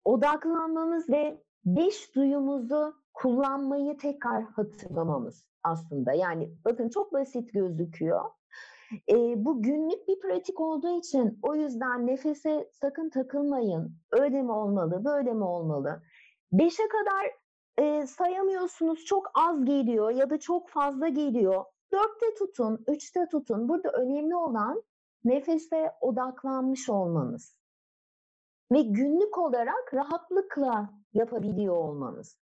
odaklanmamız 0.06 1.10
ve 1.10 1.44
beş 1.66 2.16
duyumuzu 2.16 2.94
kullanmayı 3.14 3.98
tekrar 3.98 4.44
hatırlamamız 4.44 5.46
aslında. 5.64 6.14
Yani 6.14 6.52
bakın 6.66 6.90
çok 6.90 7.14
basit 7.14 7.54
gözüküyor 7.54 8.26
e, 9.10 9.46
bu 9.46 9.62
günlük 9.62 10.08
bir 10.08 10.20
pratik 10.20 10.60
olduğu 10.60 10.98
için 11.00 11.40
o 11.42 11.56
yüzden 11.56 12.08
nefese 12.08 12.70
sakın 12.72 13.10
takılmayın. 13.10 13.96
Öyle 14.12 14.42
mi 14.42 14.52
olmalı, 14.52 15.06
böyle 15.06 15.34
mi 15.34 15.44
olmalı? 15.44 16.02
Beşe 16.52 16.84
kadar 16.88 17.32
e, 17.78 18.08
sayamıyorsunuz, 18.08 19.06
çok 19.06 19.32
az 19.34 19.66
geliyor 19.66 20.12
ya 20.12 20.30
da 20.30 20.40
çok 20.40 20.70
fazla 20.70 21.08
geliyor. 21.08 21.66
Dörtte 21.94 22.34
tutun, 22.38 22.84
üçte 22.88 23.28
tutun. 23.32 23.70
Burada 23.70 23.90
önemli 23.90 24.36
olan 24.36 24.84
nefese 25.24 25.92
odaklanmış 26.02 26.90
olmanız. 26.90 27.56
Ve 28.72 28.82
günlük 28.82 29.38
olarak 29.38 29.94
rahatlıkla 29.94 30.90
yapabiliyor 31.14 31.76
olmanız. 31.76 32.41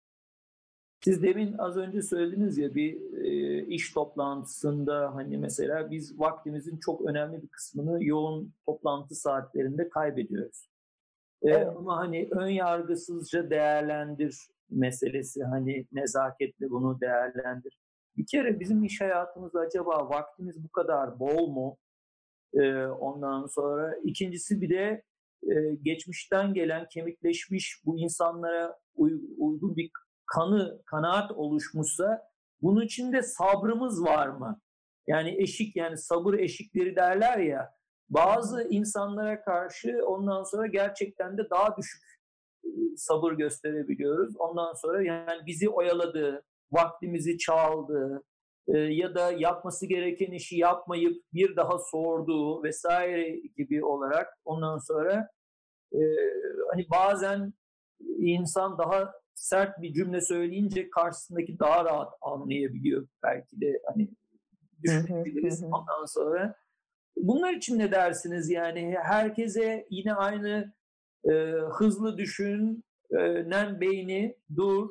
Siz 1.04 1.24
demin 1.24 1.58
az 1.58 1.78
önce 1.78 2.02
söylediniz 2.02 2.58
ya 2.58 2.76
bir 2.76 3.14
e, 3.26 3.66
iş 3.66 3.94
toplantısında 3.94 5.16
hani 5.16 5.38
mesela 5.38 5.92
biz 5.92 6.20
vaktimizin 6.20 6.78
çok 6.78 7.02
önemli 7.02 7.44
bir 7.44 7.48
kısmını 7.48 8.04
yoğun 8.04 8.54
toplantı 8.66 9.16
saatlerinde 9.16 9.90
kaybediyoruz. 9.90 10.70
E, 11.42 11.50
evet. 11.50 11.68
Ama 11.78 11.98
hani 11.98 12.28
ön 12.32 12.48
yargısızca 12.48 13.50
değerlendir 13.50 14.50
meselesi 14.70 15.44
hani 15.44 15.86
nezaketle 15.92 16.70
bunu 16.70 17.02
değerlendir. 17.02 17.80
Bir 18.18 18.26
kere 18.26 18.60
bizim 18.60 18.84
iş 18.84 19.02
hayatımızda 19.02 19.60
acaba 19.60 20.10
vaktimiz 20.10 20.64
bu 20.64 20.70
kadar 20.70 21.20
bol 21.20 21.48
mu? 21.48 21.78
E, 22.54 22.86
ondan 22.86 23.48
sonra 23.48 23.96
ikincisi 24.04 24.62
bir 24.62 24.70
de 24.70 25.04
e, 25.44 25.76
geçmişten 25.82 26.54
gelen 26.54 26.88
kemikleşmiş 26.90 27.82
bu 27.86 28.00
insanlara 28.00 28.78
uy, 28.96 29.22
uygun 29.38 29.76
bir 29.76 29.92
kanı, 30.34 30.82
kanaat 30.86 31.32
oluşmuşsa 31.32 32.22
bunun 32.62 32.82
içinde 32.82 33.22
sabrımız 33.22 34.04
var 34.04 34.28
mı? 34.28 34.62
Yani 35.08 35.42
eşik 35.42 35.76
yani 35.76 35.98
sabır 35.98 36.34
eşikleri 36.34 36.96
derler 36.96 37.38
ya 37.38 37.72
bazı 38.10 38.68
insanlara 38.70 39.42
karşı 39.42 40.02
ondan 40.06 40.44
sonra 40.44 40.68
gerçekten 40.68 41.38
de 41.38 41.50
daha 41.50 41.78
düşük 41.78 42.02
sabır 42.98 43.34
gösterebiliyoruz. 43.34 44.36
Ondan 44.38 44.74
sonra 44.74 45.04
yani 45.04 45.46
bizi 45.46 45.70
oyaladı, 45.70 46.44
vaktimizi 46.72 47.38
çaldı 47.38 48.24
ya 48.74 49.16
da 49.16 49.32
yapması 49.32 49.86
gereken 49.86 50.32
işi 50.32 50.58
yapmayıp 50.58 51.24
bir 51.34 51.56
daha 51.56 51.78
sorduğu 51.80 52.64
vesaire 52.64 53.42
gibi 53.58 53.86
olarak 53.86 54.28
ondan 54.46 54.78
sonra 54.78 55.30
hani 56.72 56.88
bazen 56.92 57.54
insan 58.18 58.78
daha 58.78 59.14
sert 59.40 59.82
bir 59.82 59.94
cümle 59.94 60.22
söyleyince 60.22 60.90
karşısındaki 60.90 61.60
daha 61.60 61.86
rahat 61.86 62.14
anlayabiliyor 62.22 63.08
belki 63.24 63.62
de 63.62 63.82
hani 63.86 64.10
düşünebiliriz 64.84 65.64
ondan 65.64 66.06
sonra. 66.06 66.56
Bunlar 67.18 67.54
için 67.54 67.80
ne 67.80 67.92
dersiniz 67.92 68.50
yani 68.50 68.96
herkese 69.04 69.88
yine 69.90 70.14
aynı 70.14 70.74
e, 71.26 71.32
hızlı 71.74 72.18
düşünen 72.18 73.82
beyni 73.82 74.38
dur, 74.56 74.90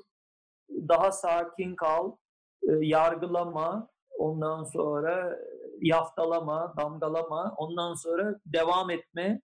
daha 0.70 1.12
sakin 1.12 1.76
kal, 1.76 2.16
e, 2.62 2.72
yargılama, 2.80 3.90
ondan 4.18 4.64
sonra 4.64 5.38
yaftalama, 5.80 6.74
damgalama, 6.76 7.55
ondan 7.57 7.94
sonra 7.94 8.40
devam 8.46 8.90
etme. 8.90 9.40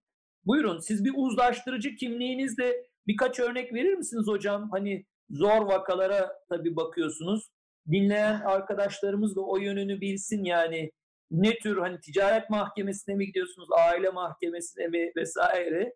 Buyurun 0.47 0.79
siz 0.79 1.05
bir 1.05 1.13
uzlaştırıcı 1.17 1.97
kimliğinizle 1.97 2.87
Birkaç 3.07 3.41
örnek 3.41 3.75
verir 3.75 3.95
misiniz 3.95 4.27
hocam? 4.27 4.69
Hani 4.71 5.05
zor 5.31 5.67
vakalara 5.67 6.33
tabii 6.49 6.77
bakıyorsunuz. 6.77 7.51
Dinleyen 7.91 8.41
arkadaşlarımız 8.41 9.37
da 9.37 9.41
o 9.41 9.57
yönünü 9.57 10.01
bilsin 10.01 10.45
yani 10.45 10.91
ne 11.31 11.59
tür 11.59 11.79
hani 11.79 12.01
ticaret 12.01 12.51
mahkemesine 12.51 13.15
mi 13.15 13.27
gidiyorsunuz, 13.27 13.69
aile 13.89 14.11
mahkemesine 14.11 14.87
mi 14.87 15.13
vesaire. 15.17 15.95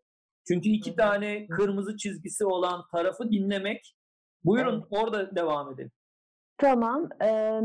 Çünkü 0.49 0.69
iki 0.69 0.97
tane 0.97 1.49
kırmızı 1.49 1.97
çizgisi 1.97 2.45
olan 2.45 2.85
tarafı 2.93 3.31
dinlemek. 3.31 3.95
Buyurun 4.45 4.87
orada 4.91 5.37
devam 5.37 5.73
edelim. 5.73 5.91
Tamam. 6.59 7.09
Ee, 7.23 7.61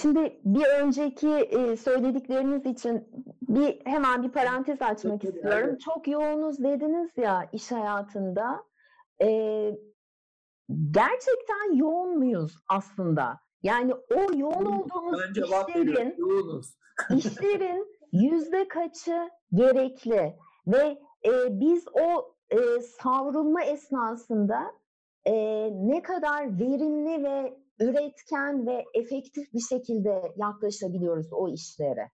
şimdi 0.00 0.40
bir 0.44 0.66
önceki 0.66 1.28
e, 1.28 1.76
söyledikleriniz 1.76 2.66
için 2.66 3.08
bir 3.42 3.80
hemen 3.84 4.22
bir 4.22 4.28
parantez 4.28 4.82
açmak 4.82 5.22
Çok 5.22 5.34
istiyorum. 5.34 5.68
Evet. 5.68 5.80
Çok 5.80 6.08
yoğunuz 6.08 6.58
dediniz 6.58 7.10
ya 7.16 7.48
iş 7.52 7.72
hayatında. 7.72 8.64
E, 9.22 9.28
gerçekten 10.90 11.74
yoğun 11.74 12.18
muyuz 12.18 12.56
aslında? 12.68 13.40
Yani 13.62 13.94
o 13.94 14.36
yoğun 14.36 14.66
olduğumuz 14.66 15.20
işlerin, 15.30 16.16
işlerin 17.16 17.86
yüzde 18.12 18.68
kaçı 18.68 19.30
gerekli 19.52 20.36
ve 20.66 20.98
e, 21.24 21.60
biz 21.60 21.84
o 21.92 22.34
e, 22.50 22.80
savrulma 22.80 23.62
esnasında 23.62 24.72
e, 25.24 25.32
ne 25.72 26.02
kadar 26.02 26.58
verimli 26.58 27.24
ve 27.24 27.65
üretken 27.80 28.66
ve 28.66 28.84
efektif 28.94 29.52
bir 29.52 29.60
şekilde 29.60 30.32
yaklaşabiliyoruz 30.36 31.32
o 31.32 31.48
işlere. 31.48 32.10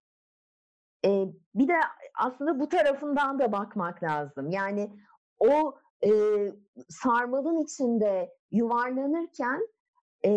E, 1.04 1.26
bir 1.54 1.68
de 1.68 1.76
aslında 2.14 2.60
bu 2.60 2.68
tarafından 2.68 3.38
da 3.38 3.52
bakmak 3.52 4.02
lazım. 4.02 4.50
Yani 4.50 4.90
o 5.38 5.74
e, 6.04 6.10
sarmalın 6.88 7.64
içinde 7.64 8.34
yuvarlanırken 8.50 9.68
e, 10.24 10.30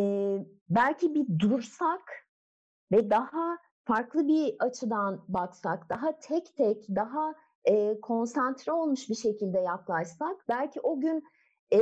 belki 0.70 1.16
bir 1.16 1.40
dursak 1.40 2.28
ve 2.92 3.10
daha 3.10 3.58
farklı 3.84 4.28
bir 4.28 4.56
açıdan 4.60 5.26
baksak, 5.28 5.90
daha 5.90 6.20
tek 6.20 6.56
tek, 6.56 6.88
daha 6.90 7.36
e, 7.66 8.02
konsantre 8.02 8.72
olmuş 8.72 9.10
bir 9.10 9.16
şekilde 9.16 9.60
yaklaşsak, 9.60 10.46
belki 10.50 10.82
o 10.82 11.00
gün 11.00 11.24
e, 11.74 11.80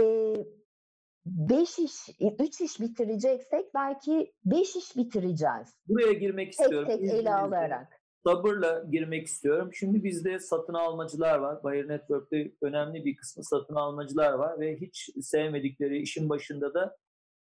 beş 1.25 1.79
iş, 1.79 2.09
üç 2.39 2.61
iş 2.61 2.79
bitireceksek 2.79 3.73
belki 3.73 4.33
beş 4.45 4.75
iş 4.75 4.97
bitireceğiz. 4.97 5.77
Buraya 5.87 6.13
girmek 6.13 6.45
tek 6.45 6.59
istiyorum. 6.59 6.87
Tek 6.87 7.01
tek 7.01 7.13
ele 7.13 7.33
alarak. 7.33 7.99
Sabırla 8.27 8.83
girmek 8.91 9.27
istiyorum. 9.27 9.69
Şimdi 9.73 10.03
bizde 10.03 10.39
satın 10.39 10.73
almacılar 10.73 11.39
var. 11.39 11.63
Bayer 11.63 11.87
Network'te 11.87 12.51
önemli 12.61 13.05
bir 13.05 13.15
kısmı 13.15 13.43
satın 13.43 13.75
almacılar 13.75 14.33
var 14.33 14.59
ve 14.59 14.77
hiç 14.81 15.09
sevmedikleri 15.21 16.01
işin 16.01 16.29
başında 16.29 16.73
da 16.73 16.97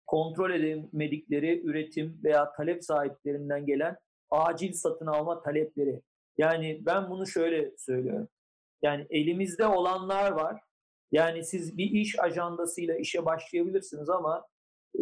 kontrol 0.07 0.51
edemedikleri 0.51 1.63
üretim 1.67 2.21
veya 2.25 2.53
talep 2.53 2.85
sahiplerinden 2.85 3.67
gelen 3.67 3.97
acil 4.31 4.73
satın 4.73 5.07
alma 5.07 5.43
talepleri. 5.43 6.03
Yani 6.39 6.83
ben 6.87 7.11
bunu 7.11 7.27
şöyle 7.27 7.73
söylüyorum. 7.79 8.29
Yani 8.83 9.07
elimizde 9.11 9.67
olanlar 9.67 10.33
var. 10.33 10.61
Yani 11.13 11.45
siz 11.45 11.79
bir 11.79 11.91
iş 11.91 12.19
ajandasıyla 12.19 12.97
işe 12.97 13.25
başlayabilirsiniz 13.25 14.09
ama 14.09 14.47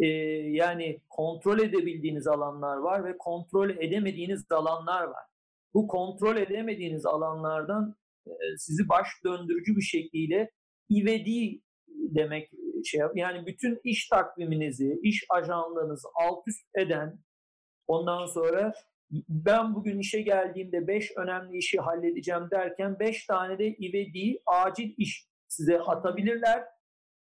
e, 0.01 0.05
yani 0.51 1.01
kontrol 1.09 1.59
edebildiğiniz 1.59 2.27
alanlar 2.27 2.77
var 2.77 3.05
ve 3.05 3.17
kontrol 3.17 3.69
edemediğiniz 3.69 4.51
alanlar 4.51 5.03
var. 5.03 5.25
Bu 5.73 5.87
kontrol 5.87 6.37
edemediğiniz 6.37 7.05
alanlardan 7.05 7.95
e, 8.27 8.33
sizi 8.57 8.89
baş 8.89 9.07
döndürücü 9.25 9.75
bir 9.75 9.81
şekilde 9.81 10.51
ivedi 10.91 11.61
demek 11.87 12.51
şey 12.85 13.01
yani 13.15 13.45
bütün 13.45 13.79
iş 13.83 14.07
takviminizi, 14.07 14.99
iş 15.03 15.25
ajanlarınızı 15.29 16.07
alt 16.15 16.47
üst 16.47 16.65
eden 16.75 17.19
ondan 17.87 18.25
sonra 18.25 18.73
ben 19.29 19.75
bugün 19.75 19.99
işe 19.99 20.21
geldiğimde 20.21 20.87
5 20.87 21.11
önemli 21.17 21.57
işi 21.57 21.79
halledeceğim 21.79 22.47
derken 22.51 22.99
5 22.99 23.25
tane 23.25 23.59
de 23.59 23.67
ivedi 23.67 24.39
acil 24.45 24.93
iş 24.97 25.30
size 25.51 25.79
atabilirler 25.79 26.63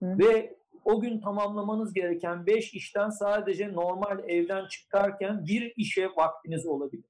Hı. 0.02 0.18
ve 0.18 0.56
o 0.84 1.00
gün 1.00 1.20
tamamlamanız 1.20 1.92
gereken 1.92 2.46
5 2.46 2.74
işten 2.74 3.10
sadece 3.10 3.72
normal 3.72 4.18
evden 4.28 4.68
çıkarken 4.68 5.44
bir 5.44 5.72
işe 5.76 6.08
vaktiniz 6.16 6.66
olabilir. 6.66 7.04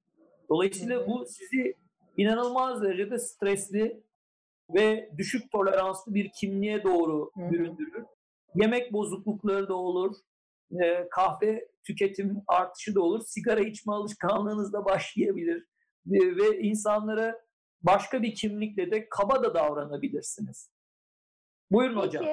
Dolayısıyla 0.48 1.00
Hı. 1.00 1.06
bu 1.06 1.24
sizi 1.26 1.74
inanılmaz 2.16 2.82
derecede 2.82 3.18
stresli 3.18 4.02
ve 4.74 5.10
düşük 5.18 5.50
toleranslı 5.52 6.14
bir 6.14 6.30
kimliğe 6.40 6.82
doğru 6.82 7.30
Hı. 7.34 7.50
büründürür. 7.50 8.04
Yemek 8.54 8.92
bozuklukları 8.92 9.68
da 9.68 9.74
olur, 9.74 10.16
e, 10.82 11.08
kahve 11.10 11.68
tüketim 11.86 12.42
artışı 12.46 12.94
da 12.94 13.02
olur, 13.02 13.22
sigara 13.26 13.60
içme 13.60 13.92
alışkanlığınız 13.92 14.72
da 14.72 14.84
başlayabilir 14.84 15.66
e, 16.12 16.36
ve 16.36 16.58
insanlara 16.58 17.40
başka 17.82 18.22
bir 18.22 18.34
kimlikle 18.34 18.90
de 18.90 19.08
kaba 19.08 19.42
da 19.42 19.54
davranabilirsiniz. 19.54 20.70
Buyurun 21.70 22.02
peki, 22.02 22.06
hocam. 22.06 22.24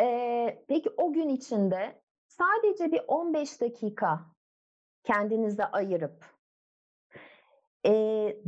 E, 0.00 0.64
peki 0.68 0.90
o 0.96 1.12
gün 1.12 1.28
içinde 1.28 2.02
sadece 2.26 2.92
bir 2.92 3.00
15 3.08 3.60
dakika 3.60 4.20
kendinize 5.04 5.64
ayırıp 5.64 6.24
e, 7.86 7.92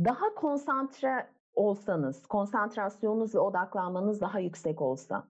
daha 0.05 0.35
konsantre 0.35 1.29
olsanız, 1.53 2.27
konsantrasyonunuz 2.27 3.35
ve 3.35 3.39
odaklanmanız 3.39 4.21
daha 4.21 4.39
yüksek 4.39 4.81
olsa, 4.81 5.27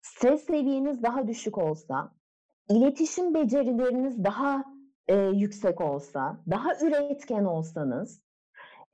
stres 0.00 0.44
seviyeniz 0.44 1.02
daha 1.02 1.28
düşük 1.28 1.58
olsa, 1.58 2.12
iletişim 2.68 3.34
becerileriniz 3.34 4.24
daha 4.24 4.64
e, 5.08 5.16
yüksek 5.16 5.80
olsa, 5.80 6.40
daha 6.50 6.74
üretken 6.74 7.44
olsanız, 7.44 8.22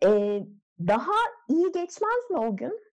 e, 0.05 0.43
daha 0.81 1.19
iyi 1.49 1.73
geçmez 1.73 2.31
mi 2.31 2.39
o 2.39 2.57
gün? 2.57 2.88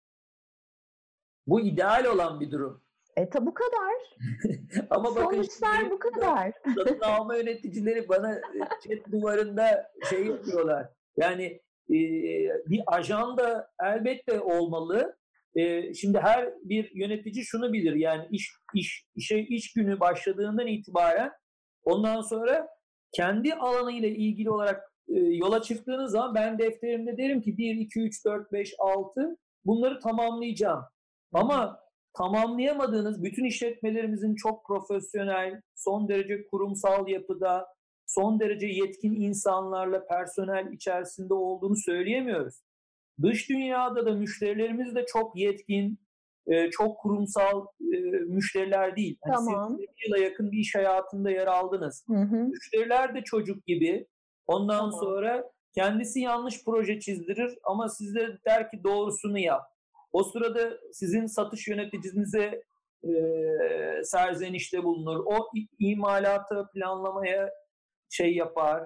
Bu 1.48 1.62
ideal 1.62 2.06
olan 2.06 2.40
bir 2.40 2.52
durum. 2.52 2.82
E 3.18 3.30
tabi 3.30 3.46
bu 3.46 3.54
kadar. 3.54 3.94
Ama 4.90 5.16
bakın 5.16 5.36
Sonuçlar 5.36 5.92
bu 5.92 6.00
kadar. 6.00 6.52
Satın 6.76 7.00
alma 7.00 7.36
yöneticileri 7.36 8.10
bana 8.10 8.34
e, 8.34 8.60
chat 8.60 9.12
duvarında 9.12 9.92
şey 10.10 10.26
yapıyorlar. 10.26 10.90
Yani 11.18 11.44
e, 11.90 11.98
bir 12.70 12.82
ajanda 12.88 13.72
elbette 13.84 14.42
olmalı. 14.42 15.18
E, 15.56 15.94
şimdi 15.94 16.20
her 16.20 16.54
bir 16.64 16.92
yönetici 16.96 17.46
şunu 17.46 17.74
bilir. 17.74 17.96
Yani 17.96 18.28
iş 18.32 18.52
iş 18.74 19.06
işe 19.16 19.40
iş 19.40 19.74
günü 19.74 20.00
başladığından 20.00 20.68
itibaren 20.68 21.32
ondan 21.84 22.22
sonra 22.22 22.68
kendi 23.12 23.54
alanı 23.54 23.92
ile 23.92 24.10
ilgili 24.10 24.50
olarak 24.50 24.92
e, 25.08 25.20
yola 25.20 25.62
çıktığınız 25.62 26.12
zaman 26.12 26.36
ben 26.36 26.60
defterimde 26.60 27.18
derim 27.18 27.42
ki 27.42 27.58
1 27.58 27.76
2 27.76 28.00
3 28.00 28.26
4 28.26 28.52
5 28.52 28.76
6 28.80 29.38
bunları 29.66 30.00
tamamlayacağım. 30.00 30.84
Ama 31.36 31.80
tamamlayamadığınız 32.18 33.24
bütün 33.24 33.46
işletmelerimizin 33.46 34.36
çok 34.36 34.66
profesyonel, 34.66 35.62
son 35.76 36.08
derece 36.08 36.48
kurumsal 36.48 37.08
yapıda, 37.08 37.68
son 38.06 38.40
derece 38.40 38.68
yetkin 38.68 39.22
insanlarla 39.22 40.08
personel 40.08 40.72
içerisinde 40.72 41.34
olduğunu 41.34 41.76
söyleyemiyoruz. 41.76 42.62
Dış 43.22 43.50
dünyada 43.50 44.06
da 44.06 44.12
müşterilerimiz 44.12 44.96
de 44.96 45.06
çok 45.06 45.36
yetkin, 45.36 46.00
e, 46.48 46.70
çok 46.70 47.00
kurumsal 47.00 47.66
e, 47.82 47.98
müşteriler 48.28 48.96
değil. 48.96 49.18
Yani 49.26 49.36
tamam. 49.36 49.78
Siz 49.80 49.88
yıla 50.06 50.18
yakın 50.18 50.52
bir 50.52 50.58
iş 50.58 50.76
hayatında 50.76 51.32
yer 51.32 51.48
aldınız. 51.48 52.06
Hı 52.08 52.18
hı. 52.18 52.36
Müşteriler 52.36 53.16
de 53.16 53.24
çocuk 53.24 53.66
gibi. 53.66 54.08
Ondan 54.48 54.78
tamam. 54.78 55.00
sonra 55.00 55.52
kendisi 55.76 56.20
yanlış 56.20 56.64
proje 56.66 57.00
çizdirir 57.00 57.58
ama 57.64 57.90
size 57.90 58.38
der 58.46 58.72
ki 58.72 58.84
doğrusunu 58.84 59.40
yap. 59.40 59.75
O 60.16 60.24
sırada 60.24 60.78
sizin 60.92 61.26
satış 61.26 61.68
yöneticinize 61.68 62.64
e, 63.04 63.12
serzenişte 64.04 64.84
bulunur. 64.84 65.24
O 65.26 65.48
imalatı 65.80 66.70
planlamaya 66.74 67.52
şey 68.10 68.36
yapar. 68.36 68.84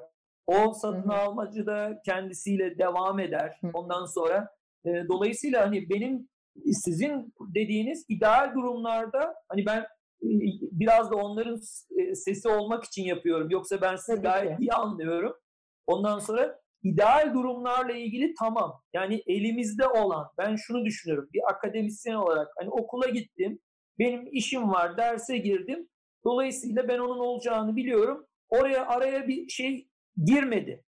O 0.47 0.73
satın 0.73 1.09
almacı 1.09 1.65
da 1.65 2.01
kendisiyle 2.05 2.77
devam 2.77 3.19
eder. 3.19 3.59
Ondan 3.73 4.05
sonra 4.05 4.47
e, 4.85 4.89
dolayısıyla 5.09 5.67
hani 5.67 5.89
benim 5.89 6.29
sizin 6.71 7.33
dediğiniz 7.55 8.05
ideal 8.09 8.53
durumlarda 8.55 9.35
hani 9.49 9.65
ben 9.65 9.81
e, 10.23 10.29
biraz 10.71 11.11
da 11.11 11.15
onların 11.15 11.59
e, 11.97 12.15
sesi 12.15 12.49
olmak 12.49 12.83
için 12.83 13.03
yapıyorum. 13.03 13.49
Yoksa 13.49 13.81
ben 13.81 13.95
sizi 13.95 14.21
gayet 14.21 14.59
iyi 14.59 14.71
anlıyorum. 14.71 15.33
Ondan 15.87 16.19
sonra 16.19 16.58
ideal 16.83 17.33
durumlarla 17.33 17.93
ilgili 17.93 18.33
tamam. 18.39 18.81
Yani 18.93 19.23
elimizde 19.27 19.87
olan 19.87 20.27
ben 20.37 20.55
şunu 20.55 20.85
düşünüyorum. 20.85 21.29
Bir 21.33 21.41
akademisyen 21.49 22.15
olarak 22.15 22.47
hani 22.57 22.69
okula 22.69 23.09
gittim. 23.09 23.59
Benim 23.99 24.27
işim 24.31 24.69
var, 24.71 24.97
derse 24.97 25.37
girdim. 25.37 25.89
Dolayısıyla 26.25 26.87
ben 26.87 26.99
onun 26.99 27.19
olacağını 27.19 27.75
biliyorum. 27.75 28.25
Oraya 28.49 28.87
araya 28.87 29.27
bir 29.27 29.49
şey 29.49 29.87
girmedi. 30.25 30.83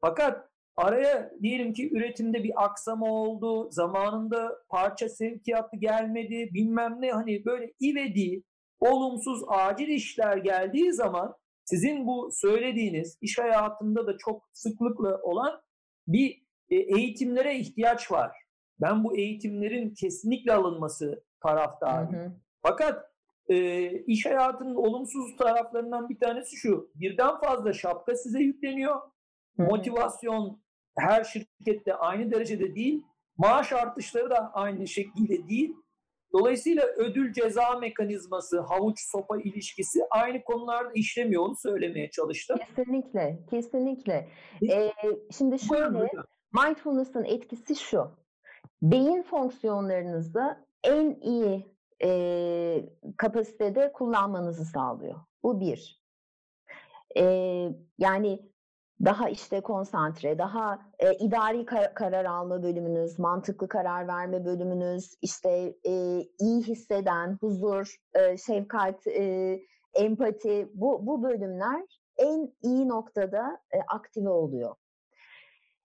Fakat 0.00 0.48
araya 0.76 1.30
diyelim 1.42 1.72
ki 1.72 1.96
üretimde 1.96 2.44
bir 2.44 2.64
aksama 2.64 3.06
oldu, 3.06 3.70
zamanında 3.70 4.58
parça 4.68 5.08
sevkiyatı 5.08 5.76
gelmedi, 5.76 6.48
bilmem 6.54 6.96
ne 7.00 7.12
hani 7.12 7.44
böyle 7.44 7.72
ivedi, 7.82 8.42
olumsuz 8.80 9.42
acil 9.48 9.88
işler 9.88 10.36
geldiği 10.36 10.92
zaman 10.92 11.34
sizin 11.64 12.06
bu 12.06 12.30
söylediğiniz 12.32 13.18
iş 13.20 13.38
hayatında 13.38 14.06
da 14.06 14.16
çok 14.18 14.48
sıklıkla 14.52 15.22
olan 15.22 15.60
bir 16.06 16.44
e, 16.70 16.76
eğitimlere 16.76 17.58
ihtiyaç 17.58 18.12
var. 18.12 18.36
Ben 18.80 19.04
bu 19.04 19.16
eğitimlerin 19.16 19.94
kesinlikle 19.94 20.52
alınması 20.52 21.24
taraftarıyım. 21.42 22.40
Fakat 22.62 23.04
e, 23.48 23.90
iş 23.90 24.26
hayatının 24.26 24.74
olumsuz 24.74 25.36
taraflarından 25.36 26.08
bir 26.08 26.18
tanesi 26.18 26.56
şu. 26.56 26.90
Birden 26.94 27.40
fazla 27.40 27.72
şapka 27.72 28.16
size 28.16 28.38
yükleniyor. 28.38 28.96
Hı-hı. 29.56 29.66
Motivasyon 29.66 30.62
her 30.98 31.24
şirkette 31.24 31.94
aynı 31.94 32.30
derecede 32.30 32.74
değil. 32.74 33.02
Maaş 33.36 33.72
artışları 33.72 34.30
da 34.30 34.52
aynı 34.52 34.88
şekilde 34.88 35.48
değil. 35.48 35.74
Dolayısıyla 36.34 36.86
ödül 36.96 37.32
ceza 37.32 37.78
mekanizması, 37.80 38.60
havuç 38.60 39.00
sopa 39.00 39.38
ilişkisi 39.38 40.00
aynı 40.10 40.44
konularda 40.44 40.92
işlemiyor 40.94 41.42
onu 41.42 41.56
söylemeye 41.56 42.10
çalıştım. 42.10 42.58
Kesinlikle, 42.58 43.38
kesinlikle. 43.50 44.28
Ee, 44.70 44.92
şimdi 45.36 45.58
şöyle, 45.58 46.10
mindfulness'ın 46.52 47.24
etkisi 47.24 47.76
şu. 47.76 48.10
Beyin 48.82 49.22
fonksiyonlarınızı 49.22 50.66
en 50.84 51.20
iyi 51.20 51.66
e, 52.02 52.88
kapasitede 53.16 53.92
kullanmanızı 53.92 54.64
sağlıyor. 54.64 55.14
Bu 55.42 55.60
bir. 55.60 56.04
E, 57.16 57.24
yani 57.98 58.53
daha 59.04 59.28
işte 59.28 59.60
konsantre, 59.60 60.38
daha 60.38 60.78
e, 60.98 61.14
idari 61.14 61.64
kar- 61.64 61.94
karar 61.94 62.24
alma 62.24 62.62
bölümünüz, 62.62 63.18
mantıklı 63.18 63.68
karar 63.68 64.08
verme 64.08 64.44
bölümünüz, 64.44 65.14
işte 65.22 65.74
e, 65.86 66.20
iyi 66.38 66.62
hisseden, 66.62 67.36
huzur, 67.40 67.96
e, 68.14 68.36
şefkat, 68.36 69.06
e, 69.06 69.60
empati 69.94 70.68
bu 70.74 71.06
bu 71.06 71.22
bölümler 71.22 71.82
en 72.16 72.52
iyi 72.62 72.88
noktada 72.88 73.58
e, 73.72 73.78
aktive 73.88 74.28
oluyor. 74.28 74.74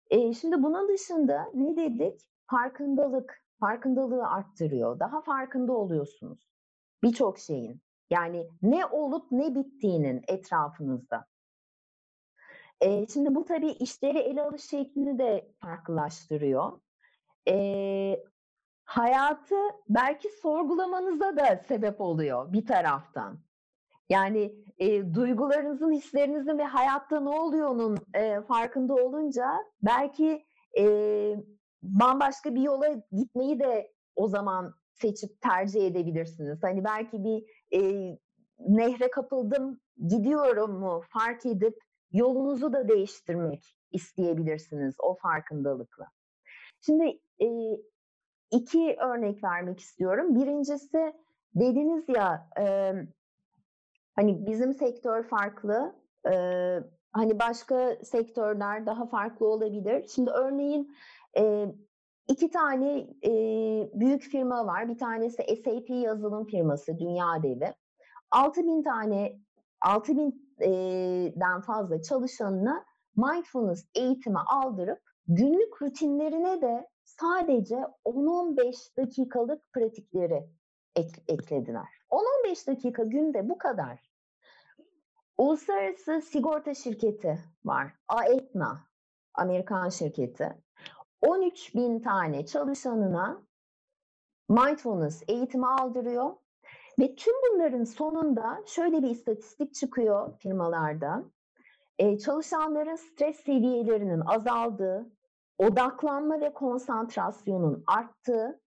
E, 0.10 0.34
şimdi 0.34 0.64
bunun 0.64 0.88
dışında 0.88 1.52
ne 1.54 1.76
dedik? 1.76 2.22
Farkındalık, 2.50 3.44
farkındalığı 3.60 4.28
arttırıyor. 4.28 5.00
Daha 5.00 5.22
farkında 5.22 5.74
oluyorsunuz 5.74 6.50
birçok 7.04 7.40
şeyin. 7.40 7.82
Yani 8.10 8.48
ne 8.62 8.86
olup 8.86 9.32
ne 9.32 9.56
bittiğinin 9.56 10.22
etrafınızda. 10.28 11.26
E, 12.82 13.08
şimdi 13.08 13.36
bu 13.36 13.46
tabii 13.46 13.72
işleri 13.72 14.18
ele 14.18 14.44
alış 14.44 14.64
şeklini 14.64 15.20
de 15.20 15.52
farklılaştırıyor. 15.62 16.80
E, 17.48 18.24
hayatı 18.84 19.56
belki 19.90 20.30
sorgulamanıza 20.42 21.38
da 21.38 21.64
sebep 21.68 22.02
oluyor 22.02 22.54
bir 22.54 22.66
taraftan. 22.66 23.40
Yani 24.10 24.56
e, 24.78 25.14
duygularınızın, 25.14 25.92
hislerinizin 25.92 26.58
ve 26.58 26.64
hayatta 26.64 27.20
ne 27.20 27.30
oluyor'nun 27.30 27.98
e, 28.14 28.42
farkında 28.42 28.94
olunca 28.94 29.46
belki 29.82 30.46
e, 30.78 30.86
bambaşka 31.84 32.56
bir 32.56 32.62
yola 32.62 32.88
gitmeyi 33.12 33.60
de 33.60 33.92
o 34.16 34.28
zaman 34.28 34.74
seçip 34.94 35.42
tercih 35.42 35.88
edebilirsiniz. 35.88 36.64
Hani 36.64 36.84
belki 36.84 37.24
bir 37.24 37.44
e, 37.74 37.82
nehre 38.60 39.12
kapıldım, 39.12 39.82
gidiyorum 40.08 40.72
mu 40.72 41.02
fark 41.10 41.46
edip 41.46 41.78
yolunuzu 42.12 42.74
da 42.74 42.88
değiştirmek 42.88 43.76
isteyebilirsiniz 43.92 44.96
o 45.00 45.16
farkındalıkla. 45.16 46.06
Şimdi 46.82 47.20
e, 47.42 47.48
iki 48.52 48.96
örnek 49.00 49.44
vermek 49.44 49.80
istiyorum. 49.80 50.36
Birincisi 50.36 51.14
dediniz 51.56 52.04
ya 52.10 52.50
e, 52.60 52.94
hani 54.16 54.46
bizim 54.48 54.74
sektör 54.74 55.24
farklı, 55.24 55.96
e, 56.32 56.34
hani 57.12 57.40
başka 57.40 57.96
sektörler 58.04 58.86
daha 58.86 59.06
farklı 59.06 59.48
olabilir. 59.48 60.08
Şimdi 60.08 60.30
örneğin 60.32 60.96
e, 61.38 61.66
iki 62.28 62.52
tane 62.52 63.08
e, 63.24 63.32
büyük 63.94 64.22
firma 64.22 64.66
var. 64.66 64.90
Bir 64.90 64.98
tanesi 64.98 65.44
SAP 65.66 65.90
yazılım 65.90 66.46
firması, 66.46 67.00
dünya 67.00 67.44
devi. 67.44 67.74
6000 68.32 68.84
tane 68.84 69.40
6000'den 70.60 71.62
fazla 71.62 72.02
çalışanına 72.02 72.86
mindfulness 73.16 73.86
eğitimi 73.96 74.40
aldırıp 74.40 75.00
günlük 75.28 75.82
rutinlerine 75.82 76.62
de 76.62 76.90
sadece 77.04 77.76
10-15 78.06 78.98
dakikalık 78.98 79.74
pratikleri 79.74 80.50
ek, 80.96 81.22
eklediler. 81.28 81.88
10-15 82.46 82.68
dakika 82.68 83.04
günde 83.04 83.50
bu 83.50 83.58
kadar. 83.58 84.10
Uluslararası 85.38 86.22
sigorta 86.22 86.74
şirketi 86.74 87.40
var. 87.66 87.94
Aetna, 88.08 88.88
Amerikan 89.34 89.90
şirketi. 89.90 90.64
13 91.22 91.76
bin 91.76 92.00
tane 92.00 92.46
çalışanına 92.46 93.42
mindfulness 94.50 95.24
eğitimi 95.28 95.68
aldırıyor. 95.68 96.34
Ve 97.00 97.16
tüm 97.16 97.34
bunların 97.44 97.84
sonunda 97.84 98.64
şöyle 98.66 99.04
bir 99.04 99.10
istatistik 99.10 99.74
çıkıyor 99.74 100.38
firmalarda. 100.38 101.24
Ee, 102.00 102.18
çalışanların 102.18 102.96
stres 102.96 103.40
seviyelerinin 103.40 104.20
azaldığı, 104.20 105.12
odaklanma 105.58 106.42
ve 106.42 106.54
konsantrasyonun 106.54 107.84
arttığı, 107.88 108.62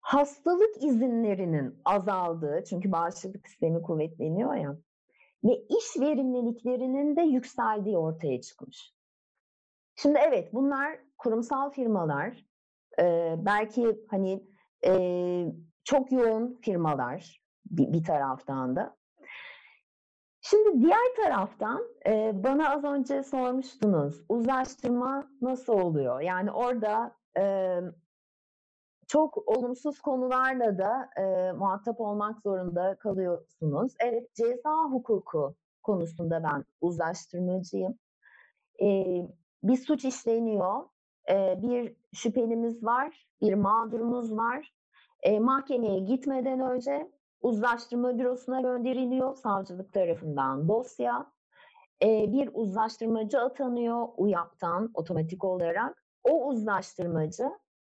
hastalık 0.00 0.84
izinlerinin 0.84 1.80
azaldığı, 1.84 2.64
çünkü 2.64 2.92
bağışıklık 2.92 3.48
sistemi 3.48 3.82
kuvvetleniyor 3.82 4.54
ya, 4.54 4.76
ve 5.44 5.56
iş 5.56 6.00
verimliliklerinin 6.00 7.16
de 7.16 7.22
yükseldiği 7.22 7.98
ortaya 7.98 8.40
çıkmış. 8.40 8.94
Şimdi 9.96 10.18
evet 10.18 10.54
bunlar 10.54 10.98
kurumsal 11.18 11.70
firmalar, 11.70 12.46
e, 12.98 13.34
belki 13.38 14.04
hani 14.10 14.44
e, 14.86 14.92
çok 15.84 16.12
yoğun 16.12 16.58
firmalar 16.62 17.43
bir, 17.66 17.92
bir 17.92 18.04
taraftan 18.04 18.76
da. 18.76 18.96
Şimdi 20.40 20.82
diğer 20.82 21.14
taraftan 21.16 21.82
e, 22.06 22.44
bana 22.44 22.70
az 22.70 22.84
önce 22.84 23.22
sormuştunuz 23.22 24.24
uzlaştırma 24.28 25.28
nasıl 25.40 25.72
oluyor? 25.72 26.20
Yani 26.20 26.52
orada 26.52 27.16
e, 27.38 27.76
çok 29.08 29.48
olumsuz 29.48 30.00
konularla 30.00 30.78
da 30.78 31.10
e, 31.16 31.52
muhatap 31.52 32.00
olmak 32.00 32.40
zorunda 32.40 32.96
kalıyorsunuz. 32.98 33.92
Evet 34.00 34.34
ceza 34.34 34.84
hukuku 34.90 35.54
konusunda 35.82 36.42
ben 36.42 36.64
uzlaştırmacıyım. 36.80 37.98
E, 38.82 38.86
bir 39.62 39.76
suç 39.76 40.04
işleniyor, 40.04 40.84
e, 41.30 41.62
bir 41.62 41.96
şüphelimiz 42.12 42.84
var, 42.84 43.28
bir 43.40 43.54
mağdurumuz 43.54 44.36
var. 44.36 44.72
E, 45.22 45.40
mahkemeye 45.40 45.98
gitmeden 45.98 46.60
önce 46.60 47.10
uzlaştırma 47.44 48.18
bürosuna 48.18 48.60
gönderiliyor 48.60 49.36
savcılık 49.36 49.92
tarafından 49.92 50.68
dosya. 50.68 51.26
E, 52.02 52.32
bir 52.32 52.50
uzlaştırmacı 52.52 53.40
atanıyor 53.40 54.08
UYAP'tan 54.16 54.90
otomatik 54.94 55.44
olarak. 55.44 56.04
O 56.24 56.46
uzlaştırmacı 56.48 57.50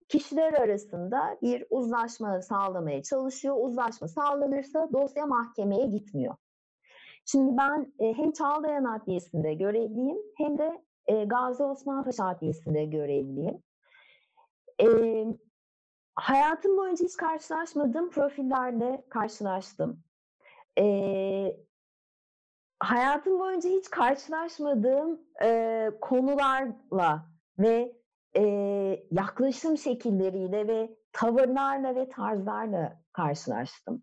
kişiler 0.09 0.53
arasında 0.53 1.39
bir 1.43 1.65
uzlaşma 1.71 2.43
sağlamaya 2.43 3.03
çalışıyor. 3.03 3.57
Uzlaşma 3.59 4.09
sağlanırsa 4.09 4.89
dosya 4.93 5.27
mahkemeye 5.27 5.87
gitmiyor. 5.87 6.35
Şimdi 7.25 7.57
ben 7.57 7.93
e, 7.99 8.13
hem 8.13 8.33
Çağlayan 8.33 8.85
Adliyesi'nde 8.85 9.55
görevliyim 9.55 10.19
hem 10.37 10.59
de 10.59 10.83
e, 11.07 11.25
Gazi 11.25 11.63
Osman 11.63 12.05
Paşa 12.05 12.27
Adliyesi'nde 12.27 12.85
görevliyim. 12.85 13.63
E, 14.81 14.87
hayatım 16.17 16.77
boyunca 16.77 17.05
hiç 17.05 17.17
karşılaşmadığım 17.17 18.11
profillerle 18.11 19.05
karşılaştım. 19.09 20.03
E, 20.79 21.57
hayatım 22.81 23.39
boyunca 23.39 23.71
hiç 23.71 23.91
karşılaşmadığım 23.91 25.21
e, 25.43 25.91
konularla 26.01 27.27
ve 27.59 27.97
e, 28.37 28.43
yaklaşım 29.11 29.79
şekilleriyle 29.79 30.69
ve 30.69 30.97
tavırlarla 31.13 31.95
ve 31.95 32.09
tarzlarla 32.09 33.03
karşılaştım. 33.13 34.03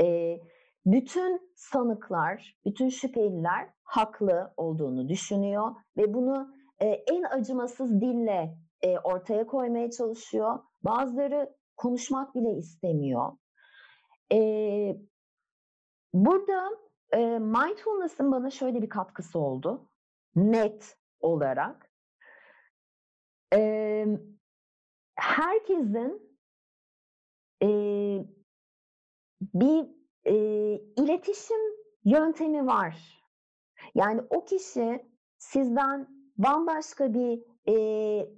E, 0.00 0.38
bütün 0.86 1.52
sanıklar, 1.54 2.58
bütün 2.64 2.88
şüpheliler 2.88 3.68
haklı 3.82 4.52
olduğunu 4.56 5.08
düşünüyor 5.08 5.74
ve 5.96 6.14
bunu 6.14 6.54
e, 6.80 6.86
en 6.86 7.22
acımasız 7.22 8.00
dille 8.00 8.58
e, 8.82 8.98
ortaya 8.98 9.46
koymaya 9.46 9.90
çalışıyor. 9.90 10.58
Bazıları 10.82 11.56
konuşmak 11.76 12.34
bile 12.34 12.52
istemiyor. 12.52 13.32
E, 14.32 14.38
burada 16.12 16.70
e, 17.12 17.38
mindfulness'ın 17.38 18.32
bana 18.32 18.50
şöyle 18.50 18.82
bir 18.82 18.88
katkısı 18.88 19.38
oldu. 19.38 19.90
Net 20.36 20.96
olarak. 21.20 21.90
E, 23.54 24.06
herkesin 25.14 26.38
e, 27.62 27.68
bir 29.54 29.86
e, 30.24 30.34
iletişim 30.96 31.60
yöntemi 32.04 32.66
var. 32.66 33.22
Yani 33.94 34.22
o 34.30 34.44
kişi 34.44 35.06
sizden 35.38 36.08
bambaşka 36.36 37.14
bir 37.14 37.42
e, 37.68 37.72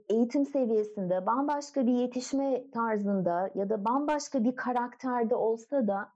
eğitim 0.09 0.47
seviyesinde, 0.47 1.27
bambaşka 1.27 1.86
bir 1.86 1.93
yetişme 1.93 2.70
tarzında 2.70 3.51
ya 3.55 3.70
da 3.70 3.85
bambaşka 3.85 4.44
bir 4.44 4.57
karakterde 4.57 5.35
olsa 5.35 5.86
da 5.86 6.12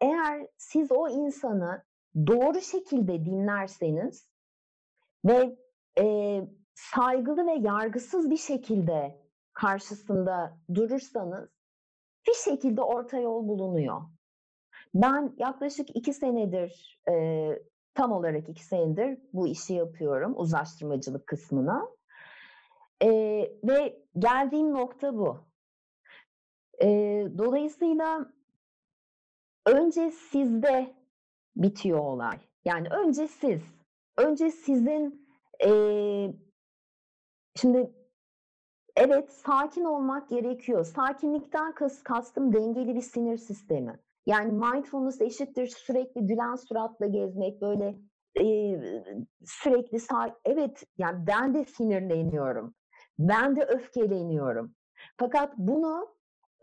eğer 0.00 0.46
siz 0.56 0.92
o 0.92 1.08
insanı 1.08 1.82
doğru 2.26 2.60
şekilde 2.60 3.24
dinlerseniz 3.24 4.28
ve 5.24 5.56
e, 5.98 6.40
saygılı 6.74 7.46
ve 7.46 7.52
yargısız 7.52 8.30
bir 8.30 8.36
şekilde 8.36 9.20
karşısında 9.52 10.58
durursanız 10.74 11.48
bir 12.28 12.34
şekilde 12.34 12.82
orta 12.82 13.18
yol 13.18 13.48
bulunuyor. 13.48 14.02
Ben 14.94 15.34
yaklaşık 15.38 15.96
iki 15.96 16.12
senedir, 16.12 17.00
e, 17.10 17.48
tam 17.94 18.12
olarak 18.12 18.48
iki 18.48 18.64
senedir 18.64 19.18
bu 19.32 19.48
işi 19.48 19.74
yapıyorum, 19.74 20.34
uzlaştırmacılık 20.36 21.26
kısmına. 21.26 21.95
E, 23.02 23.08
ve 23.64 24.02
geldiğim 24.18 24.72
nokta 24.72 25.16
bu. 25.16 25.38
E, 26.82 26.88
dolayısıyla 27.38 28.32
önce 29.66 30.10
sizde 30.10 30.94
bitiyor 31.56 31.98
olay. 31.98 32.38
Yani 32.64 32.88
önce 32.88 33.28
siz, 33.28 33.62
önce 34.16 34.50
sizin 34.50 35.28
e, 35.64 35.70
şimdi 37.56 37.92
evet 38.96 39.32
sakin 39.32 39.84
olmak 39.84 40.28
gerekiyor. 40.28 40.84
Sakinlikten 40.84 41.74
kas, 41.74 42.02
kastım 42.02 42.52
dengeli 42.52 42.94
bir 42.94 43.00
sinir 43.00 43.36
sistemi. 43.36 44.00
Yani 44.26 44.52
mindfulness 44.52 45.20
eşittir 45.20 45.66
sürekli 45.66 46.26
gülen 46.26 46.54
suratla 46.54 47.06
gezmek, 47.06 47.62
böyle 47.62 47.94
e, 48.40 48.44
sürekli 49.44 49.98
evet 50.44 50.84
yani 50.98 51.26
ben 51.26 51.54
de 51.54 51.64
sinirleniyorum. 51.64 52.74
Ben 53.18 53.56
de 53.56 53.64
öfkeleniyorum. 53.64 54.74
Fakat 55.16 55.52
bunu 55.58 56.16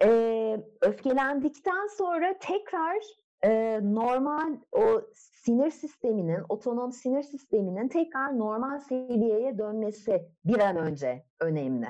e, 0.03 0.59
öfkelendikten 0.81 1.87
sonra 1.87 2.37
tekrar 2.39 2.97
e, 3.43 3.79
normal 3.83 4.57
o 4.71 5.01
sinir 5.13 5.71
sisteminin, 5.71 6.43
otonom 6.49 6.91
sinir 6.91 7.23
sisteminin 7.23 7.87
tekrar 7.87 8.39
normal 8.39 8.79
seviyeye 8.79 9.57
dönmesi 9.57 10.27
bir 10.45 10.59
an 10.59 10.77
önce 10.77 11.25
önemli. 11.39 11.87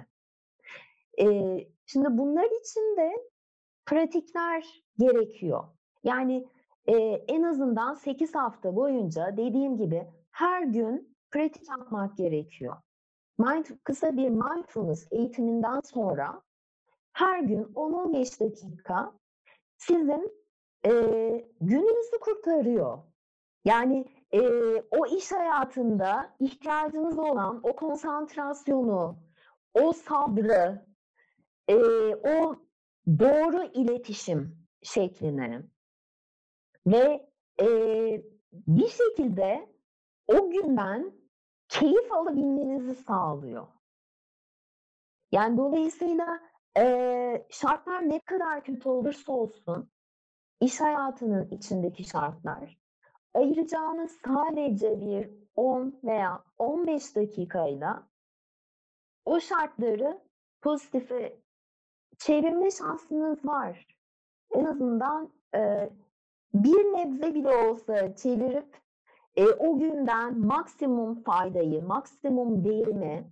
E, 1.20 1.26
şimdi 1.86 2.08
bunlar 2.10 2.62
için 2.62 2.98
de 2.98 3.12
pratikler 3.86 4.84
gerekiyor. 5.00 5.64
Yani 6.04 6.48
e, 6.86 6.96
en 7.28 7.44
azından 7.44 7.94
8 7.94 8.36
hafta 8.36 8.76
boyunca 8.76 9.38
dediğim 9.38 9.78
gibi 9.78 10.08
her 10.32 10.64
gün 10.64 11.18
pratik 11.32 11.70
yapmak 11.70 12.18
gerekiyor. 12.18 12.76
Mind, 13.38 13.66
kısa 13.84 14.18
bir 14.18 14.30
mindfulness 14.30 15.08
eğitiminden 15.12 15.80
sonra 15.80 16.42
her 17.14 17.40
gün 17.40 17.64
10-15 17.64 18.40
dakika 18.40 19.14
sizin 19.78 20.44
e, 20.86 20.92
gününüzü 21.62 22.20
kurtarıyor. 22.22 22.98
Yani 23.66 24.06
e, 24.34 24.42
o 24.82 25.06
iş 25.06 25.32
hayatında 25.32 26.36
ihtiyacınız 26.40 27.20
olan 27.20 27.60
o 27.64 27.76
konsantrasyonu, 27.76 29.18
o 29.74 29.94
sabrı, 29.94 30.86
e, 31.68 31.76
o 32.16 32.56
doğru 33.20 33.64
iletişim 33.64 34.58
şeklini 34.82 35.62
ve 36.88 37.30
e, 37.62 37.68
bir 38.54 38.88
şekilde 38.88 39.70
o 40.28 40.50
günden 40.50 41.23
keyif 41.74 42.12
alabilmenizi 42.12 42.96
sağlıyor. 42.96 43.68
Yani 45.32 45.58
dolayısıyla 45.58 46.40
e, 46.78 47.48
şartlar 47.50 48.10
ne 48.10 48.20
kadar 48.20 48.64
kötü 48.64 48.90
olursa 48.90 49.32
olsun 49.32 49.90
iş 50.62 50.82
hayatının 50.82 51.50
içindeki 51.52 52.04
şartlar 52.04 52.78
ayıracağınız 53.34 54.18
sadece 54.26 55.02
bir 55.02 55.30
10 55.56 56.00
veya 56.04 56.44
15 56.58 57.16
dakikayla 57.16 58.08
o 59.26 59.40
şartları 59.40 60.22
pozitife 60.62 61.40
çevirme 62.18 62.72
şansınız 62.72 63.46
var. 63.46 63.88
En 64.52 64.66
azından 64.66 65.30
e, 65.56 65.90
bir 66.54 66.84
nebze 66.84 67.36
bile 67.36 67.58
olsa 67.58 68.16
çevirip 68.16 68.83
e, 69.36 69.46
o 69.46 69.80
günden 69.80 70.40
maksimum 70.40 71.24
faydayı, 71.24 71.84
maksimum 71.84 72.66
verimi 72.66 73.32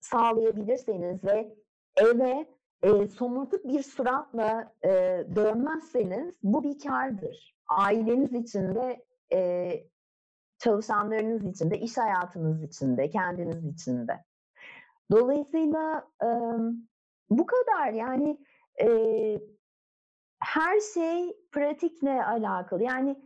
sağlayabilirseniz 0.00 1.24
ve 1.24 1.56
eve 1.96 2.46
e, 2.82 3.06
somurtuk 3.06 3.64
bir 3.64 3.82
suratla 3.82 4.74
e, 4.84 4.88
dönmezseniz 5.36 6.34
bu 6.42 6.62
bir 6.62 6.78
kardır. 6.78 7.56
Aileniz 7.68 8.32
için 8.32 8.74
de 8.74 9.06
e, 9.32 9.70
çalışanlarınız 10.58 11.44
için 11.44 11.70
de, 11.70 11.78
iş 11.78 11.98
hayatınız 11.98 12.62
için 12.62 12.96
de, 12.96 13.10
kendiniz 13.10 13.64
için 13.64 14.08
de. 14.08 14.24
Dolayısıyla 15.10 16.08
e, 16.22 16.28
bu 17.30 17.46
kadar 17.46 17.92
yani 17.92 18.38
e, 18.80 18.88
her 20.40 20.80
şey 20.94 21.36
pratikle 21.52 22.24
alakalı. 22.24 22.82
Yani 22.82 23.16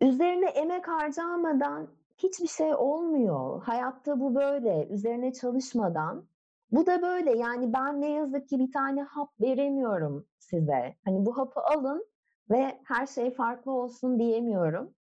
üzerine 0.00 0.48
emek 0.48 0.88
harcamadan 0.88 1.88
hiçbir 2.18 2.48
şey 2.48 2.74
olmuyor. 2.74 3.62
Hayatta 3.62 4.20
bu 4.20 4.34
böyle. 4.34 4.88
Üzerine 4.90 5.32
çalışmadan 5.32 6.28
bu 6.70 6.86
da 6.86 7.02
böyle 7.02 7.36
yani 7.36 7.72
ben 7.72 8.00
ne 8.00 8.10
yazık 8.10 8.48
ki 8.48 8.58
bir 8.58 8.72
tane 8.72 9.02
hap 9.02 9.40
veremiyorum 9.40 10.26
size. 10.38 10.96
Hani 11.04 11.26
bu 11.26 11.38
hapı 11.38 11.60
alın 11.60 12.06
ve 12.50 12.80
her 12.84 13.06
şey 13.06 13.34
farklı 13.34 13.72
olsun 13.72 14.18
diyemiyorum. 14.18 14.94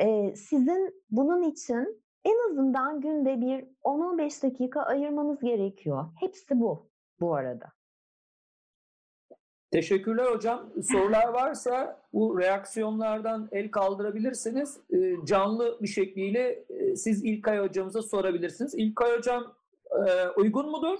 Ee, 0.00 0.34
sizin 0.36 1.02
bunun 1.10 1.42
için 1.42 2.02
en 2.24 2.50
azından 2.50 3.00
günde 3.00 3.40
bir 3.40 3.68
10-15 3.84 4.42
dakika 4.42 4.82
ayırmanız 4.82 5.40
gerekiyor. 5.40 6.04
Hepsi 6.20 6.60
bu 6.60 6.88
bu 7.20 7.34
arada. 7.34 7.75
Teşekkürler 9.76 10.24
hocam. 10.24 10.70
Sorular 10.82 11.28
varsa 11.28 12.00
bu 12.12 12.38
reaksiyonlardan 12.38 13.48
el 13.52 13.70
kaldırabilirsiniz. 13.70 14.80
Canlı 15.24 15.78
bir 15.82 15.88
şekliyle 15.88 16.64
siz 16.96 17.24
İlkay 17.24 17.58
hocamıza 17.58 18.02
sorabilirsiniz. 18.02 18.74
İlkay 18.74 19.16
hocam 19.16 19.54
e, 19.90 20.28
uygun 20.36 20.70
mudur? 20.70 20.98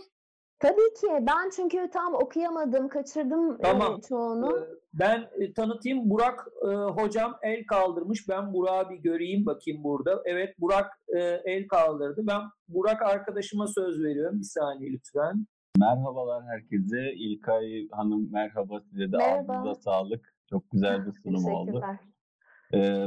Tabii 0.58 0.94
ki. 1.00 1.06
Ben 1.20 1.50
çünkü 1.56 1.90
tam 1.92 2.14
okuyamadım, 2.14 2.88
kaçırdım 2.88 3.58
tamam. 3.58 3.98
e, 3.98 4.00
çoğunu. 4.08 4.66
Ben 4.94 5.28
e, 5.40 5.52
tanıtayım. 5.52 6.10
Burak 6.10 6.48
e, 6.62 6.66
hocam 6.74 7.38
el 7.42 7.66
kaldırmış. 7.66 8.28
Ben 8.28 8.54
Burak'ı 8.54 8.90
bir 8.90 8.98
göreyim 8.98 9.46
bakayım 9.46 9.84
burada. 9.84 10.22
Evet 10.24 10.60
Burak 10.60 10.90
e, 11.08 11.20
el 11.44 11.68
kaldırdı. 11.68 12.26
Ben 12.26 12.40
Burak 12.68 13.02
arkadaşıma 13.02 13.66
söz 13.66 14.02
veriyorum. 14.02 14.38
Bir 14.38 14.44
saniye 14.44 14.92
lütfen. 14.92 15.46
Merhabalar 15.78 16.44
herkese. 16.44 17.12
İlkay 17.12 17.88
Hanım 17.90 18.32
merhaba 18.32 18.80
size 18.80 19.12
de 19.12 19.16
merhaba. 19.16 19.52
ağzınıza 19.52 19.74
sağlık. 19.74 20.34
Çok 20.50 20.70
güzel 20.70 21.06
bir 21.06 21.12
sunum 21.12 21.44
oldu. 21.44 21.82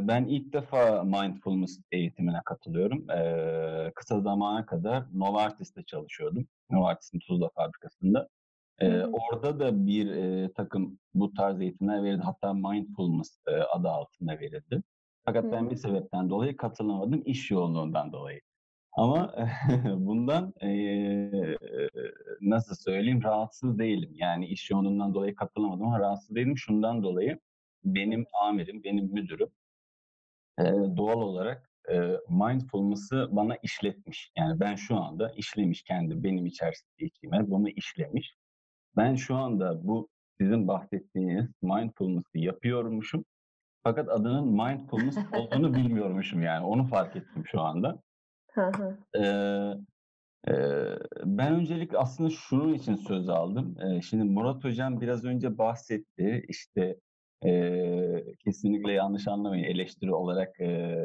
Ben 0.07 0.25
ilk 0.25 0.53
defa 0.53 1.03
mindfulness 1.03 1.79
eğitimine 1.91 2.41
katılıyorum. 2.45 3.07
Kısa 3.95 4.21
zamana 4.21 4.65
kadar 4.65 5.03
Novartis'te 5.13 5.83
çalışıyordum. 5.83 6.47
Novartis'in 6.71 7.19
Tuzla 7.19 7.49
fabrikasında. 7.49 8.27
Hı 8.79 9.11
Orada 9.13 9.59
da 9.59 9.85
bir 9.87 10.07
takım 10.53 10.99
bu 11.13 11.33
tarz 11.33 11.61
eğitimler 11.61 12.03
verildi. 12.03 12.21
Hatta 12.23 12.53
mindfulness 12.53 13.39
adı 13.73 13.89
altında 13.89 14.39
verildi. 14.39 14.83
Fakat 15.25 15.45
Hı. 15.45 15.51
ben 15.51 15.69
bir 15.69 15.75
sebepten 15.75 16.29
dolayı 16.29 16.57
katılamadım. 16.57 17.21
iş 17.25 17.51
yoğunluğundan 17.51 18.11
dolayı. 18.11 18.41
Ama 18.91 19.35
bundan 19.85 20.53
nasıl 22.41 22.75
söyleyeyim 22.75 23.23
rahatsız 23.23 23.79
değilim. 23.79 24.11
Yani 24.13 24.47
iş 24.47 24.69
yoğunluğundan 24.69 25.13
dolayı 25.13 25.35
katılamadım 25.35 25.87
ama 25.87 25.99
rahatsız 25.99 26.35
değilim. 26.35 26.57
Şundan 26.57 27.03
dolayı 27.03 27.39
benim 27.83 28.25
amirim, 28.41 28.83
benim 28.83 29.05
müdürüm 29.13 29.49
e, 30.59 30.63
doğal 30.97 31.21
olarak 31.21 31.69
e, 31.91 32.17
mindfulness'ı 32.29 33.27
bana 33.31 33.55
işletmiş. 33.63 34.31
Yani 34.37 34.59
ben 34.59 34.75
şu 34.75 34.95
anda 34.97 35.29
işlemiş 35.31 35.83
kendi 35.83 36.23
benim 36.23 36.45
içerisinde 36.45 37.05
içime 37.05 37.49
bunu 37.51 37.69
işlemiş. 37.69 38.35
Ben 38.97 39.15
şu 39.15 39.35
anda 39.35 39.87
bu 39.87 40.09
sizin 40.41 40.67
bahsettiğiniz 40.67 41.45
mindfulness'ı 41.61 42.37
yapıyormuşum. 42.37 43.25
Fakat 43.83 44.09
adının 44.09 44.47
mindfulness 44.47 45.17
olduğunu 45.33 45.73
bilmiyormuşum 45.73 46.41
yani. 46.41 46.65
Onu 46.65 46.87
fark 46.87 47.15
ettim 47.15 47.43
şu 47.45 47.61
anda. 47.61 48.01
Ee, 49.15 49.73
e, 50.47 50.53
ben 51.25 51.53
öncelikle 51.53 51.97
aslında 51.97 52.29
şunun 52.29 52.73
için 52.73 52.95
söz 52.95 53.29
aldım. 53.29 53.75
Ee, 53.81 54.01
şimdi 54.01 54.23
Murat 54.23 54.63
Hocam 54.63 55.01
biraz 55.01 55.25
önce 55.25 55.57
bahsetti. 55.57 56.45
İşte 56.47 56.95
e, 57.45 58.23
kesinlikle 58.45 58.91
yanlış 58.91 59.27
anlamayın 59.27 59.63
eleştiri 59.63 60.13
olarak 60.13 60.59
e, 60.59 60.95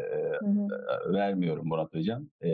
hı 0.41 0.47
hı. 0.47 1.13
vermiyorum 1.13 1.69
Murat 1.69 1.95
Hocam. 1.95 2.29
E, 2.45 2.51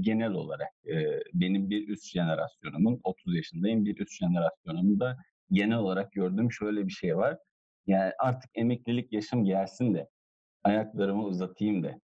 genel 0.00 0.32
olarak 0.32 0.72
e, 0.86 1.20
benim 1.34 1.70
bir 1.70 1.88
üst 1.88 2.12
jenerasyonumun 2.12 3.00
30 3.04 3.36
yaşındayım 3.36 3.84
bir 3.84 4.00
üst 4.00 4.18
jenerasyonumda 4.18 5.16
genel 5.50 5.78
olarak 5.78 6.12
gördüğüm 6.12 6.52
şöyle 6.52 6.86
bir 6.86 6.92
şey 6.92 7.16
var. 7.16 7.38
Yani 7.86 8.12
artık 8.18 8.50
emeklilik 8.54 9.12
yaşım 9.12 9.44
gelsin 9.44 9.94
de 9.94 10.08
ayaklarımı 10.64 11.24
uzatayım 11.24 11.82
da 11.82 11.98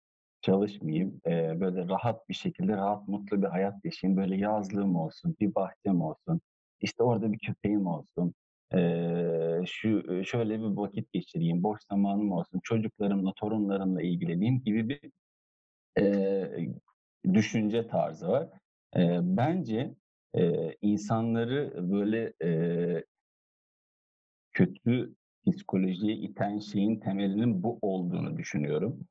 çalışmayayım. 0.47 1.21
E, 1.27 1.59
böyle 1.59 1.87
rahat 1.87 2.29
bir 2.29 2.33
şekilde 2.33 2.73
rahat 2.77 3.07
mutlu 3.07 3.41
bir 3.41 3.47
hayat 3.47 3.85
yaşayayım. 3.85 4.21
Böyle 4.21 4.37
yazlığım 4.37 4.95
olsun, 4.95 5.35
bir 5.39 5.55
bahçem 5.55 6.01
olsun. 6.01 6.41
İşte 6.81 7.03
orada 7.03 7.33
bir 7.33 7.39
köpeğim 7.39 7.87
olsun 7.87 8.33
e, 8.73 8.79
şu 9.65 10.23
şöyle 10.25 10.59
bir 10.59 10.77
vakit 10.77 11.13
geçireyim, 11.13 11.63
boş 11.63 11.79
zamanım 11.91 12.31
olsun, 12.31 12.59
çocuklarımla, 12.63 13.33
torunlarımla 13.33 14.01
ilgileneyim 14.01 14.63
gibi 14.63 14.89
bir 14.89 15.11
e, 15.99 16.67
düşünce 17.33 17.87
tarzı 17.87 18.27
var. 18.27 18.49
E, 18.95 19.19
bence 19.21 19.95
e, 20.37 20.73
insanları 20.81 21.91
böyle 21.91 22.33
e, 22.43 23.03
kötü 24.53 25.15
psikolojiye 25.47 26.15
iten 26.15 26.59
şeyin 26.59 26.99
temelinin 26.99 27.63
bu 27.63 27.79
olduğunu 27.81 28.37
düşünüyorum. 28.37 29.07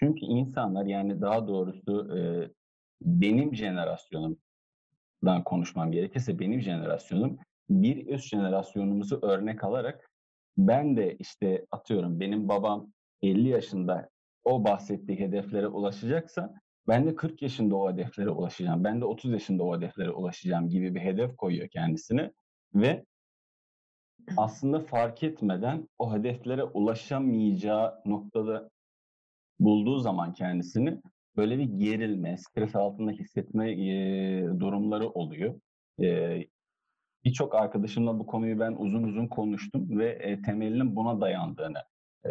Çünkü 0.00 0.20
insanlar 0.20 0.86
yani 0.86 1.20
daha 1.20 1.48
doğrusu 1.48 2.18
e, 2.18 2.20
benim 3.02 3.54
jenerasyonumdan 3.54 5.44
konuşmam 5.44 5.92
gerekirse 5.92 6.38
benim 6.38 6.60
jenerasyonum 6.60 7.38
bir 7.70 8.06
üst 8.06 8.28
jenerasyonumuzu 8.28 9.18
örnek 9.22 9.64
alarak 9.64 10.10
ben 10.58 10.96
de 10.96 11.16
işte 11.16 11.66
atıyorum 11.70 12.20
benim 12.20 12.48
babam 12.48 12.92
50 13.22 13.48
yaşında 13.48 14.08
o 14.44 14.64
bahsettiği 14.64 15.18
hedeflere 15.18 15.68
ulaşacaksa 15.68 16.54
ben 16.88 17.06
de 17.06 17.16
40 17.16 17.42
yaşında 17.42 17.76
o 17.76 17.92
hedeflere 17.92 18.30
ulaşacağım. 18.30 18.84
Ben 18.84 19.00
de 19.00 19.04
30 19.04 19.32
yaşında 19.32 19.64
o 19.64 19.76
hedeflere 19.76 20.10
ulaşacağım 20.10 20.68
gibi 20.68 20.94
bir 20.94 21.00
hedef 21.00 21.36
koyuyor 21.36 21.68
kendisine 21.68 22.32
ve 22.74 23.04
aslında 24.36 24.80
fark 24.80 25.22
etmeden 25.22 25.88
o 25.98 26.14
hedeflere 26.14 26.64
ulaşamayacağı 26.64 28.00
noktada 28.04 28.70
bulduğu 29.60 29.98
zaman 29.98 30.32
kendisini 30.32 31.00
böyle 31.36 31.58
bir 31.58 31.64
gerilme, 31.64 32.36
stres 32.36 32.76
altında 32.76 33.10
hissetme 33.10 33.72
e, 33.72 34.46
durumları 34.60 35.08
oluyor. 35.08 35.60
E, 36.02 36.38
Birçok 37.24 37.54
arkadaşımla 37.54 38.18
bu 38.18 38.26
konuyu 38.26 38.60
ben 38.60 38.72
uzun 38.78 39.02
uzun 39.02 39.26
konuştum 39.26 39.98
ve 39.98 40.08
e, 40.10 40.42
temelinin 40.42 40.96
buna 40.96 41.20
dayandığını 41.20 41.78
e, 42.26 42.30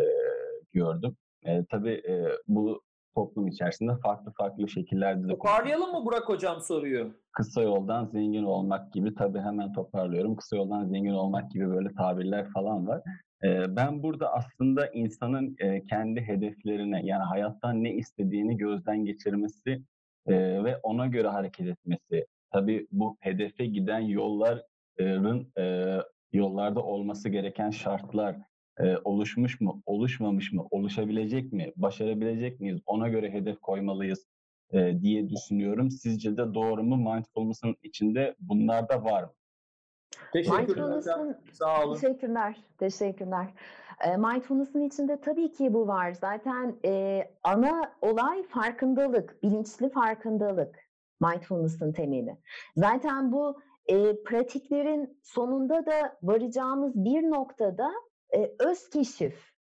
gördüm. 0.74 1.16
E, 1.46 1.66
tabii 1.66 2.02
e, 2.08 2.26
bu 2.48 2.82
toplum 3.16 3.48
içerisinde 3.48 3.92
farklı 4.04 4.32
farklı 4.38 4.70
şekillerde 4.70 5.24
de... 5.24 5.28
Toparlayalım 5.28 5.92
mı 5.92 6.06
Burak 6.06 6.30
Hocam 6.30 6.62
soruyu? 6.62 7.14
Kısa 7.32 7.62
yoldan 7.62 8.06
zengin 8.06 8.44
olmak 8.44 8.94
gibi 8.94 9.16
tabii 9.16 9.40
hemen 9.40 9.74
toparlıyorum. 9.74 10.36
Kısa 10.36 10.56
yoldan 10.56 10.86
zengin 10.86 11.14
olmak 11.14 11.52
gibi 11.52 11.70
böyle 11.70 11.90
tabirler 11.94 12.50
falan 12.50 12.88
var. 12.88 13.02
Ben 13.68 14.04
burada 14.04 14.34
aslında 14.34 14.88
insanın 14.88 15.56
kendi 15.90 16.22
hedeflerine 16.22 17.02
yani 17.04 17.24
hayattan 17.24 17.84
ne 17.84 17.94
istediğini 17.94 18.58
gözden 18.58 19.06
geçirmesi 19.06 19.82
ve 20.28 20.78
ona 20.78 21.08
göre 21.08 21.28
hareket 21.28 21.68
etmesi. 21.68 22.26
Tabii 22.52 22.88
bu 22.92 23.18
hedefe 23.20 23.66
giden 23.66 24.00
yolların 24.00 25.52
yollarda 26.32 26.84
olması 26.84 27.30
gereken 27.30 27.70
şartlar 27.70 28.36
oluşmuş 29.04 29.62
mu, 29.62 29.84
oluşmamış 29.86 30.54
mı, 30.54 30.68
oluşabilecek 30.72 31.54
mi, 31.54 31.74
başarabilecek 31.76 32.60
miyiz, 32.60 32.82
ona 32.86 33.08
göre 33.10 33.32
hedef 33.32 33.60
koymalıyız 33.62 34.28
diye 35.02 35.30
düşünüyorum. 35.30 35.92
Sizce 35.92 36.38
de 36.38 36.54
doğru 36.54 36.84
mu? 36.84 36.98
Mindfulness'ın 36.98 37.76
içinde 37.84 38.36
bunlar 38.40 38.90
da 38.90 39.04
var 39.04 39.24
mı? 39.24 39.34
Teşekkürler. 40.34 41.02
Sağ 41.54 41.86
olun. 41.86 41.96
Teşekkürler. 41.96 42.58
Teşekkürler. 42.78 43.48
Mindfulness'ın 44.18 44.82
içinde 44.82 45.22
tabii 45.22 45.52
ki 45.52 45.74
bu 45.74 45.88
var. 45.88 46.14
Zaten 46.14 46.76
e, 46.86 47.24
ana 47.44 47.92
olay 48.02 48.44
farkındalık, 48.44 49.44
bilinçli 49.44 49.90
farkındalık. 49.90 50.80
Mindfulness'ın 51.22 51.94
temeli. 51.94 52.38
Zaten 52.76 53.32
bu 53.32 53.62
e, 53.86 54.24
pratiklerin 54.24 55.20
sonunda 55.24 55.86
da 55.86 56.18
varacağımız 56.24 56.96
bir 56.96 57.22
noktada 57.24 57.92
e, 58.36 58.52
öz 58.60 58.90
keşif. 58.90 59.54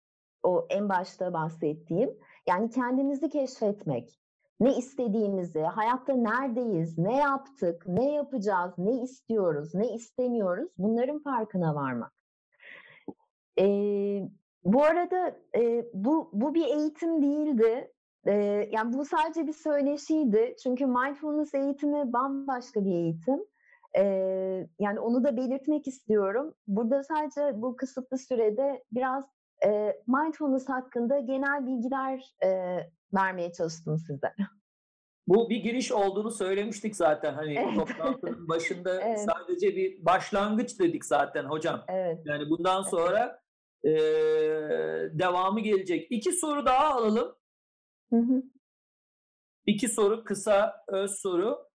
O 0.43 0.67
en 0.69 0.89
başta 0.89 1.33
bahsettiğim. 1.33 2.09
Yani 2.47 2.69
kendimizi 2.69 3.29
keşfetmek 3.29 4.22
ne 4.63 4.77
istediğimizi, 4.77 5.61
hayatta 5.61 6.13
neredeyiz, 6.13 6.97
ne 6.97 7.17
yaptık, 7.17 7.87
ne 7.87 8.13
yapacağız, 8.13 8.73
ne 8.77 9.01
istiyoruz, 9.01 9.75
ne 9.75 9.93
istemiyoruz 9.93 10.69
bunların 10.77 11.19
farkına 11.19 11.75
varmak. 11.75 12.11
E, 13.59 13.65
bu 14.63 14.83
arada 14.83 15.35
e, 15.55 15.85
bu, 15.93 16.29
bu 16.33 16.53
bir 16.53 16.65
eğitim 16.65 17.21
değildi. 17.21 17.91
E, 18.25 18.33
yani 18.71 18.93
bu 18.93 19.05
sadece 19.05 19.47
bir 19.47 19.53
söyleşiydi. 19.53 20.55
Çünkü 20.63 20.85
mindfulness 20.85 21.53
eğitimi 21.53 22.13
bambaşka 22.13 22.85
bir 22.85 22.91
eğitim. 22.91 23.45
E, 23.97 24.03
yani 24.79 24.99
onu 24.99 25.23
da 25.23 25.37
belirtmek 25.37 25.87
istiyorum. 25.87 26.53
Burada 26.67 27.03
sadece 27.03 27.61
bu 27.61 27.75
kısıtlı 27.75 28.17
sürede 28.17 28.83
biraz 28.91 29.23
e, 29.65 30.01
mindfulness 30.07 30.69
hakkında 30.69 31.19
genel 31.19 31.67
bilgiler 31.67 32.35
e, 32.43 32.79
vermeye 33.13 33.51
çalıştım 33.51 33.97
size. 33.99 34.33
Bu 35.27 35.49
bir 35.49 35.57
giriş 35.57 35.91
olduğunu 35.91 36.31
söylemiştik 36.31 36.95
zaten 36.95 37.33
hani 37.33 37.53
evet. 37.53 37.75
toplantının 37.75 38.47
başında 38.49 39.01
evet. 39.01 39.19
sadece 39.19 39.75
bir 39.75 40.05
başlangıç 40.05 40.79
dedik 40.79 41.05
zaten 41.05 41.43
hocam. 41.43 41.85
Evet. 41.87 42.19
Yani 42.25 42.49
bundan 42.49 42.81
sonra 42.81 43.41
e, 43.83 43.91
devamı 45.19 45.59
gelecek. 45.59 46.07
İki 46.11 46.31
soru 46.31 46.65
daha 46.65 46.85
alalım. 46.85 47.35
Hı 48.09 48.19
hı. 48.19 48.43
İki 49.65 49.87
soru 49.87 50.23
kısa 50.23 50.83
öz 50.87 51.11
soru. 51.11 51.69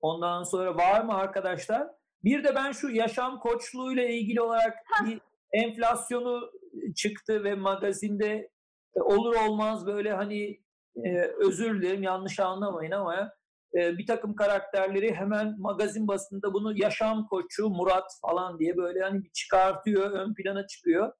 Ondan 0.00 0.42
sonra 0.42 0.76
var 0.76 1.04
mı 1.04 1.14
arkadaşlar? 1.14 1.88
Bir 2.24 2.44
de 2.44 2.54
ben 2.54 2.72
şu 2.72 2.90
yaşam 2.90 3.40
koçluğuyla 3.40 4.04
ilgili 4.04 4.40
olarak 4.40 4.76
bir 5.04 5.20
enflasyonu 5.52 6.50
çıktı 6.96 7.44
ve 7.44 7.54
magazinde 7.54 8.50
olur 8.94 9.34
olmaz 9.34 9.86
böyle 9.86 10.12
hani 10.12 10.62
e, 10.96 11.18
özür 11.20 11.82
dilerim 11.82 12.02
yanlış 12.02 12.40
anlamayın 12.40 12.90
ama 12.90 13.32
e, 13.74 13.98
bir 13.98 14.06
takım 14.06 14.34
karakterleri 14.34 15.14
hemen 15.14 15.54
magazin 15.58 16.08
basında 16.08 16.54
bunu 16.54 16.78
yaşam 16.78 17.26
koçu 17.26 17.68
Murat 17.68 18.18
falan 18.20 18.58
diye 18.58 18.76
böyle 18.76 19.00
hani 19.00 19.22
bir 19.22 19.30
çıkartıyor, 19.30 20.10
ön 20.10 20.34
plana 20.34 20.66
çıkıyor. 20.66 21.12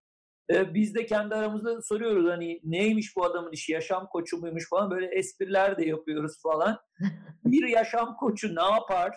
E, 0.51 0.75
biz 0.75 0.95
de 0.95 1.07
kendi 1.07 1.35
aramızda 1.35 1.83
soruyoruz 1.83 2.31
hani 2.31 2.61
neymiş 2.65 3.17
bu 3.17 3.25
adamın 3.25 3.53
işi, 3.53 3.73
yaşam 3.73 4.09
koçu 4.13 4.39
muymuş 4.39 4.69
falan 4.71 4.91
böyle 4.91 5.07
espriler 5.07 5.79
de 5.79 5.85
yapıyoruz 5.85 6.43
falan. 6.43 6.79
bir 7.45 7.69
yaşam 7.69 8.17
koçu 8.17 8.57
ne 8.57 8.63
yapar? 8.63 9.15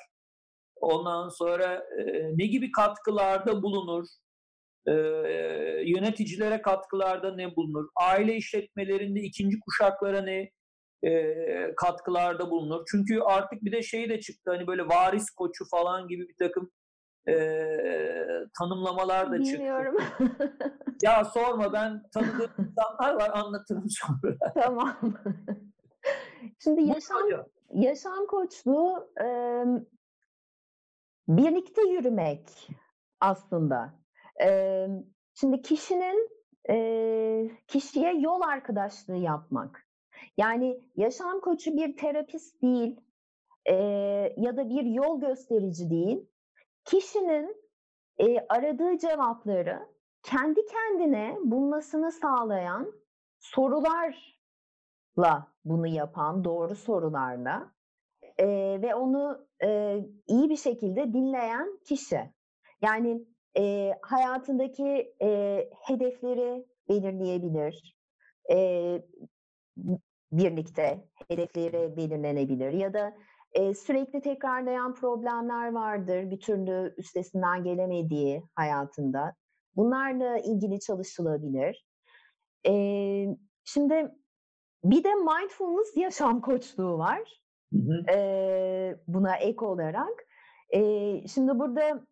Ondan 0.75 1.29
sonra 1.29 1.73
e, 1.73 2.31
ne 2.37 2.45
gibi 2.45 2.71
katkılarda 2.71 3.63
bulunur? 3.63 4.07
E, 4.87 4.91
yöneticilere 5.85 6.61
katkılarda 6.61 7.35
ne 7.35 7.55
bulunur? 7.55 7.89
Aile 7.95 8.35
işletmelerinde 8.35 9.19
ikinci 9.19 9.59
kuşaklara 9.59 10.21
ne 10.21 10.51
e, 11.03 11.75
katkılarda 11.75 12.49
bulunur? 12.49 12.85
Çünkü 12.91 13.19
artık 13.19 13.63
bir 13.63 13.71
de 13.71 13.81
şey 13.81 14.09
de 14.09 14.19
çıktı 14.19 14.51
hani 14.51 14.67
böyle 14.67 14.87
varis 14.87 15.29
koçu 15.29 15.65
falan 15.71 16.07
gibi 16.07 16.27
bir 16.27 16.35
takım 16.39 16.71
e, 17.27 17.35
tanımlamalar 18.59 19.31
da 19.31 19.39
Bilmiyorum. 19.39 19.97
çıktı. 19.97 20.77
ya 21.03 21.25
sorma 21.25 21.73
ben 21.73 22.03
tanıdığım 22.13 22.51
insanlar 22.59 23.13
var 23.13 23.31
anlatırım 23.33 23.85
sonra. 23.89 24.37
Tamam. 24.53 24.97
Şimdi 26.63 26.81
yaşam 26.81 27.21
yaşam 27.73 28.27
koçluğu 28.27 29.09
e, 29.21 29.27
birlikte 31.27 31.81
yürümek 31.81 32.69
aslında. 33.19 34.04
Şimdi 35.33 35.61
kişinin 35.61 36.29
kişiye 37.67 38.13
yol 38.13 38.41
arkadaşlığı 38.41 39.17
yapmak. 39.17 39.87
Yani 40.37 40.79
yaşam 40.95 41.39
koçu 41.39 41.77
bir 41.77 41.97
terapist 41.97 42.61
değil 42.61 42.99
ya 44.37 44.57
da 44.57 44.69
bir 44.69 44.83
yol 44.83 45.19
gösterici 45.19 45.89
değil. 45.89 46.29
Kişinin 46.85 47.65
aradığı 48.49 48.97
cevapları 48.97 49.79
kendi 50.23 50.65
kendine 50.65 51.37
bulmasını 51.43 52.11
sağlayan 52.11 52.93
sorularla 53.39 54.17
bunu 55.65 55.87
yapan, 55.87 56.43
doğru 56.43 56.75
sorularla 56.75 57.71
e, 58.37 58.47
ve 58.81 58.95
onu 58.95 59.47
e, 59.63 59.99
iyi 60.27 60.49
bir 60.49 60.57
şekilde 60.57 61.13
dinleyen 61.13 61.79
kişi. 61.85 62.33
Yani 62.81 63.25
e, 63.57 63.93
hayatındaki 64.01 65.13
e, 65.21 65.59
hedefleri 65.87 66.65
belirleyebilir. 66.89 67.97
E, 68.51 69.01
birlikte 70.31 71.07
hedefleri 71.27 71.97
belirlenebilir 71.97 72.73
ya 72.73 72.93
da 72.93 73.13
e, 73.53 73.73
sürekli 73.73 74.21
tekrarlayan 74.21 74.93
problemler 74.93 75.71
vardır 75.71 76.31
bir 76.31 76.39
türlü 76.39 76.93
üstesinden 76.97 77.63
gelemediği 77.63 78.43
hayatında. 78.55 79.35
Bunlarla 79.75 80.37
ilgili 80.37 80.79
çalışılabilir. 80.79 81.85
E, 82.67 82.73
şimdi 83.63 84.11
bir 84.83 85.03
de 85.03 85.13
mindfulness 85.15 85.97
yaşam 85.97 86.41
koçluğu 86.41 86.97
var. 86.97 87.41
Hı 87.73 87.79
hı. 87.79 88.11
E, 88.11 88.97
buna 89.07 89.35
ek 89.35 89.65
olarak. 89.65 90.27
E, 90.69 90.81
şimdi 91.27 91.59
burada 91.59 92.05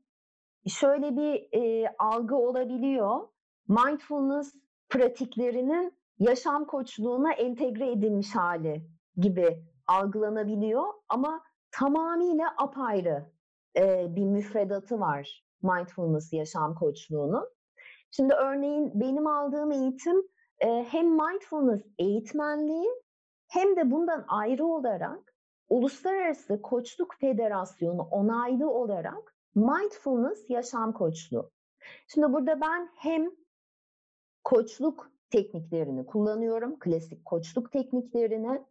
şöyle 0.68 1.18
bir 1.18 1.48
e, 1.54 1.94
algı 2.00 2.36
olabiliyor. 2.36 3.28
Mindfulness 3.68 4.54
pratiklerinin 4.90 5.94
yaşam 6.20 6.66
koçluğuna 6.66 7.34
entegre 7.34 7.92
edilmiş 7.92 8.36
hali 8.36 8.88
gibi 9.18 9.64
algılanabiliyor 9.88 10.84
ama 11.10 11.44
tamamıyla 11.72 12.56
apayrı 12.58 13.32
e, 13.78 14.16
bir 14.16 14.26
müfredatı 14.26 15.00
var 15.00 15.44
mindfulness 15.64 16.34
yaşam 16.34 16.76
koçluğunun. 16.76 17.50
Şimdi 18.12 18.34
örneğin 18.34 18.92
benim 18.94 19.28
aldığım 19.28 19.72
eğitim 19.72 20.28
e, 20.60 20.84
hem 20.84 21.10
mindfulness 21.10 21.82
eğitmenliği 22.00 22.90
hem 23.48 23.76
de 23.76 23.92
bundan 23.92 24.26
ayrı 24.28 24.66
olarak 24.66 25.34
Uluslararası 25.70 26.62
Koçluk 26.62 27.16
Federasyonu 27.20 28.02
onaylı 28.02 28.70
olarak 28.70 29.33
Mindfulness 29.56 30.50
yaşam 30.50 30.94
koçluğu. 30.94 31.52
Şimdi 32.08 32.34
burada 32.34 32.62
ben 32.62 32.90
hem 32.96 33.32
koçluk 34.44 35.12
tekniklerini 35.30 36.06
kullanıyorum. 36.06 36.80
Klasik 36.80 37.26
koçluk 37.26 37.72
tekniklerini, 37.72 38.66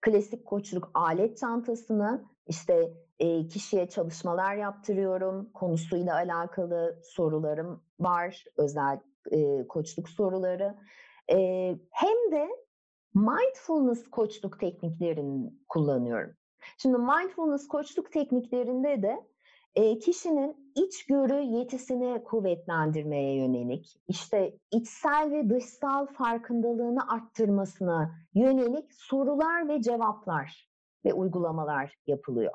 klasik 0.00 0.46
koçluk 0.46 0.90
alet 0.94 1.38
çantasını, 1.38 2.24
işte 2.46 2.94
e, 3.18 3.46
kişiye 3.46 3.88
çalışmalar 3.88 4.54
yaptırıyorum. 4.54 5.50
Konusuyla 5.52 6.14
alakalı 6.14 7.00
sorularım 7.04 7.82
var, 8.00 8.44
özel 8.56 9.00
e, 9.30 9.66
koçluk 9.66 10.08
soruları. 10.08 10.74
E, 11.32 11.38
hem 11.90 12.32
de 12.32 12.48
mindfulness 13.14 14.10
koçluk 14.10 14.60
tekniklerini 14.60 15.52
kullanıyorum. 15.68 16.34
Şimdi 16.78 16.98
mindfulness 16.98 17.68
koçluk 17.68 18.12
tekniklerinde 18.12 19.02
de 19.02 19.33
e, 19.76 19.98
kişinin 19.98 20.72
içgörü 20.74 21.40
yetisini 21.40 22.24
kuvvetlendirmeye 22.24 23.36
yönelik, 23.36 24.00
işte 24.08 24.58
içsel 24.70 25.30
ve 25.30 25.50
dışsal 25.50 26.06
farkındalığını 26.06 27.12
arttırmasına 27.12 28.14
yönelik 28.34 28.94
sorular 28.94 29.68
ve 29.68 29.82
cevaplar 29.82 30.70
ve 31.04 31.12
uygulamalar 31.12 31.98
yapılıyor. 32.06 32.52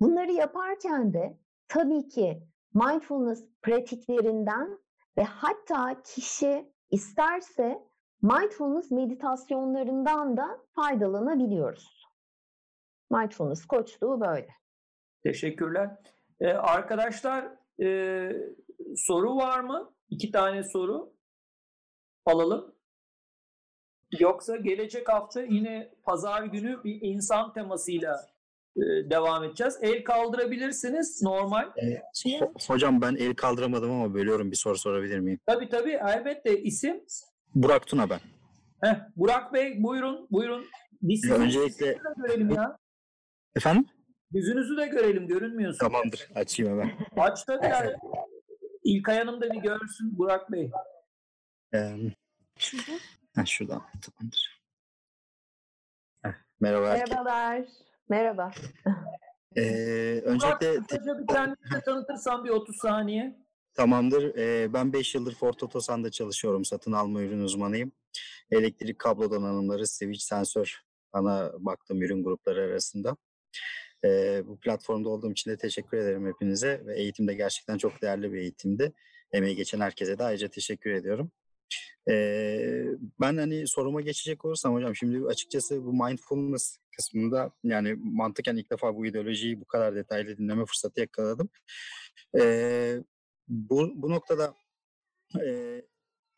Bunları 0.00 0.32
yaparken 0.32 1.14
de 1.14 1.38
tabii 1.68 2.08
ki 2.08 2.42
mindfulness 2.74 3.44
pratiklerinden 3.62 4.78
ve 5.18 5.24
hatta 5.24 6.02
kişi 6.02 6.72
isterse 6.90 7.82
mindfulness 8.22 8.90
meditasyonlarından 8.90 10.36
da 10.36 10.60
faydalanabiliyoruz. 10.74 12.06
Mindfulness 13.10 13.66
koçluğu 13.66 14.20
böyle. 14.20 14.48
Teşekkürler. 15.22 15.96
Ee, 16.40 16.46
arkadaşlar 16.46 17.44
e, 17.82 17.88
soru 18.96 19.36
var 19.36 19.60
mı? 19.60 19.92
İki 20.10 20.30
tane 20.30 20.64
soru 20.64 21.12
alalım. 22.26 22.74
Yoksa 24.20 24.56
gelecek 24.56 25.08
hafta 25.08 25.42
yine 25.42 25.94
pazar 26.04 26.42
günü 26.42 26.84
bir 26.84 26.98
insan 27.02 27.52
temasıyla 27.52 28.16
e, 28.76 28.80
devam 29.10 29.44
edeceğiz. 29.44 29.78
El 29.82 30.04
kaldırabilirsiniz 30.04 31.22
normal. 31.22 31.64
E, 31.76 31.84
ho- 32.24 32.68
hocam 32.72 33.00
ben 33.00 33.14
el 33.16 33.34
kaldıramadım 33.34 33.90
ama 33.90 34.14
bölüyorum 34.14 34.50
bir 34.50 34.56
soru 34.56 34.78
sorabilir 34.78 35.18
miyim? 35.18 35.40
Tabii 35.46 35.68
tabii 35.68 35.98
elbette 36.08 36.62
isim. 36.62 37.04
Burak 37.54 37.86
Tuna 37.86 38.10
ben. 38.10 38.20
Heh, 38.80 38.96
Burak 39.16 39.52
Bey 39.52 39.82
buyurun 39.82 40.28
buyurun. 40.30 40.66
Biz 41.02 41.30
öncelikle 41.30 41.98
görelim 42.16 42.50
ya. 42.50 42.78
efendim? 43.56 43.86
Yüzünüzü 44.32 44.76
de 44.76 44.86
görelim 44.86 45.26
görünmüyorsun. 45.26 45.78
Tamamdır 45.78 46.28
açayım 46.34 46.72
hemen. 46.72 46.92
Aç 47.16 47.44
tabii 47.44 47.66
yani. 47.66 47.92
İlkay 48.84 49.18
Hanım 49.18 49.40
da 49.40 49.50
bir 49.52 49.60
görsün 49.60 50.18
Burak 50.18 50.52
Bey. 50.52 50.70
Ee, 51.74 51.96
ha, 53.34 53.46
şuradan 53.46 53.82
tamamdır. 54.02 54.62
Heh, 56.22 56.32
merhaba. 56.60 56.86
Merhabalar. 56.86 57.64
Merhaba. 58.08 58.50
Ee, 59.56 60.20
öncelikle 60.24 60.76
kısaca 60.76 61.18
bir 61.18 61.26
kendini 61.26 61.80
tanıtırsan 61.84 62.44
bir 62.44 62.50
30 62.50 62.76
saniye. 62.76 63.46
Tamamdır. 63.74 64.34
Ee, 64.34 64.72
ben 64.72 64.92
5 64.92 65.14
yıldır 65.14 65.34
Ford 65.34 65.60
Otosan'da 65.60 66.10
çalışıyorum. 66.10 66.64
Satın 66.64 66.92
alma 66.92 67.20
ürün 67.22 67.40
uzmanıyım. 67.40 67.92
Elektrik 68.50 68.98
kablo 68.98 69.30
donanımları, 69.30 69.86
switch 69.86 70.20
sensör 70.20 70.80
ana 71.12 71.52
baktığım 71.58 72.02
ürün 72.02 72.24
grupları 72.24 72.62
arasında. 72.62 73.16
Ee, 74.06 74.42
bu 74.46 74.60
platformda 74.60 75.08
olduğum 75.08 75.32
için 75.32 75.50
de 75.50 75.56
teşekkür 75.56 75.96
ederim 75.98 76.26
hepinize. 76.26 76.82
Ve 76.86 77.00
eğitim 77.00 77.28
de 77.28 77.34
gerçekten 77.34 77.78
çok 77.78 78.02
değerli 78.02 78.32
bir 78.32 78.38
eğitimdi. 78.38 78.92
Emeği 79.32 79.56
geçen 79.56 79.80
herkese 79.80 80.18
de 80.18 80.24
ayrıca 80.24 80.48
teşekkür 80.48 80.90
ediyorum. 80.90 81.30
Ee, 82.10 82.84
ben 83.20 83.36
hani 83.36 83.66
soruma 83.66 84.00
geçecek 84.00 84.44
olursam 84.44 84.74
hocam 84.74 84.96
şimdi 84.96 85.26
açıkçası 85.26 85.84
bu 85.84 85.92
mindfulness 85.92 86.78
kısmında 86.96 87.52
yani 87.64 87.94
mantıken 87.94 88.56
ilk 88.56 88.70
defa 88.70 88.96
bu 88.96 89.06
ideolojiyi 89.06 89.60
bu 89.60 89.64
kadar 89.64 89.94
detaylı 89.96 90.38
dinleme 90.38 90.64
fırsatı 90.66 91.00
yakaladım. 91.00 91.48
Ee, 92.38 92.96
bu, 93.48 93.92
bu 93.94 94.10
noktada 94.10 94.54
e, 95.46 95.82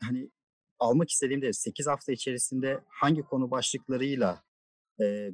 hani 0.02 0.30
almak 0.78 1.10
istediğimde 1.10 1.52
8 1.52 1.86
hafta 1.86 2.12
içerisinde 2.12 2.80
hangi 2.88 3.22
konu 3.22 3.50
başlıklarıyla 3.50 4.47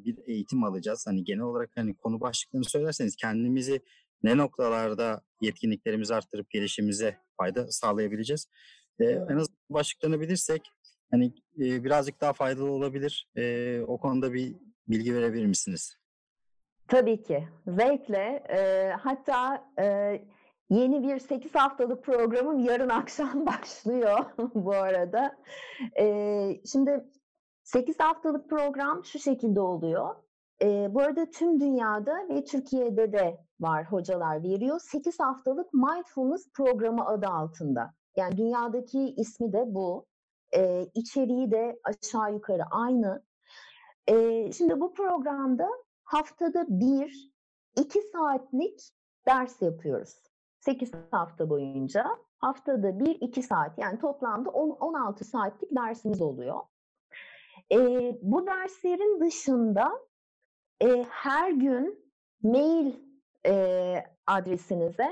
bir 0.05 0.19
eğitim 0.27 0.65
alacağız? 0.65 1.05
Hani 1.07 1.25
genel 1.25 1.43
olarak 1.43 1.71
hani 1.77 1.97
konu 1.97 2.21
başlıklarını 2.21 2.65
söylerseniz 2.65 3.17
kendimizi 3.17 3.81
ne 4.23 4.37
noktalarda 4.37 5.23
yetkinliklerimizi 5.41 6.15
arttırıp 6.15 6.51
gelişimize 6.51 7.19
fayda 7.37 7.73
sağlayabileceğiz? 7.73 8.49
En 9.01 9.37
az 9.37 9.47
başlıklarını 9.71 10.21
bilirsek 10.21 10.63
hani 11.11 11.33
birazcık 11.57 12.21
daha 12.21 12.33
faydalı 12.33 12.71
olabilir. 12.71 13.29
O 13.87 13.99
konuda 13.99 14.33
bir 14.33 14.55
bilgi 14.89 15.15
verebilir 15.15 15.47
misiniz? 15.47 15.97
Tabii 16.89 17.23
ki. 17.23 17.49
Zevkle. 17.67 18.43
Hatta 19.01 19.65
Yeni 20.71 21.03
bir 21.03 21.19
8 21.19 21.55
haftalık 21.55 22.05
programım 22.05 22.59
yarın 22.59 22.89
akşam 23.01 23.47
başlıyor 23.47 24.19
bu 24.55 24.73
arada. 24.73 25.37
Şimdi 26.73 27.05
8 27.65 28.01
haftalık 28.01 28.51
program 28.51 29.05
şu 29.05 29.19
şekilde 29.19 29.61
oluyor. 29.61 30.17
Ee, 30.63 30.95
bu 30.95 31.01
arada 31.01 31.31
tüm 31.31 31.61
dünyada 31.61 32.29
ve 32.29 32.45
Türkiye'de 32.45 33.13
de 33.13 33.45
var 33.61 33.93
hocalar 33.93 34.43
veriyor. 34.43 34.81
8 34.81 35.21
haftalık 35.21 35.75
Mindfulness 35.75 36.53
programı 36.53 37.07
adı 37.07 37.27
altında. 37.27 37.95
Yani 38.17 38.37
dünyadaki 38.37 39.15
ismi 39.17 39.53
de 39.53 39.75
bu. 39.75 40.07
Ee, 40.57 40.87
içeriği 40.95 41.51
de 41.51 41.81
aşağı 41.85 42.33
yukarı 42.33 42.63
aynı. 42.71 43.25
Ee, 44.07 44.53
şimdi 44.53 44.81
bu 44.81 44.95
programda 44.95 45.69
haftada 46.05 46.67
bir, 46.69 47.33
iki 47.77 48.03
saatlik 48.03 48.91
ders 49.27 49.63
yapıyoruz. 49.63 50.23
8 50.61 50.91
hafta 51.11 51.51
boyunca 51.51 52.07
haftada 52.39 52.89
1-2 52.89 53.43
saat 53.43 53.79
yani 53.79 53.99
toplamda 53.99 54.51
10, 54.51 54.71
16 54.71 55.25
saatlik 55.25 55.77
dersimiz 55.77 56.21
oluyor. 56.21 56.61
E, 57.73 57.79
bu 58.23 58.47
derslerin 58.47 59.21
dışında 59.21 59.93
e, 60.83 61.05
her 61.11 61.51
gün 61.51 62.13
mail 62.43 62.93
e, 63.47 64.05
adresinize 64.27 65.11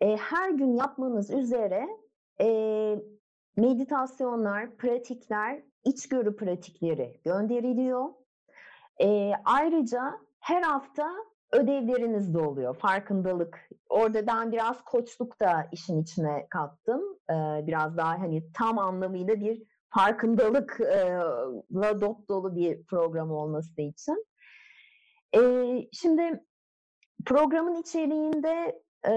e, 0.00 0.16
her 0.16 0.50
gün 0.50 0.76
yapmanız 0.76 1.30
üzere 1.30 1.88
e, 2.40 2.48
meditasyonlar, 3.56 4.76
pratikler, 4.76 5.62
içgörü 5.84 6.36
pratikleri 6.36 7.20
gönderiliyor. 7.24 8.08
E, 9.02 9.32
ayrıca 9.44 10.20
her 10.40 10.62
hafta 10.62 11.12
ödevleriniz 11.52 12.34
de 12.34 12.38
oluyor. 12.38 12.76
Farkındalık. 12.76 13.68
Orada 13.88 14.26
ben 14.26 14.52
biraz 14.52 14.84
koçluk 14.84 15.40
da 15.40 15.68
işin 15.72 16.02
içine 16.02 16.46
kattım. 16.50 17.02
Ee, 17.30 17.66
biraz 17.66 17.96
daha 17.96 18.10
hani 18.10 18.52
tam 18.52 18.78
anlamıyla 18.78 19.40
bir 19.40 19.62
farkındalıkla 19.96 22.00
dop 22.00 22.28
dolu 22.28 22.56
bir 22.56 22.84
program 22.84 23.30
olması 23.30 23.82
için. 23.82 24.26
Ee, 25.36 25.88
şimdi 25.92 26.44
programın 27.26 27.74
içeriğinde 27.74 28.82
e, 29.08 29.14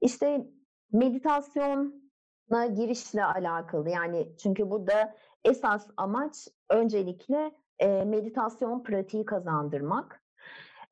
işte 0.00 0.46
meditasyona 0.92 2.66
girişle 2.74 3.24
alakalı 3.24 3.90
yani 3.90 4.28
çünkü 4.42 4.70
burada 4.70 5.14
esas 5.44 5.86
amaç 5.96 6.48
öncelikle 6.70 7.52
e, 7.78 8.04
meditasyon 8.04 8.82
pratiği 8.82 9.24
kazandırmak. 9.24 10.22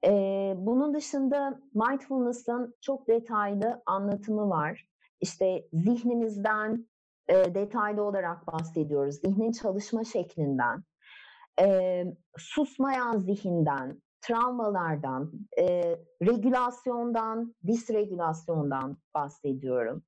E, 0.05 0.11
bunun 0.57 0.95
dışında 0.95 1.61
mindfulness'ın 1.75 2.75
çok 2.81 3.09
detaylı 3.09 3.83
anlatımı 3.87 4.51
var. 4.51 4.87
İşte 5.21 5.69
zihnimizden 5.73 6.90
e, 7.29 7.55
detaylı 7.55 8.03
olarak 8.03 8.47
bahsediyoruz. 8.47 9.15
Zihnin 9.15 9.53
çalışma 9.53 10.05
şeklinden, 10.05 10.85
e, 11.61 12.05
susmayan 12.39 13.19
zihinden, 13.19 14.03
travmalardan, 14.21 15.33
e, 15.59 15.97
regülasyondan, 16.23 17.55
disregülasyondan 17.67 18.97
bahsediyorum. 19.15 20.03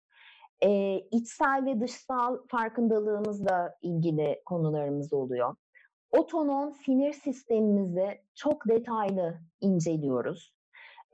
E, 0.64 0.98
içsel 1.10 1.64
ve 1.66 1.80
dışsal 1.80 2.38
farkındalığımızla 2.48 3.74
ilgili 3.82 4.42
konularımız 4.44 5.12
oluyor 5.12 5.54
otonom 6.12 6.74
sinir 6.74 7.12
sistemimizi 7.12 8.20
çok 8.34 8.68
detaylı 8.68 9.40
inceliyoruz. 9.60 10.54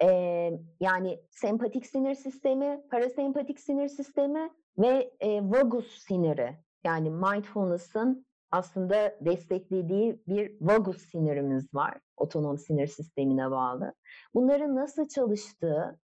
Ee, 0.02 0.52
yani 0.80 1.20
sempatik 1.30 1.86
sinir 1.86 2.14
sistemi, 2.14 2.80
parasempatik 2.90 3.60
sinir 3.60 3.88
sistemi 3.88 4.50
ve 4.78 5.12
e, 5.20 5.42
vagus 5.42 5.98
siniri 5.98 6.56
yani 6.84 7.10
mindfulness'ın 7.10 8.26
aslında 8.50 9.16
desteklediği 9.20 10.22
bir 10.26 10.56
vagus 10.60 11.10
sinirimiz 11.10 11.74
var 11.74 12.00
otonom 12.16 12.58
sinir 12.58 12.86
sistemine 12.86 13.50
bağlı. 13.50 13.94
Bunların 14.34 14.76
nasıl 14.76 15.08
çalıştığı, 15.08 16.00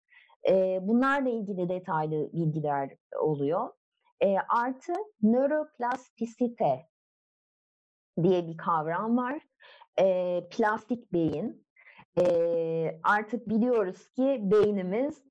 e, 0.50 0.80
bunlarla 0.82 1.30
ilgili 1.30 1.70
detaylı 1.70 2.34
bilgiler 2.34 2.96
oluyor. 3.20 3.70
e, 4.22 4.36
artı 4.50 4.94
nöroplastisite 5.22 6.88
diye 8.24 8.48
bir 8.48 8.58
kavram 8.58 9.18
var. 9.18 9.42
E, 10.00 10.40
plastik 10.52 11.14
beyin. 11.14 11.68
E, 12.20 13.00
artık 13.04 13.50
biliyoruz 13.50 14.10
ki 14.10 14.40
beynimiz 14.42 15.24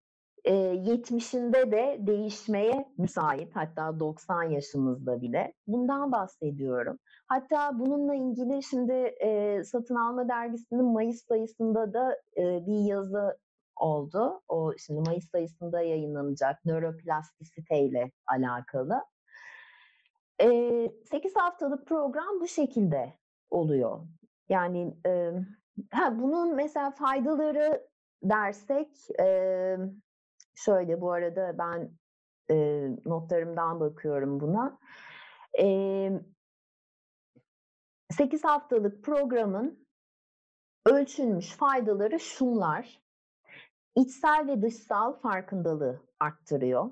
e, 0.44 0.52
70'inde 0.52 1.73
de 1.73 1.97
değişmeye 2.01 2.89
müsait. 2.98 3.56
Hatta 3.56 4.01
90 4.01 4.43
yaşımızda 4.43 5.23
bile. 5.23 5.52
Bundan 5.66 6.12
bahsediyorum. 6.12 6.98
Hatta 7.27 7.78
bununla 7.78 8.14
ilgili 8.14 8.62
şimdi 8.62 8.93
e, 8.93 9.62
Satın 9.64 9.94
Alma 9.94 10.28
Dergisi'nin 10.28 10.85
Mayıs 10.85 11.27
sayısında 11.27 11.93
da 11.93 12.16
e, 12.36 12.66
bir 12.66 12.78
yazı 12.78 13.39
oldu. 13.77 14.43
O 14.48 14.73
şimdi 14.78 15.01
Mayıs 15.01 15.31
sayısında 15.31 15.81
yayınlanacak 15.81 16.64
nöroplastisite 16.64 17.78
ile 17.78 18.10
alakalı. 18.27 19.05
E, 20.40 20.48
8 21.10 21.36
haftalık 21.36 21.86
program 21.86 22.40
bu 22.40 22.48
şekilde 22.48 23.12
oluyor. 23.51 24.01
Yani 24.48 24.97
e, 25.06 25.32
ha, 25.90 26.19
bunun 26.20 26.55
mesela 26.55 26.90
faydaları 26.90 27.86
dersek 28.23 28.89
e, 29.20 29.77
şöyle 30.55 31.01
bu 31.01 31.12
arada 31.12 31.59
ben 31.59 31.91
e, 32.51 32.89
notlarımdan 33.07 33.81
bakıyorum 33.81 34.41
buna. 34.41 34.79
E, 35.59 35.66
8 38.11 38.45
haftalık 38.45 39.05
programın 39.05 39.87
ölçülmüş 40.87 41.57
faydaları 41.57 42.20
şunlar. 42.20 43.03
İçsel 43.97 44.47
ve 44.49 44.62
dışsal 44.62 45.12
farkındalığı 45.12 46.01
arttırıyor. 46.20 46.91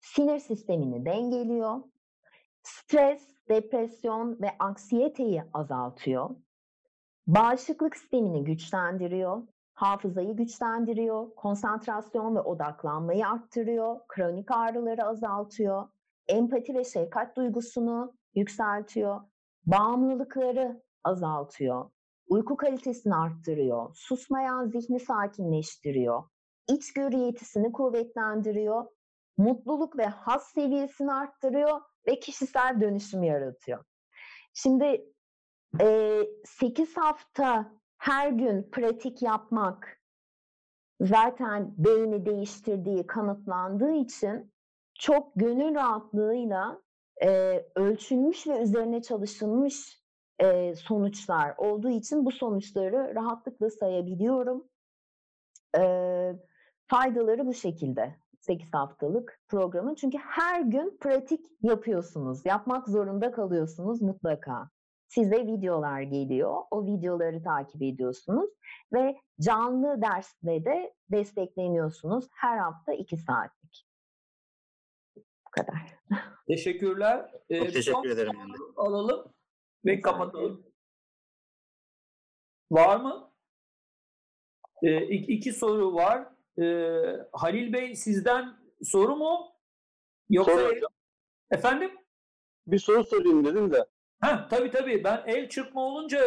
Sinir 0.00 0.38
sistemini 0.38 1.04
dengeliyor. 1.06 1.80
Stres, 2.62 3.28
depresyon 3.48 4.42
ve 4.42 4.58
anksiyeteyi 4.58 5.42
azaltıyor. 5.54 6.30
Bağışıklık 7.26 7.96
sistemini 7.96 8.44
güçlendiriyor. 8.44 9.42
Hafızayı 9.78 10.36
güçlendiriyor. 10.36 11.34
Konsantrasyon 11.34 12.36
ve 12.36 12.40
odaklanmayı 12.40 13.28
arttırıyor. 13.28 14.00
Kronik 14.08 14.50
ağrıları 14.50 15.04
azaltıyor. 15.04 15.88
Empati 16.28 16.74
ve 16.74 16.84
şefkat 16.84 17.36
duygusunu 17.36 18.14
yükseltiyor. 18.34 19.20
Bağımlılıkları 19.66 20.82
azaltıyor 21.04 21.90
uyku 22.28 22.56
kalitesini 22.56 23.14
arttırıyor, 23.14 23.90
susmayan 23.94 24.66
zihni 24.66 25.00
sakinleştiriyor, 25.00 26.22
içgörü 26.68 27.16
yetisini 27.16 27.72
kuvvetlendiriyor, 27.72 28.84
mutluluk 29.36 29.98
ve 29.98 30.06
haz 30.06 30.42
seviyesini 30.42 31.12
arttırıyor 31.12 31.80
ve 32.06 32.20
kişisel 32.20 32.80
dönüşüm 32.80 33.22
yaratıyor. 33.22 33.84
Şimdi 34.54 35.04
e, 35.80 36.20
8 36.44 36.96
hafta 36.96 37.72
her 37.98 38.30
gün 38.30 38.62
pratik 38.72 39.22
yapmak 39.22 40.00
zaten 41.00 41.74
beyni 41.78 42.26
değiştirdiği 42.26 43.06
kanıtlandığı 43.06 43.92
için 43.92 44.52
çok 44.94 45.32
gönül 45.36 45.74
rahatlığıyla 45.74 46.82
e, 47.22 47.64
ölçülmüş 47.74 48.46
ve 48.46 48.62
üzerine 48.62 49.02
çalışılmış 49.02 50.02
e, 50.38 50.74
sonuçlar 50.74 51.54
olduğu 51.58 51.90
için 51.90 52.24
bu 52.24 52.32
sonuçları 52.32 53.14
rahatlıkla 53.14 53.70
sayabiliyorum. 53.70 54.68
E, 55.78 55.82
faydaları 56.86 57.46
bu 57.46 57.54
şekilde 57.54 58.16
8 58.40 58.74
haftalık 58.74 59.40
programın. 59.48 59.94
Çünkü 59.94 60.18
her 60.18 60.60
gün 60.60 60.98
pratik 61.00 61.46
yapıyorsunuz. 61.62 62.46
Yapmak 62.46 62.88
zorunda 62.88 63.32
kalıyorsunuz 63.32 64.02
mutlaka. 64.02 64.70
Size 65.08 65.46
videolar 65.46 66.02
geliyor. 66.02 66.62
O 66.70 66.86
videoları 66.86 67.42
takip 67.42 67.82
ediyorsunuz 67.82 68.50
ve 68.92 69.20
canlı 69.40 70.02
dersle 70.02 70.64
de 70.64 70.94
destekleniyorsunuz. 71.10 72.28
Her 72.32 72.58
hafta 72.58 72.92
2 72.92 73.16
saatlik. 73.16 73.86
Bu 75.16 75.50
kadar. 75.50 75.98
Teşekkürler. 76.46 77.30
Çok 77.32 77.42
ee, 77.50 77.72
teşekkür 77.72 78.10
ederim. 78.10 78.32
Alalım 78.76 79.34
ve 79.84 80.00
kapatalım. 80.00 80.66
Var 82.70 82.96
mı? 82.96 83.32
Ee, 84.82 85.06
iki, 85.06 85.32
iki 85.32 85.52
soru 85.52 85.94
var. 85.94 86.28
Ee, 86.62 87.26
Halil 87.32 87.72
Bey 87.72 87.96
sizden 87.96 88.56
soru 88.82 89.16
mu? 89.16 89.52
Yoksa 90.30 90.52
soru 90.52 90.80
efendim? 91.50 91.90
Bir 92.66 92.78
soru 92.78 93.04
sorayım 93.04 93.44
dedim 93.44 93.72
de. 93.72 93.86
Ha, 94.20 94.46
tabii 94.50 94.70
tabii 94.70 95.04
ben 95.04 95.22
el 95.26 95.48
çırpma 95.48 95.80
olunca 95.80 96.20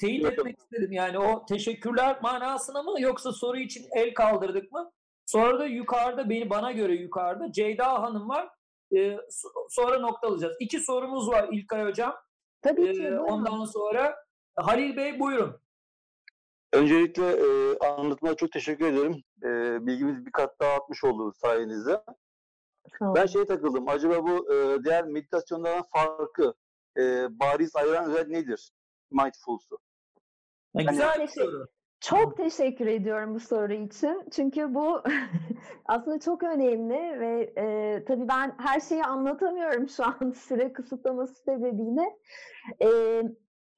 teyit 0.00 0.24
Yok. 0.24 0.32
etmek 0.32 0.58
istedim. 0.58 0.92
Yani 0.92 1.18
o 1.18 1.46
teşekkürler 1.46 2.18
manasına 2.22 2.82
mı 2.82 3.00
yoksa 3.00 3.32
soru 3.32 3.58
için 3.58 3.86
el 3.92 4.14
kaldırdık 4.14 4.72
mı? 4.72 4.90
Sonra 5.26 5.58
da 5.58 5.66
yukarıda 5.66 6.30
beni 6.30 6.50
bana 6.50 6.72
göre 6.72 6.94
yukarıda 6.94 7.52
Ceyda 7.52 8.02
Hanım 8.02 8.28
var. 8.28 8.48
Ee, 8.96 9.16
sonra 9.70 9.98
nokta 9.98 10.28
alacağız. 10.28 10.56
İki 10.60 10.80
sorumuz 10.80 11.28
var 11.28 11.48
İlkay 11.52 11.84
Hocam. 11.84 12.14
Tabii 12.62 12.92
ki. 12.92 13.02
Ee, 13.02 13.18
ondan 13.18 13.64
sonra 13.64 14.16
Halil 14.56 14.96
Bey 14.96 15.20
buyurun. 15.20 15.60
Öncelikle 16.72 17.30
e, 17.30 17.78
anlatıma 17.78 18.34
çok 18.34 18.52
teşekkür 18.52 18.86
ederim. 18.86 19.22
E, 19.42 19.48
bilgimiz 19.86 20.26
bir 20.26 20.32
kat 20.32 20.60
daha 20.60 20.72
artmış 20.72 21.04
oldu 21.04 21.32
sayenizde. 21.32 22.02
Ben 23.00 23.26
şeye 23.26 23.46
takıldım. 23.46 23.88
Acaba 23.88 24.24
bu 24.24 24.54
e, 24.54 24.84
diğer 24.84 25.04
meditasyonlardan 25.04 25.84
farkı 25.94 26.54
e, 26.96 27.26
bariz 27.40 27.76
ayıran 27.76 28.10
özellik 28.10 28.28
nedir? 28.28 28.72
Mindfulness'u. 29.10 29.78
Yani, 30.74 30.86
güzel 30.90 31.22
bir 31.22 31.28
soru. 31.28 31.66
Çok 32.00 32.36
teşekkür 32.36 32.86
ediyorum 32.86 33.34
bu 33.34 33.40
soru 33.40 33.72
için. 33.72 34.28
Çünkü 34.30 34.74
bu 34.74 35.02
aslında 35.86 36.20
çok 36.20 36.42
önemli 36.42 37.20
ve 37.20 37.52
e, 37.56 38.04
tabii 38.04 38.28
ben 38.28 38.54
her 38.58 38.80
şeyi 38.80 39.04
anlatamıyorum 39.04 39.88
şu 39.88 40.04
an 40.04 40.30
süre 40.36 40.72
kısıtlaması 40.72 41.34
sebebiyle. 41.34 42.18
E, 42.82 43.22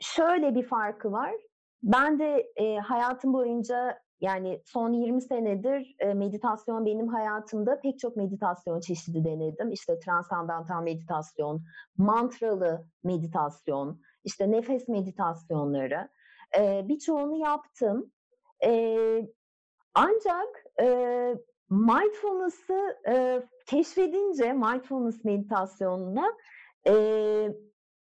şöyle 0.01 0.55
bir 0.55 0.67
farkı 0.67 1.13
var. 1.13 1.35
Ben 1.83 2.19
de 2.19 2.53
e, 2.57 2.79
hayatım 2.79 3.33
boyunca 3.33 4.03
yani 4.21 4.63
son 4.65 4.93
20 4.93 5.23
senedir 5.23 5.97
e, 5.99 6.15
meditasyon 6.15 6.87
benim 6.87 7.09
hayatımda 7.09 7.81
pek 7.81 7.99
çok 7.99 8.17
meditasyon 8.17 8.81
çeşidi 8.81 9.25
denedim. 9.25 9.73
İşte 9.73 9.99
transandantal 9.99 10.83
meditasyon, 10.83 11.63
mantralı 11.97 12.87
meditasyon, 13.05 14.01
işte 14.25 14.51
nefes 14.51 14.89
meditasyonları. 14.89 16.09
E, 16.59 16.89
birçoğunu 16.89 17.37
yaptım. 17.37 18.13
E, 18.65 19.29
ancak 19.95 20.65
e, 20.81 20.87
mindfulness'ı 21.71 22.97
keşfedince 23.67 24.53
mindfulness 24.53 25.25
meditasyonuna 25.25 26.33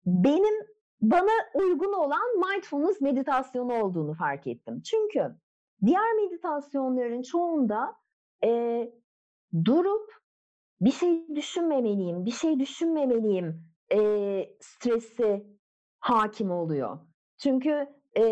benim 0.06 0.66
bana 1.00 1.30
uygun 1.54 1.92
olan 1.92 2.50
mindfulness 2.50 3.00
meditasyonu 3.00 3.82
olduğunu 3.82 4.14
fark 4.14 4.46
ettim. 4.46 4.82
Çünkü 4.82 5.34
diğer 5.86 6.14
meditasyonların 6.14 7.22
çoğunda 7.22 7.94
e, 8.44 8.92
durup 9.64 10.12
bir 10.80 10.92
şey 10.92 11.28
düşünmemeliyim, 11.34 12.24
bir 12.26 12.30
şey 12.30 12.60
düşünmemeliyim 12.60 13.64
e, 13.92 14.00
stresi 14.60 15.46
hakim 16.00 16.50
oluyor. 16.50 16.98
Çünkü 17.38 17.86
e, 18.16 18.22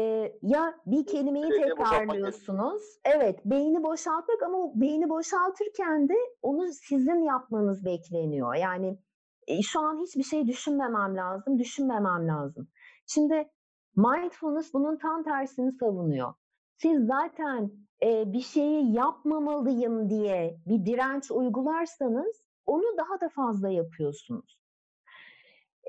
ya 0.42 0.74
bir 0.86 1.06
kelimeyi 1.06 1.50
Beyni 1.50 1.62
tekrarlıyorsunuz. 1.62 2.82
Evet, 3.04 3.40
beyni 3.44 3.82
boşaltmak 3.82 4.42
ama 4.42 4.72
beyni 4.74 5.08
boşaltırken 5.08 6.08
de 6.08 6.14
onu 6.42 6.68
sizin 6.72 7.22
yapmanız 7.22 7.84
bekleniyor. 7.84 8.54
Yani 8.54 8.98
e, 9.46 9.62
şu 9.62 9.80
an 9.80 10.02
hiçbir 10.02 10.22
şey 10.22 10.46
düşünmemem 10.46 11.16
lazım, 11.16 11.58
düşünmemem 11.58 12.28
lazım. 12.28 12.68
Şimdi 13.06 13.48
mindfulness 13.96 14.74
bunun 14.74 14.96
tam 14.96 15.24
tersini 15.24 15.72
savunuyor. 15.72 16.34
Siz 16.78 17.06
zaten 17.06 17.70
e, 18.02 18.32
bir 18.32 18.40
şeyi 18.40 18.92
yapmamalıyım 18.92 20.10
diye 20.10 20.60
bir 20.66 20.86
direnç 20.86 21.30
uygularsanız 21.30 22.46
onu 22.66 22.96
daha 22.96 23.20
da 23.20 23.28
fazla 23.28 23.68
yapıyorsunuz. 23.68 24.58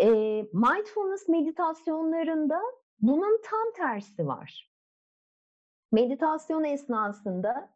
E, 0.01 0.07
mindfulness 0.53 1.27
meditasyonlarında 1.27 2.61
bunun 2.99 3.41
tam 3.43 3.73
tersi 3.75 4.27
var. 4.27 4.71
Meditasyon 5.91 6.63
esnasında 6.63 7.69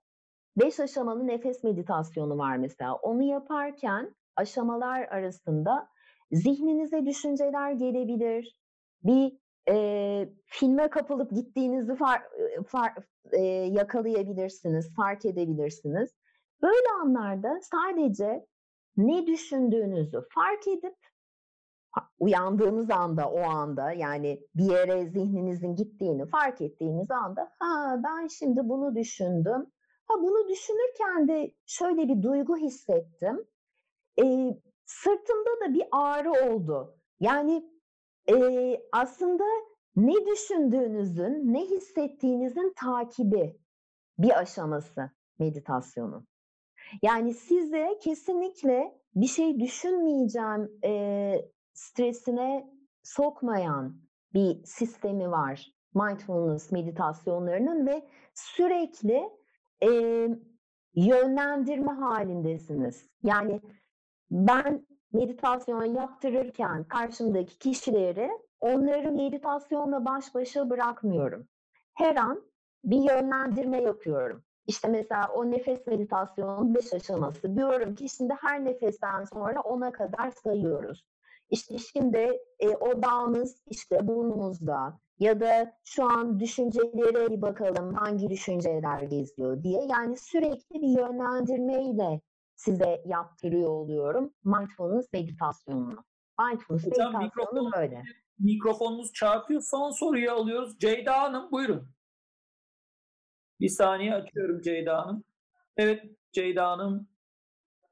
beş 0.57 0.79
aşamalı 0.79 1.27
nefes 1.27 1.63
meditasyonu 1.63 2.37
var 2.37 2.57
mesela. 2.57 2.95
Onu 2.95 3.23
yaparken 3.23 4.15
aşamalar 4.35 5.01
arasında 5.01 5.87
zihninize 6.31 7.05
düşünceler 7.05 7.71
gelebilir. 7.71 8.57
Bir 9.03 9.37
e, 9.69 10.29
filme 10.45 10.89
kapılıp 10.89 11.31
gittiğinizi 11.31 11.95
far, 11.95 12.21
far, 12.67 12.93
e, 13.31 13.41
yakalayabilirsiniz, 13.47 14.95
fark 14.95 15.25
edebilirsiniz. 15.25 16.09
Böyle 16.61 16.89
anlarda 17.01 17.59
sadece 17.61 18.45
ne 18.97 19.27
düşündüğünüzü 19.27 20.21
fark 20.33 20.67
edip 20.67 20.95
uyandığınız 22.19 22.91
anda 22.91 23.29
o 23.29 23.39
anda 23.39 23.91
yani 23.91 24.47
bir 24.55 24.71
yere 24.71 25.05
zihninizin 25.05 25.75
gittiğini 25.75 26.25
fark 26.25 26.61
ettiğiniz 26.61 27.11
anda 27.11 27.51
ha 27.59 28.01
ben 28.03 28.27
şimdi 28.27 28.59
bunu 28.69 28.95
düşündüm. 28.95 29.71
Ha 30.05 30.13
bunu 30.21 30.49
düşünürken 30.49 31.27
de 31.27 31.53
şöyle 31.65 32.07
bir 32.09 32.21
duygu 32.23 32.57
hissettim. 32.57 33.45
E, 34.19 34.23
sırtımda 34.85 35.65
da 35.65 35.73
bir 35.73 35.83
ağrı 35.91 36.31
oldu. 36.31 36.97
Yani 37.19 37.70
e, 38.29 38.77
aslında 38.91 39.43
ne 39.95 40.25
düşündüğünüzün, 40.25 41.53
ne 41.53 41.65
hissettiğinizin 41.65 42.73
takibi 42.75 43.59
bir 44.17 44.39
aşaması 44.39 45.11
meditasyonun. 45.39 46.27
Yani 47.01 47.33
size 47.33 47.99
kesinlikle 48.01 49.01
bir 49.15 49.27
şey 49.27 49.59
düşünmeyeceğim 49.59 50.71
e, 50.83 51.33
stresine 51.73 52.71
sokmayan 53.03 54.01
bir 54.33 54.63
sistemi 54.63 55.31
var 55.31 55.71
mindfulness 55.95 56.71
meditasyonlarının 56.71 57.87
ve 57.87 58.07
sürekli 58.33 59.29
e, 59.83 59.89
yönlendirme 60.95 61.91
halindesiniz. 61.91 63.09
Yani 63.23 63.61
ben 64.31 64.85
meditasyon 65.13 65.83
yaptırırken 65.83 66.83
karşımdaki 66.83 67.59
kişileri 67.59 68.31
onları 68.59 69.11
meditasyonla 69.11 70.05
baş 70.05 70.35
başa 70.35 70.69
bırakmıyorum. 70.69 71.47
Her 71.93 72.15
an 72.15 72.43
bir 72.83 73.09
yönlendirme 73.09 73.81
yapıyorum. 73.81 74.43
İşte 74.67 74.87
mesela 74.87 75.27
o 75.35 75.51
nefes 75.51 75.87
meditasyonun 75.87 76.75
beş 76.75 76.93
aşaması. 76.93 77.55
Diyorum 77.55 77.95
ki 77.95 78.09
şimdi 78.09 78.33
her 78.41 78.65
nefesten 78.65 79.23
sonra 79.23 79.61
ona 79.61 79.91
kadar 79.91 80.31
sayıyoruz. 80.43 81.05
İşte 81.49 81.77
şimdi 81.77 82.39
e, 82.59 82.69
odağımız 82.69 83.61
işte 83.67 84.07
burnumuzda 84.07 84.99
ya 85.19 85.39
da 85.39 85.73
şu 85.83 86.03
an 86.03 86.39
düşüncelere 86.39 87.29
bir 87.29 87.41
bakalım 87.41 87.93
hangi 87.93 88.29
düşünceler 88.29 89.01
geziyor 89.01 89.63
diye. 89.63 89.81
Yani 89.89 90.17
sürekli 90.17 90.81
bir 90.81 90.99
yönlendirmeyle 90.99 92.21
size 92.61 93.01
yaptırıyor 93.05 93.69
oluyorum 93.69 94.33
mindfulness 94.43 95.13
meditasyonunu. 95.13 96.03
Mindfulness 96.39 96.85
Hocam, 96.85 97.13
meditasyonu 97.13 97.63
mikrofon, 97.63 97.71
böyle. 97.81 98.03
Mikrofonunuz 98.39 99.13
çarpıyor. 99.13 99.61
Son 99.61 99.91
soruyu 99.91 100.31
alıyoruz. 100.31 100.79
Ceyda 100.79 101.21
Hanım 101.21 101.51
buyurun. 101.51 101.89
Bir 103.59 103.69
saniye 103.69 104.13
açıyorum 104.13 104.61
Ceyda 104.61 104.97
Hanım. 104.97 105.23
Evet 105.77 106.03
Ceyda 106.31 106.67
Hanım 106.67 107.07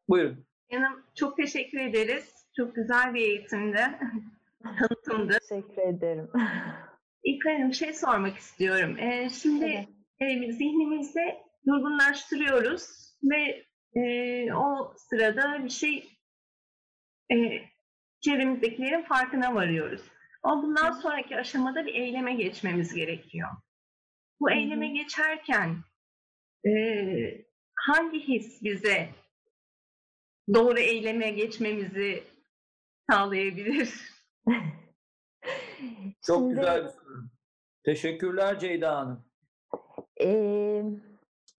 buyurun. 0.10 0.46
Yanım 0.72 1.04
çok 1.16 1.38
teşekkür 1.38 1.80
ederiz. 1.80 2.48
Çok 2.58 2.76
güzel 2.76 3.14
bir 3.14 3.22
eğitimdi. 3.22 4.00
Tanıtımdı. 4.64 5.38
Teşekkür 5.50 5.82
ederim. 5.82 6.30
İlk 7.24 7.46
bir 7.46 7.74
şey 7.74 7.94
sormak 7.94 8.38
istiyorum. 8.38 8.98
Ee, 9.00 9.30
şimdi 9.30 9.88
evet. 10.20 10.50
e, 10.50 10.52
zihnimizde 10.52 11.38
durgunlaştırıyoruz 11.68 13.10
ve 13.24 13.69
e, 13.95 14.53
o 14.53 14.94
sırada 14.98 15.64
bir 15.64 15.70
şey 15.70 16.10
e, 17.32 17.61
çevremizdekilerin 18.22 19.03
farkına 19.03 19.56
varıyoruz. 19.56 20.02
Ama 20.44 20.64
bundan 20.64 20.91
sonraki 20.91 21.38
aşamada 21.38 21.86
bir 21.86 21.94
eyleme 21.94 22.34
geçmemiz 22.34 22.94
gerekiyor. 22.94 23.49
Bu 24.40 24.52
eyleme 24.52 24.88
geçerken 24.88 25.78
e, 26.68 26.72
hangi 27.76 28.28
his 28.28 28.64
bize 28.64 29.10
doğru 30.53 30.80
eyleme 30.80 31.32
geçmemizi 31.32 32.24
sağlayabilir? 33.10 33.94
Çok 36.26 36.38
Şimdi, 36.40 36.56
güzel 36.56 36.84
bir 36.84 36.90
soru. 36.90 37.30
Teşekkürler 37.84 38.60
Ceyda 38.60 38.98
Hanım. 38.98 39.26
Ee, 40.22 40.84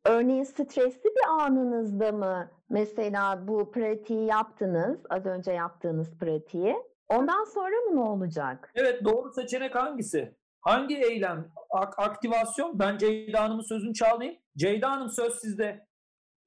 örneğin 0.05 0.43
stresli 0.45 1.05
bir 1.05 1.45
anınızda 1.45 2.13
mı 2.13 2.51
mesela 2.71 3.49
bu 3.49 3.73
pratiği 3.73 4.27
yaptınız, 4.27 5.01
az 5.11 5.27
önce 5.27 5.53
yaptığınız 5.53 6.19
pratiği? 6.19 6.77
Ondan 7.09 7.45
sonra 7.45 7.77
mı 7.77 7.97
ne 7.97 8.01
olacak? 8.01 8.73
Evet 8.75 9.05
doğru 9.05 9.33
seçenek 9.33 9.75
hangisi? 9.75 10.35
Hangi 10.61 10.97
eylem? 10.97 11.49
Ak- 11.71 11.99
aktivasyon? 11.99 12.79
Ben 12.79 12.99
Ceyda 12.99 13.41
Hanım'ın 13.43 13.69
sözünü 13.69 13.95
çalmayayım. 13.95 14.41
Ceyda 14.57 14.91
Hanım 14.91 15.11
söz 15.11 15.35
sizde. 15.41 15.87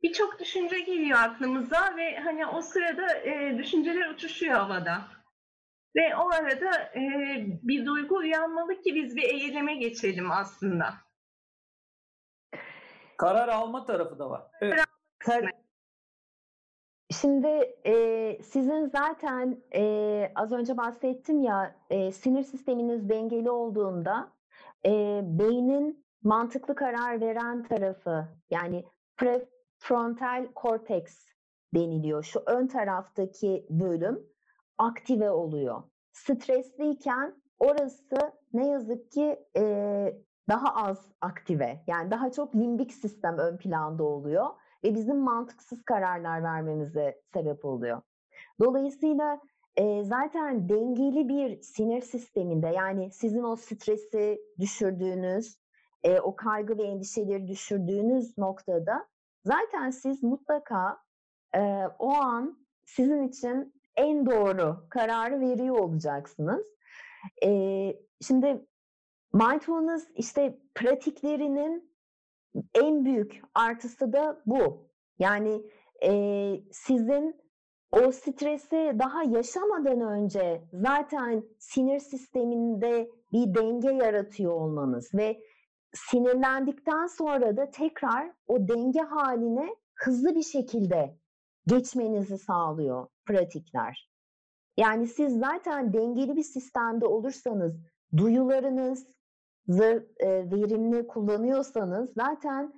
Birçok 0.04 0.40
düşünce 0.40 0.80
geliyor 0.80 1.20
aklımıza 1.20 1.96
ve 1.98 2.20
hani 2.20 2.46
o 2.46 2.62
sırada 2.62 3.18
e, 3.18 3.58
düşünceler 3.58 4.10
uçuşuyor 4.10 4.54
havada. 4.54 5.02
Ve 5.96 6.16
o 6.16 6.30
arada 6.30 6.78
e, 6.96 7.02
bir 7.64 7.86
duygu 7.86 8.16
uyanmalı 8.16 8.82
ki 8.82 8.96
biz 8.96 9.16
bir 9.16 9.24
eyleme 9.24 9.76
geçelim 9.76 10.32
aslında. 10.32 10.94
Karar 13.24 13.48
alma 13.48 13.86
tarafı 13.86 14.20
da 14.20 14.30
var. 14.30 14.44
Evet. 14.62 15.50
Şimdi 17.12 17.48
e, 17.86 18.38
sizin 18.44 18.86
zaten 18.86 19.64
e, 19.76 20.32
az 20.36 20.52
önce 20.52 20.78
bahsettim 20.78 21.42
ya 21.42 21.76
e, 21.90 22.12
sinir 22.12 22.44
sisteminiz 22.44 23.10
dengeli 23.10 23.52
olduğunda 23.52 24.32
e, 24.86 25.22
beynin 25.24 26.06
mantıklı 26.24 26.76
karar 26.76 27.22
veren 27.22 27.64
tarafı 27.64 28.28
yani 28.50 28.86
prefrontal 29.18 30.48
korteks 30.56 31.26
deniliyor. 31.76 32.24
Şu 32.24 32.44
ön 32.46 32.68
taraftaki 32.68 33.66
bölüm 33.70 34.28
aktive 34.78 35.32
oluyor. 35.32 35.84
Stresliyken 36.14 37.36
orası 37.60 38.34
ne 38.54 38.68
yazık 38.68 39.12
ki 39.12 39.40
e, 39.58 39.64
daha 40.50 40.76
az 40.76 41.06
aktive. 41.22 41.84
Yani 41.88 42.12
daha 42.12 42.32
çok 42.32 42.56
limbik 42.56 42.94
sistem 42.94 43.38
ön 43.38 43.58
planda 43.58 44.04
oluyor 44.04 44.48
ve 44.84 44.96
bizim 44.96 45.18
mantıksız 45.18 45.84
kararlar 45.84 46.44
vermemize 46.44 47.22
sebep 47.34 47.66
oluyor. 47.66 48.02
Dolayısıyla 48.60 49.40
e, 49.76 50.04
zaten 50.04 50.70
dengeli 50.70 51.30
bir 51.30 51.62
sinir 51.62 52.02
sisteminde 52.02 52.68
yani 52.68 53.12
sizin 53.12 53.44
o 53.44 53.56
stresi 53.56 54.42
düşürdüğünüz, 54.60 55.58
e, 56.04 56.20
o 56.20 56.36
kaygı 56.36 56.78
ve 56.78 56.84
endişeleri 56.84 57.48
düşürdüğünüz 57.48 58.38
noktada 58.38 59.08
zaten 59.46 59.90
siz 59.90 60.24
mutlaka 60.24 60.98
e, 61.56 61.84
o 62.00 62.14
an 62.14 62.58
sizin 62.86 63.28
için 63.28 63.74
en 63.96 64.26
doğru 64.26 64.86
kararı 64.90 65.40
veriyor 65.40 65.80
olacaksınız. 65.80 66.68
E, 67.44 67.50
şimdi 68.22 68.66
mindfulness 69.34 70.08
işte 70.16 70.60
pratiklerinin 70.76 71.94
en 72.76 73.06
büyük 73.06 73.42
artısı 73.54 74.14
da 74.14 74.42
bu. 74.46 74.90
Yani 75.20 75.64
e, 76.04 76.12
sizin 76.72 77.44
o 77.92 78.12
stresi 78.12 78.96
daha 79.00 79.24
yaşamadan 79.24 80.02
önce 80.02 80.64
zaten 80.74 81.44
sinir 81.60 82.00
sisteminde 82.00 83.10
bir 83.32 83.56
denge 83.56 83.92
yaratıyor 84.06 84.52
olmanız 84.52 85.14
ve 85.14 85.44
sinirlendikten 85.94 87.08
sonra 87.08 87.58
da 87.58 87.72
tekrar 87.72 88.32
o 88.48 88.68
denge 88.68 89.02
haline 89.02 89.76
hızlı 89.96 90.36
bir 90.36 90.44
şekilde 90.44 91.18
geçmenizi 91.68 92.38
sağlıyor 92.38 93.08
pratikler. 93.26 94.10
Yani 94.78 95.08
siz 95.08 95.40
zaten 95.40 95.94
dengeli 95.94 96.36
bir 96.36 96.44
sistemde 96.44 97.06
olursanız 97.06 97.74
duyularınız, 98.18 99.08
verimli 99.68 101.08
kullanıyorsanız 101.08 102.14
zaten 102.14 102.74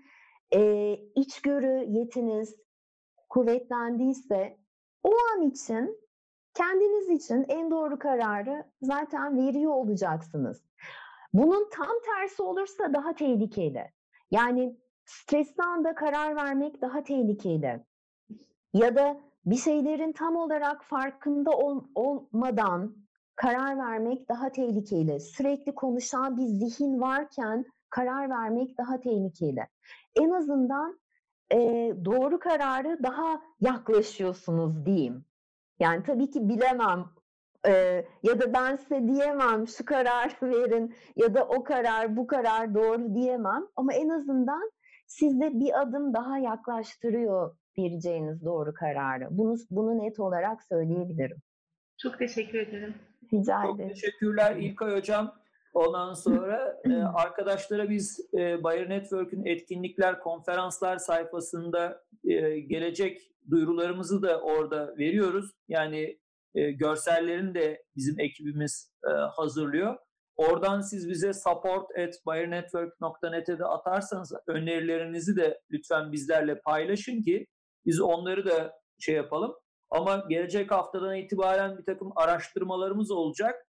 e, 0.53 0.91
içgörü 1.15 1.85
yetiniz 1.87 2.55
kuvvetlendiyse 3.29 4.57
o 5.03 5.09
an 5.09 5.41
için 5.41 5.97
kendiniz 6.53 7.09
için 7.09 7.45
en 7.47 7.71
doğru 7.71 7.99
kararı 7.99 8.65
zaten 8.81 9.37
veriyor 9.37 9.71
olacaksınız. 9.71 10.63
Bunun 11.33 11.69
tam 11.71 11.95
tersi 12.05 12.41
olursa 12.43 12.93
daha 12.93 13.15
tehlikeli. 13.15 13.91
Yani 14.31 14.77
stresli 15.05 15.63
anda 15.63 15.95
karar 15.95 16.35
vermek 16.35 16.81
daha 16.81 17.03
tehlikeli. 17.03 17.85
Ya 18.73 18.95
da 18.95 19.17
bir 19.45 19.57
şeylerin 19.57 20.11
tam 20.11 20.35
olarak 20.35 20.83
farkında 20.83 21.51
ol, 21.51 21.83
olmadan 21.95 22.95
karar 23.35 23.77
vermek 23.77 24.29
daha 24.29 24.51
tehlikeli. 24.51 25.19
Sürekli 25.19 25.75
konuşan 25.75 26.37
bir 26.37 26.45
zihin 26.45 27.01
varken 27.01 27.65
karar 27.89 28.29
vermek 28.29 28.77
daha 28.77 28.99
tehlikeli. 28.99 29.67
En 30.15 30.29
azından 30.29 30.99
e, 31.51 31.57
doğru 32.05 32.39
kararı 32.39 33.03
daha 33.03 33.41
yaklaşıyorsunuz 33.61 34.85
diyeyim. 34.85 35.25
Yani 35.79 36.03
tabii 36.03 36.31
ki 36.31 36.49
bilemem 36.49 37.05
e, 37.67 37.71
ya 38.23 38.39
da 38.39 38.53
ben 38.53 38.75
size 38.75 39.07
diyemem 39.07 39.67
şu 39.67 39.85
karar 39.85 40.37
verin 40.41 40.95
ya 41.15 41.33
da 41.33 41.47
o 41.47 41.63
karar 41.63 42.17
bu 42.17 42.27
karar 42.27 42.75
doğru 42.75 43.15
diyemem 43.15 43.67
ama 43.75 43.93
en 43.93 44.09
azından 44.09 44.71
sizde 45.07 45.59
bir 45.59 45.81
adım 45.81 46.13
daha 46.13 46.37
yaklaştırıyor 46.37 47.55
vereceğiniz 47.77 48.45
doğru 48.45 48.73
kararı. 48.73 49.27
Bunu, 49.31 49.55
bunu 49.71 50.03
net 50.03 50.19
olarak 50.19 50.63
söyleyebilirim. 50.63 51.37
Çok 51.97 52.19
teşekkür 52.19 52.59
ederim. 52.59 52.95
Rica 53.33 53.61
Çok 53.63 53.75
ederim. 53.75 53.89
teşekkürler 53.89 54.55
İlkay 54.55 54.97
Hocam. 54.97 55.35
Ondan 55.73 56.13
sonra 56.13 56.81
e, 56.85 56.93
arkadaşlara 56.93 57.89
biz 57.89 58.29
e, 58.33 58.63
Bayer 58.63 58.89
Network'ün 58.89 59.45
etkinlikler, 59.45 60.19
konferanslar 60.19 60.97
sayfasında 60.97 62.03
e, 62.23 62.59
gelecek 62.59 63.21
duyurularımızı 63.49 64.21
da 64.21 64.41
orada 64.41 64.97
veriyoruz. 64.97 65.51
Yani 65.67 66.19
e, 66.55 66.71
görsellerini 66.71 67.55
de 67.55 67.83
bizim 67.95 68.19
ekibimiz 68.19 68.91
e, 69.07 69.09
hazırlıyor. 69.11 69.97
Oradan 70.35 70.81
siz 70.81 71.09
bize 71.09 71.33
support 71.33 71.97
at 71.99 72.13
bayernetwork.net'e 72.25 73.59
de 73.59 73.65
atarsanız 73.65 74.33
önerilerinizi 74.47 75.35
de 75.35 75.61
lütfen 75.71 76.11
bizlerle 76.11 76.59
paylaşın 76.59 77.21
ki 77.21 77.47
biz 77.85 78.01
onları 78.01 78.45
da 78.45 78.73
şey 78.99 79.15
yapalım. 79.15 79.55
Ama 79.95 80.23
gelecek 80.29 80.71
haftadan 80.71 81.15
itibaren 81.15 81.77
bir 81.77 81.85
takım 81.85 82.11
araştırmalarımız 82.15 83.11
olacak. 83.11 83.67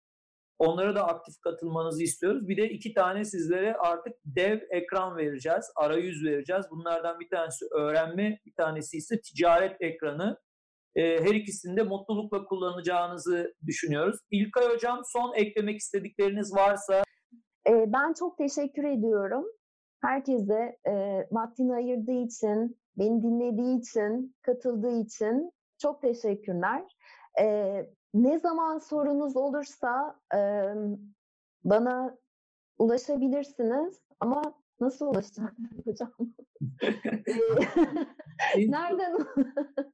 Onlara 0.59 0.95
da 0.95 1.07
aktif 1.07 1.41
katılmanızı 1.41 2.03
istiyoruz. 2.03 2.47
Bir 2.47 2.57
de 2.57 2.69
iki 2.69 2.93
tane 2.93 3.25
sizlere 3.25 3.75
artık 3.75 4.13
dev 4.25 4.59
ekran 4.69 5.17
vereceğiz, 5.17 5.71
arayüz 5.75 6.23
vereceğiz. 6.25 6.65
Bunlardan 6.71 7.19
bir 7.19 7.29
tanesi 7.29 7.65
öğrenme, 7.71 8.39
bir 8.45 8.53
tanesi 8.53 8.97
ise 8.97 9.21
ticaret 9.21 9.81
ekranı. 9.81 10.37
Ee, 10.95 11.01
her 11.01 11.35
ikisini 11.35 11.77
de 11.77 11.83
mutlulukla 11.83 12.45
kullanacağınızı 12.45 13.53
düşünüyoruz. 13.65 14.19
İlkay 14.31 14.73
Hocam 14.73 15.01
son 15.05 15.33
eklemek 15.35 15.77
istedikleriniz 15.77 16.55
varsa. 16.55 17.03
Ee, 17.69 17.85
ben 17.87 18.13
çok 18.13 18.37
teşekkür 18.37 18.83
ediyorum. 18.83 19.45
Herkese 20.01 20.77
e, 20.87 20.93
vaktini 21.31 21.75
ayırdığı 21.75 22.25
için, 22.25 22.77
beni 22.97 23.23
dinlediği 23.23 23.79
için, 23.79 24.35
katıldığı 24.41 24.99
için 24.99 25.51
çok 25.81 26.01
teşekkürler. 26.01 26.97
Ee, 27.39 27.85
ne 28.13 28.39
zaman 28.39 28.77
sorunuz 28.77 29.37
olursa 29.37 30.19
e, 30.35 30.39
bana 31.63 32.17
ulaşabilirsiniz 32.77 34.01
ama 34.19 34.41
nasıl 34.79 35.07
ulaşacağım 35.07 35.55
hocam? 35.85 36.13
Nereden? 38.57 39.17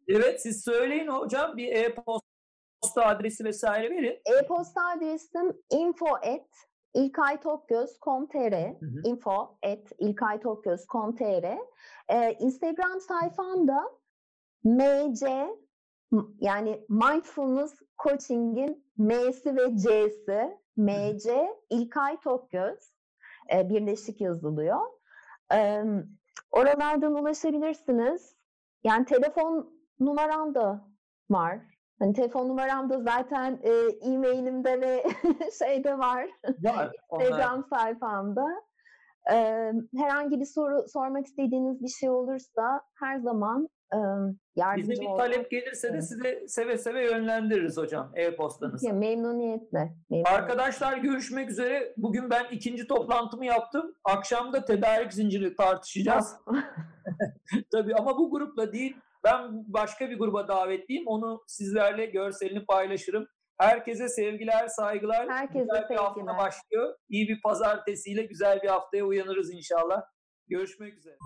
evet 0.08 0.42
siz 0.42 0.64
söyleyin 0.64 1.08
hocam 1.08 1.58
bir 1.58 1.76
e-posta 1.76 3.06
adresi 3.06 3.44
vesaire 3.44 3.90
verin. 3.90 4.22
E-posta 4.40 4.82
adresim 4.86 5.54
info 5.72 6.16
at 6.16 6.48
ilkaytokgöz.com.tr 6.94 8.76
info 9.10 9.58
at 9.64 9.92
ilkaytokgöz.com.tr 10.00 11.58
ee, 12.10 12.38
Instagram 12.40 13.00
sayfamda 13.00 13.84
mc 14.64 15.48
yani 16.40 16.86
Mindfulness 16.90 17.74
Coaching'in 18.04 18.86
M'si 18.98 19.56
ve 19.56 19.78
C'si 19.78 20.58
MC 20.78 21.56
İlkay 21.70 22.20
Tokgöz 22.20 22.94
e, 23.54 23.70
birleşik 23.70 24.22
yazılıyor. 24.22 24.80
E, 25.54 25.84
oralardan 26.52 27.14
ulaşabilirsiniz. 27.14 28.36
Yani 28.84 29.06
telefon 29.06 29.80
numaram 30.00 30.56
da 30.56 30.88
var. 31.30 31.60
Hani 32.00 32.14
telefon 32.14 32.50
numaram 32.50 32.90
da 32.90 33.02
zaten 33.02 33.60
e, 33.64 33.72
e-mailimde 34.02 34.82
ve 34.82 35.04
şeyde 35.60 35.98
var. 35.98 36.30
Var. 36.64 36.96
Instagram 37.12 37.66
sayfamda. 37.70 38.46
E, 39.32 39.36
herhangi 39.98 40.40
bir 40.40 40.46
soru 40.46 40.88
sormak 40.88 41.26
istediğiniz 41.26 41.82
bir 41.82 41.88
şey 41.88 42.10
olursa 42.10 42.82
her 43.00 43.20
zaman 43.20 43.70
yardımcı 44.56 44.92
Bize 44.92 45.02
bir 45.02 45.08
talep 45.18 45.52
gelirse 45.52 45.94
de 45.94 46.02
size 46.02 46.48
seve 46.48 46.78
seve 46.78 47.04
yönlendiririz 47.04 47.78
hocam 47.78 48.12
e-postanızı. 48.16 48.94
Memnuniyetle. 48.94 49.80
memnuniyetle. 50.10 50.30
Arkadaşlar 50.30 50.98
görüşmek 50.98 51.50
üzere. 51.50 51.94
Bugün 51.98 52.30
ben 52.30 52.46
ikinci 52.52 52.88
toplantımı 52.88 53.46
yaptım. 53.46 53.96
Akşam 54.04 54.54
da 54.54 54.66
tedarik 54.66 55.14
zinciri 55.14 55.56
tartışacağız. 55.56 56.36
Tabii 57.72 57.96
ama 57.96 58.18
bu 58.18 58.32
grupla 58.32 58.74
değil. 58.74 58.98
Ben 59.24 59.64
başka 59.68 60.10
bir 60.10 60.20
gruba 60.20 60.48
davetliyim. 60.48 61.08
Onu 61.08 61.44
sizlerle 61.48 62.06
görselini 62.06 62.66
paylaşırım. 62.66 63.28
Herkese 63.58 64.10
sevgiler, 64.10 64.68
saygılar. 64.68 65.30
Herkese 65.30 65.60
güzel 65.60 65.82
bir 65.82 65.88
sevgiler. 65.88 66.04
hafta 66.04 66.38
başlıyor. 66.38 66.96
İyi 67.10 67.28
bir 67.28 67.42
pazartesiyle 67.42 68.24
güzel 68.24 68.62
bir 68.64 68.68
haftaya 68.68 69.06
uyanırız 69.06 69.54
inşallah. 69.54 70.02
Görüşmek 70.48 70.98
üzere. 70.98 71.18